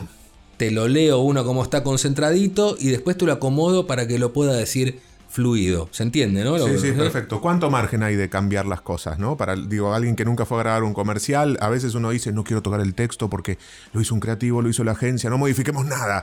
Te 0.63 0.71
lo 0.71 0.87
leo 0.87 1.19
uno 1.19 1.45
como 1.45 1.61
está 1.65 1.83
concentradito 1.83 2.77
y 2.79 2.91
después 2.91 3.19
te 3.19 3.25
lo 3.25 3.33
acomodo 3.33 3.89
para 3.89 4.07
que 4.07 4.17
lo 4.21 4.33
pueda 4.33 4.53
decir 4.53 5.01
fluido. 5.29 5.89
¿Se 5.91 6.05
entiende, 6.05 6.45
no? 6.45 6.57
Lo- 6.57 6.69
Sí, 6.69 6.79
sí, 6.79 6.87
¿eh? 6.91 6.93
perfecto. 6.93 7.41
¿Cuánto 7.41 7.69
margen 7.69 8.05
hay 8.05 8.15
de 8.15 8.29
cambiar 8.29 8.67
las 8.67 8.81
cosas, 8.81 9.19
no? 9.19 9.37
Para, 9.37 9.57
digo, 9.57 9.93
alguien 9.93 10.15
que 10.15 10.25
nunca 10.25 10.47
fue 10.47 10.59
a 10.59 10.63
grabar 10.63 10.85
un 10.85 10.95
comercial, 10.95 11.59
a 11.61 11.69
veces 11.69 11.97
uno 11.97 12.11
dice, 12.11 12.31
no 12.31 12.45
quiero 12.45 12.63
tocar 12.63 12.81
el 12.81 12.95
texto 12.95 13.29
porque 13.29 13.59
lo 13.93 14.01
hizo 14.01 14.15
un 14.15 14.21
creativo, 14.21 14.63
lo 14.63 14.69
hizo 14.69 14.85
la 14.85 14.93
agencia, 14.93 15.29
no 15.31 15.37
modifiquemos 15.37 15.85
nada. 15.85 16.23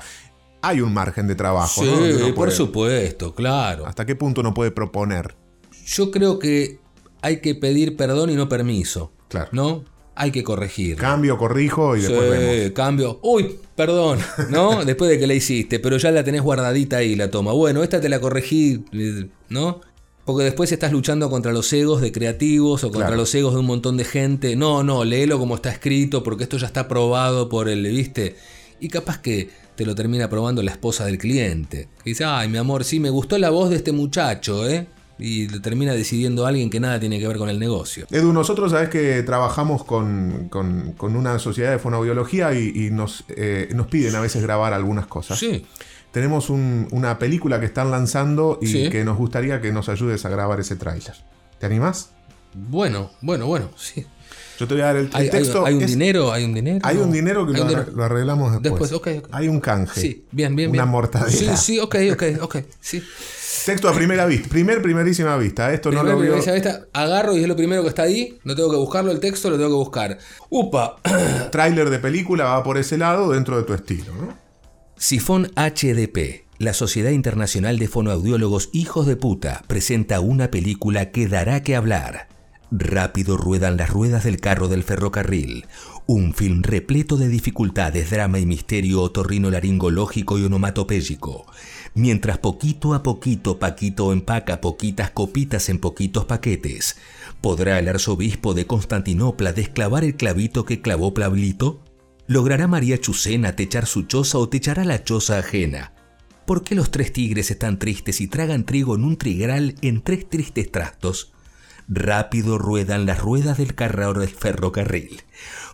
Hay 0.61 0.79
un 0.79 0.93
margen 0.93 1.27
de 1.27 1.35
trabajo, 1.35 1.83
Sí, 1.83 1.89
por 2.27 2.33
puede- 2.35 2.51
supuesto, 2.51 3.35
claro. 3.35 3.87
¿Hasta 3.87 4.05
qué 4.05 4.15
punto 4.15 4.39
uno 4.39 4.53
puede 4.53 4.71
proponer? 4.71 5.35
Yo 5.85 6.11
creo 6.11 6.39
que 6.39 6.79
hay 7.21 7.41
que 7.41 7.55
pedir 7.55 7.97
perdón 7.97 8.29
y 8.29 8.35
no 8.35 8.47
permiso. 8.47 9.11
Claro. 9.27 9.49
¿No? 9.51 9.83
Hay 10.21 10.31
que 10.31 10.43
corregir. 10.43 10.97
Cambio, 10.97 11.37
corrijo 11.37 11.95
y 11.95 12.01
después 12.01 12.21
Sí, 12.23 12.29
vemos. 12.29 12.71
cambio. 12.73 13.19
Uy, 13.23 13.55
perdón, 13.75 14.19
¿no? 14.49 14.83
Después 14.85 15.09
de 15.09 15.17
que 15.17 15.25
la 15.27 15.33
hiciste, 15.33 15.79
pero 15.79 15.95
ya 15.97 16.11
la 16.11 16.23
tenés 16.25 16.41
guardadita 16.41 16.97
ahí 16.97 17.15
la 17.15 17.31
toma. 17.31 17.53
Bueno, 17.53 17.83
esta 17.83 18.01
te 18.01 18.09
la 18.09 18.19
corregí, 18.19 18.83
¿no? 19.47 19.79
Porque 20.25 20.43
después 20.43 20.71
estás 20.71 20.91
luchando 20.91 21.29
contra 21.29 21.51
los 21.53 21.71
egos 21.73 22.01
de 22.01 22.11
creativos 22.11 22.83
o 22.83 22.87
contra 22.89 23.07
Claro. 23.07 23.21
los 23.21 23.33
egos 23.33 23.53
de 23.53 23.61
un 23.61 23.65
montón 23.65 23.97
de 23.97 24.03
gente. 24.03 24.55
No, 24.55 24.83
no, 24.83 25.03
léelo 25.05 25.39
como 25.39 25.55
está 25.55 25.71
escrito 25.71 26.21
porque 26.21 26.43
esto 26.43 26.57
ya 26.57 26.67
está 26.67 26.87
probado 26.87 27.49
por 27.49 27.69
el, 27.69 27.81
¿viste? 27.83 28.35
Y 28.79 28.89
capaz 28.89 29.19
que 29.19 29.49
te 29.75 29.85
lo 29.85 29.95
termina 29.95 30.29
probando 30.29 30.61
la 30.61 30.71
esposa 30.71 31.05
del 31.05 31.17
cliente. 31.17 31.87
Que 32.03 32.09
dice, 32.11 32.25
ay, 32.25 32.49
mi 32.49 32.57
amor, 32.57 32.83
sí, 32.83 32.99
me 32.99 33.09
gustó 33.09 33.37
la 33.37 33.49
voz 33.49 33.69
de 33.69 33.77
este 33.77 33.91
muchacho, 33.93 34.67
¿eh? 34.69 34.85
Y 35.19 35.47
lo 35.49 35.61
termina 35.61 35.93
decidiendo 35.93 36.45
alguien 36.47 36.69
que 36.69 36.79
nada 36.79 36.99
tiene 36.99 37.19
que 37.19 37.27
ver 37.27 37.37
con 37.37 37.49
el 37.49 37.59
negocio. 37.59 38.07
Edu, 38.09 38.31
nosotros 38.33 38.71
sabes 38.71 38.89
que 38.89 39.21
trabajamos 39.23 39.83
con, 39.83 40.47
con- 40.49 40.93
con 40.93 41.15
una 41.15 41.37
sociedad 41.39 41.71
de 41.71 41.79
fonoaudiología 41.79 42.53
y, 42.53 42.71
y 42.73 42.89
nos, 42.91 43.25
eh, 43.29 43.69
nos 43.75 43.87
piden 43.87 44.15
a 44.15 44.21
veces 44.21 44.41
grabar 44.41 44.73
algunas 44.73 45.07
cosas. 45.07 45.37
Sí. 45.37 45.65
Tenemos 46.11 46.49
un- 46.49 46.87
una 46.91 47.19
película 47.19 47.59
que 47.59 47.65
están 47.67 47.91
lanzando 47.91 48.57
y 48.61 48.67
Sí. 48.67 48.89
que 48.89 49.03
nos 49.03 49.17
gustaría 49.17 49.61
que 49.61 49.71
nos 49.71 49.89
ayudes 49.89 50.25
a 50.25 50.29
grabar 50.29 50.59
ese 50.59 50.75
tráiler. 50.75 51.13
¿Te 51.59 51.65
animás? 51.65 52.11
Bueno, 52.53 53.11
bueno, 53.21 53.45
bueno, 53.45 53.69
sí. 53.77 54.05
Yo 54.59 54.67
te 54.67 54.73
voy 54.73 54.81
a 54.81 54.85
dar 54.87 54.95
el, 54.97 55.05
el 55.05 55.11
¿Hay, 55.13 55.23
hay- 55.25 55.29
texto. 55.29 55.65
hay 55.65 55.73
un 55.75 55.83
es- 55.83 55.91
dinero? 55.91 56.33
¿Hay 56.33 56.43
un 56.43 56.53
dinero? 56.53 56.79
Hay 56.83 56.97
un 56.97 57.11
dinero 57.11 57.45
que 57.47 57.53
lo, 57.53 58.03
arreglamos 58.03 58.51
después. 58.61 58.89
Después, 58.89 58.91
ok, 58.93 59.25
ok. 59.25 59.29
Hay 59.33 59.47
un 59.47 59.59
canje. 59.59 60.01
Sí, 60.01 60.25
bien, 60.31 60.55
bien, 60.55 60.69
Una 60.71 60.83
bien. 60.83 60.91
mortadela. 60.91 61.55
Sí, 61.55 61.75
sí, 61.75 61.79
ok, 61.79 61.95
ok, 62.13 62.23
ok. 62.41 62.57
Sí. 62.81 63.01
Texto 63.65 63.89
a 63.89 63.93
primera 63.93 64.25
vista. 64.25 64.49
Primer, 64.49 64.81
primerísima 64.81 65.37
vista. 65.37 65.73
Esto 65.73 65.91
no 65.91 66.03
lo 66.03 66.17
primera 66.17 66.53
vista, 66.53 66.87
agarro 66.93 67.35
y 67.35 67.41
es 67.41 67.47
lo 67.47 67.55
primero 67.55 67.83
que 67.83 67.89
está 67.89 68.03
ahí. 68.03 68.39
No 68.43 68.55
tengo 68.55 68.71
que 68.71 68.77
buscarlo, 68.77 69.11
el 69.11 69.19
texto 69.19 69.49
lo 69.49 69.57
tengo 69.57 69.69
que 69.69 69.75
buscar. 69.75 70.17
Upa. 70.49 70.97
Tráiler 71.51 71.89
de 71.89 71.99
película 71.99 72.45
va 72.45 72.63
por 72.63 72.77
ese 72.77 72.97
lado 72.97 73.31
dentro 73.31 73.57
de 73.57 73.63
tu 73.63 73.73
estilo, 73.73 74.13
¿no? 74.15 74.37
Sifón 74.97 75.51
HDP, 75.55 76.45
la 76.57 76.73
Sociedad 76.73 77.11
Internacional 77.11 77.79
de 77.79 77.87
Fonoaudiólogos 77.87 78.69
Hijos 78.73 79.05
de 79.07 79.15
Puta, 79.15 79.63
presenta 79.67 80.19
una 80.19 80.51
película 80.51 81.11
que 81.11 81.27
dará 81.27 81.63
que 81.63 81.75
hablar. 81.75 82.27
Rápido 82.71 83.37
ruedan 83.37 83.77
las 83.77 83.89
ruedas 83.89 84.23
del 84.23 84.39
carro 84.39 84.67
del 84.67 84.83
ferrocarril. 84.83 85.65
Un 86.05 86.33
film 86.33 86.61
repleto 86.61 87.17
de 87.17 87.27
dificultades, 87.27 88.11
drama 88.11 88.39
y 88.39 88.45
misterio 88.45 89.01
otorrinolaringológico 89.01 90.37
y 90.37 90.43
onomatopéyico. 90.43 91.45
Mientras 91.99 92.37
poquito 92.37 92.93
a 92.93 93.03
poquito 93.03 93.59
Paquito 93.59 94.13
empaca 94.13 94.61
poquitas 94.61 95.11
copitas 95.11 95.67
en 95.67 95.79
poquitos 95.79 96.23
paquetes, 96.23 96.95
¿podrá 97.41 97.77
el 97.77 97.89
arzobispo 97.89 98.53
de 98.53 98.65
Constantinopla 98.65 99.51
desclavar 99.51 100.05
el 100.05 100.15
clavito 100.15 100.63
que 100.63 100.79
clavó 100.79 101.13
Pablito? 101.13 101.83
¿Logrará 102.25 102.69
María 102.69 103.01
Chucena 103.01 103.57
techar 103.57 103.85
su 103.85 104.03
choza 104.03 104.37
o 104.37 104.47
techará 104.47 104.85
la 104.85 105.03
choza 105.03 105.39
ajena? 105.39 105.91
¿Por 106.45 106.63
qué 106.63 106.73
los 106.73 106.89
tres 106.89 107.11
tigres 107.11 107.51
están 107.51 107.79
tristes 107.79 108.21
y 108.21 108.29
tragan 108.29 108.63
trigo 108.63 108.95
en 108.95 109.03
un 109.03 109.17
trigral 109.17 109.75
en 109.81 110.01
tres 110.01 110.29
tristes 110.29 110.71
trastos? 110.71 111.33
Rápido 111.89 112.57
ruedan 112.57 113.07
las 113.07 113.19
ruedas 113.19 113.57
del 113.57 113.75
carro 113.75 114.13
del 114.13 114.29
ferrocarril. 114.29 115.23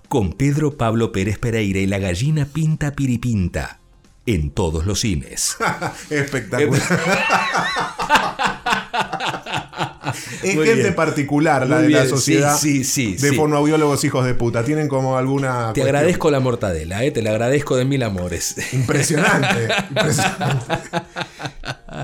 Con 0.09 0.33
Pedro 0.33 0.75
Pablo 0.75 1.11
Pérez 1.11 1.37
Pereira 1.37 1.81
y 1.81 1.85
la 1.85 1.99
gallina 1.99 2.45
Pinta 2.45 2.93
Piripinta. 2.93 3.84
En 4.25 4.51
todos 4.51 4.85
los 4.85 5.01
cines. 5.01 5.57
Espectacular. 6.09 6.81
es 10.43 10.55
Muy 10.55 10.65
gente 10.65 10.83
bien. 10.83 10.95
particular 10.95 11.67
la 11.67 11.77
Muy 11.77 11.85
de 11.85 11.89
la 11.91 12.05
sociedad 12.07 12.57
sí, 12.57 12.83
sí, 12.83 13.17
sí, 13.17 13.27
de 13.27 13.33
fonoaudiólogos 13.33 14.03
hijos 14.03 14.25
de 14.25 14.33
puta. 14.33 14.63
Tienen 14.63 14.87
como 14.87 15.17
alguna. 15.17 15.73
Te 15.73 15.81
cuestión. 15.81 15.87
agradezco 15.87 16.31
la 16.31 16.39
mortadela, 16.39 17.03
eh, 17.03 17.11
te 17.11 17.21
la 17.21 17.31
agradezco 17.31 17.75
de 17.75 17.85
mil 17.85 18.01
amores. 18.03 18.55
Impresionante. 18.73 19.67
impresionante. 19.89 20.75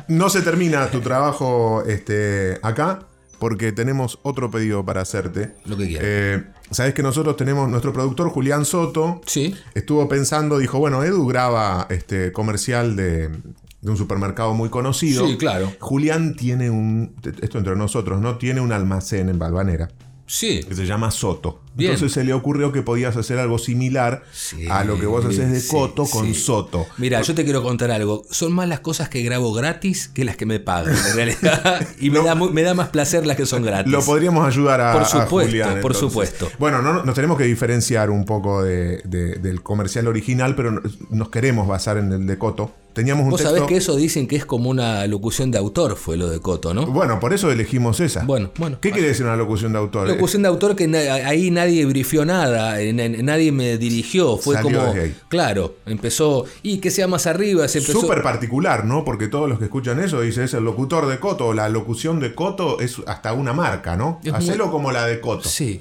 No 0.08 0.30
se 0.30 0.42
termina 0.42 0.90
tu 0.92 1.02
trabajo 1.02 1.84
este, 1.88 2.60
acá 2.62 3.00
porque 3.42 3.72
tenemos 3.72 4.20
otro 4.22 4.52
pedido 4.52 4.86
para 4.86 5.02
hacerte. 5.02 5.56
Lo 5.66 5.76
que 5.76 5.88
quieras. 5.88 6.06
Eh, 6.08 6.44
Sabes 6.70 6.94
que 6.94 7.02
nosotros 7.02 7.36
tenemos 7.38 7.68
nuestro 7.68 7.92
productor 7.92 8.30
Julián 8.30 8.66
Soto. 8.66 9.20
Sí. 9.26 9.56
Estuvo 9.74 10.08
pensando, 10.08 10.60
dijo, 10.60 10.78
bueno, 10.78 11.04
Edu 11.04 11.26
graba 11.26 11.88
este 11.90 12.32
comercial 12.32 12.96
de, 12.96 13.30
de 13.30 13.90
un 13.90 13.98
supermercado 13.98 14.54
muy 14.54 14.70
conocido. 14.70 15.28
Sí, 15.28 15.38
claro. 15.38 15.74
Julián 15.80 16.36
tiene 16.36 16.70
un, 16.70 17.16
esto 17.42 17.58
entre 17.58 17.76
nosotros, 17.76 18.22
¿no? 18.22 18.38
Tiene 18.38 18.62
un 18.62 18.72
almacén 18.72 19.28
en 19.30 19.40
Balvanera 19.40 19.90
Sí. 20.28 20.64
que 20.66 20.76
se 20.76 20.86
llama 20.86 21.10
Soto. 21.10 21.64
Bien. 21.74 21.94
Entonces 21.94 22.14
se 22.14 22.24
le 22.24 22.34
ocurrió 22.34 22.72
que 22.72 22.82
podías 22.82 23.16
hacer 23.16 23.40
algo 23.40 23.58
similar 23.58 24.24
Sí, 24.34 24.68
a 24.70 24.84
lo 24.84 25.00
que 25.00 25.06
vos 25.06 25.24
haces 25.26 25.50
de 25.52 25.60
sí, 25.62 25.68
Coto 25.70 26.06
con 26.06 26.26
sí. 26.28 26.34
Soto. 26.34 26.86
Mira, 26.98 27.22
yo 27.22 27.34
te 27.34 27.44
quiero 27.46 27.64
contar 27.64 27.92
algo. 27.92 28.24
Son 28.30 28.52
más 28.52 28.68
las 28.68 28.82
cosas 28.82 29.08
que 29.10 29.22
grabo 29.22 29.54
gratis 29.54 30.10
que 30.10 30.26
las 30.26 30.36
que 30.36 30.46
me 30.46 30.60
pagan, 30.60 30.94
en 30.96 31.16
realidad. 31.16 31.88
Y 32.02 32.10
me, 32.10 32.20
da, 32.24 32.36
me 32.36 32.62
da 32.64 32.74
más 32.74 32.90
placer 32.90 33.26
las 33.26 33.38
que 33.38 33.46
son 33.46 33.64
gratis. 33.64 33.92
Lo 33.92 34.02
podríamos 34.04 34.46
ayudar 34.46 34.82
a, 34.82 34.94
Por 34.94 35.02
a 35.04 35.06
supuesto, 35.06 35.50
Julián, 35.52 35.80
por 35.82 35.96
supuesto. 35.96 36.50
Bueno, 36.60 36.82
no, 36.82 37.04
nos 37.04 37.16
tenemos 37.16 37.38
que 37.38 37.46
diferenciar 37.46 38.10
un 38.10 38.26
poco 38.26 38.64
de- 38.64 39.02
de- 39.06 39.36
del 39.36 39.62
comercial 39.64 40.08
original, 40.08 40.56
pero 40.56 40.82
nos 41.10 41.30
queremos 41.30 41.68
basar 41.68 41.98
en 41.98 42.12
el 42.12 42.28
de 42.28 42.38
Coto. 42.38 42.72
Teníamos 42.94 43.24
un 43.24 43.30
Vos 43.30 43.40
texto. 43.40 43.56
sabés 43.56 43.70
que 43.70 43.78
eso 43.78 43.96
dicen 43.96 44.28
que 44.28 44.36
es 44.36 44.44
como 44.46 44.70
una 44.70 45.08
locución 45.08 45.50
de 45.50 45.58
autor, 45.58 45.96
fue 45.96 46.18
lo 46.18 46.30
de 46.30 46.42
Coto, 46.42 46.74
¿no? 46.74 46.86
Bueno, 46.88 47.22
por 47.22 47.32
eso 47.34 47.50
elegimos 47.50 48.02
esa. 48.02 48.26
Bueno, 48.26 48.52
bueno. 48.58 48.80
¿Qué 48.82 48.92
quiere 48.92 49.08
decir 49.08 49.26
una 49.26 49.38
locución 49.38 49.72
de 49.72 49.80
autor? 49.80 50.10
Locución 50.10 50.42
de 50.42 50.50
autor 50.50 50.76
que 50.76 50.84
ahí 51.26 51.52
nadie 51.52 51.61
brifió 51.86 52.26
nada, 52.26 52.82
eh, 52.82 52.94
na- 52.94 53.08
nadie 53.10 53.52
me 53.52 53.78
dirigió, 53.78 54.38
fue 54.38 54.56
Salió 54.56 54.80
como, 54.80 54.94
desde 54.94 55.02
ahí. 55.08 55.16
claro, 55.30 55.76
empezó, 55.86 56.46
y 56.64 56.78
que 56.80 56.92
sea 56.92 57.08
más 57.08 57.28
arriba, 57.28 57.68
se 57.68 57.80
empezó... 57.80 58.02
Súper 58.02 58.22
particular, 58.24 58.86
¿no? 58.86 59.04
Porque 59.06 59.28
todos 59.28 59.48
los 59.50 59.60
que 59.60 59.66
escuchan 59.66 60.00
eso 60.04 60.22
dicen 60.22 60.44
es 60.44 60.54
el 60.54 60.64
locutor 60.64 61.08
de 61.08 61.20
Coto. 61.20 61.54
La 61.54 61.70
locución 61.70 62.20
de 62.20 62.34
Coto 62.36 62.80
es 62.80 62.98
hasta 63.08 63.34
una 63.34 63.54
marca, 63.54 63.96
¿no? 63.96 64.20
Es 64.24 64.34
Hacelo 64.34 64.66
muy- 64.66 64.72
como 64.72 64.92
la 64.92 65.06
de 65.06 65.20
Coto. 65.22 65.48
Sí. 65.50 65.80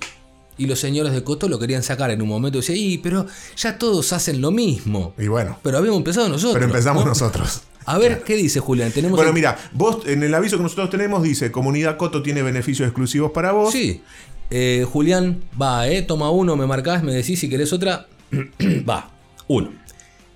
Y 0.59 0.67
los 0.67 0.79
señores 0.79 1.13
de 1.13 1.25
Coto 1.25 1.49
lo 1.49 1.59
querían 1.59 1.83
sacar 1.83 2.11
en 2.11 2.21
un 2.21 2.29
momento. 2.29 2.59
Decía, 2.59 2.77
y 2.77 2.99
pero 2.99 3.27
ya 3.57 3.79
todos 3.79 4.13
hacen 4.13 4.41
lo 4.43 4.51
mismo. 4.51 5.15
Y 5.19 5.27
bueno. 5.29 5.59
Pero 5.63 5.79
habíamos 5.79 5.99
empezado 5.99 6.29
nosotros. 6.29 6.53
Pero 6.55 6.67
empezamos 6.67 7.03
¿no? 7.05 7.09
nosotros. 7.11 7.63
A 7.87 7.97
ver, 7.97 8.23
¿qué 8.25 8.37
dice 8.37 8.61
Julián? 8.61 8.93
Tenemos 8.93 9.17
Bueno, 9.17 9.31
el- 9.31 9.35
mira, 9.35 9.57
vos 9.73 10.07
en 10.07 10.23
el 10.23 10.35
aviso 10.35 10.59
que 10.59 10.63
nosotros 10.63 10.91
tenemos 10.91 11.23
dice, 11.23 11.51
comunidad 11.51 11.97
Coto 11.97 12.23
tiene 12.23 12.43
beneficios 12.43 12.87
exclusivos 12.87 13.31
para 13.33 13.53
vos. 13.53 13.73
Sí. 13.73 14.03
Eh, 14.51 14.85
Julián, 14.91 15.43
va, 15.61 15.89
eh. 15.89 16.03
Toma 16.03 16.31
uno, 16.31 16.57
me 16.57 16.67
marcás, 16.67 17.03
me 17.03 17.13
decís 17.13 17.41
si 17.41 17.49
querés 17.49 17.73
otra. 17.73 18.07
va. 18.89 19.11
Uno. 19.49 19.73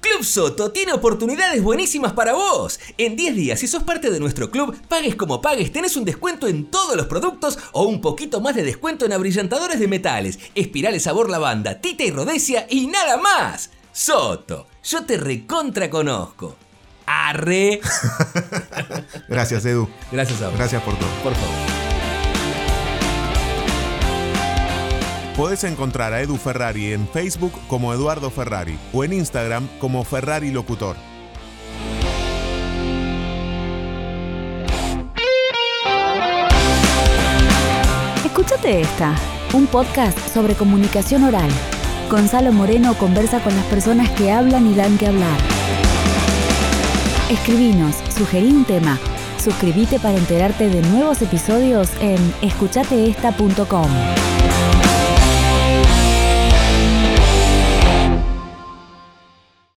Club 0.04 0.22
Soto 0.22 0.70
tiene 0.70 0.92
oportunidades 0.92 1.62
buenísimas 1.62 2.12
para 2.12 2.34
vos. 2.34 2.78
En 2.98 3.16
10 3.16 3.36
días, 3.36 3.60
si 3.60 3.66
sos 3.66 3.84
parte 3.84 4.10
de 4.10 4.20
nuestro 4.20 4.50
club, 4.50 4.76
pagues 4.86 5.14
como 5.14 5.40
pagues, 5.40 5.72
tenés 5.72 5.96
un 5.96 6.04
descuento 6.04 6.46
en 6.46 6.66
todos 6.66 6.94
los 6.94 7.06
productos 7.06 7.58
o 7.72 7.84
un 7.84 8.02
poquito 8.02 8.42
más 8.42 8.54
de 8.54 8.64
descuento 8.64 9.06
en 9.06 9.14
abrillantadores 9.14 9.80
de 9.80 9.88
metales, 9.88 10.38
espirales 10.54 11.04
sabor 11.04 11.30
lavanda, 11.30 11.80
tita 11.80 12.04
y 12.04 12.10
rodesia 12.10 12.66
y 12.68 12.86
nada 12.86 13.16
más. 13.16 13.70
Soto, 13.92 14.66
yo 14.82 15.04
te 15.04 15.16
recontra 15.16 15.88
conozco. 15.88 16.54
Arre. 17.06 17.80
Gracias, 19.28 19.64
Edu. 19.64 19.88
Gracias 20.12 20.42
a 20.42 20.48
vos. 20.48 20.58
Gracias 20.58 20.82
por 20.82 20.98
todo. 20.98 21.08
Por 21.22 21.34
favor. 21.34 21.83
Podés 25.36 25.64
encontrar 25.64 26.12
a 26.12 26.20
Edu 26.20 26.36
Ferrari 26.36 26.92
en 26.92 27.08
Facebook 27.08 27.52
como 27.66 27.92
Eduardo 27.92 28.30
Ferrari 28.30 28.78
o 28.92 29.02
en 29.02 29.12
Instagram 29.12 29.66
como 29.80 30.04
Ferrari 30.04 30.52
Locutor. 30.52 30.94
Escúchate 38.24 38.80
esta, 38.80 39.16
un 39.52 39.66
podcast 39.66 40.16
sobre 40.32 40.54
comunicación 40.54 41.24
oral. 41.24 41.50
Gonzalo 42.08 42.52
Moreno 42.52 42.94
conversa 42.94 43.42
con 43.42 43.56
las 43.56 43.64
personas 43.64 44.08
que 44.10 44.30
hablan 44.30 44.70
y 44.70 44.74
dan 44.76 44.96
que 44.98 45.08
hablar. 45.08 45.38
Escribinos, 47.28 47.96
sugerí 48.16 48.52
un 48.52 48.64
tema. 48.64 49.00
Suscríbete 49.42 49.98
para 49.98 50.16
enterarte 50.16 50.68
de 50.68 50.80
nuevos 50.90 51.22
episodios 51.22 51.90
en 52.00 52.18
escuchateesta.com. 52.40 54.33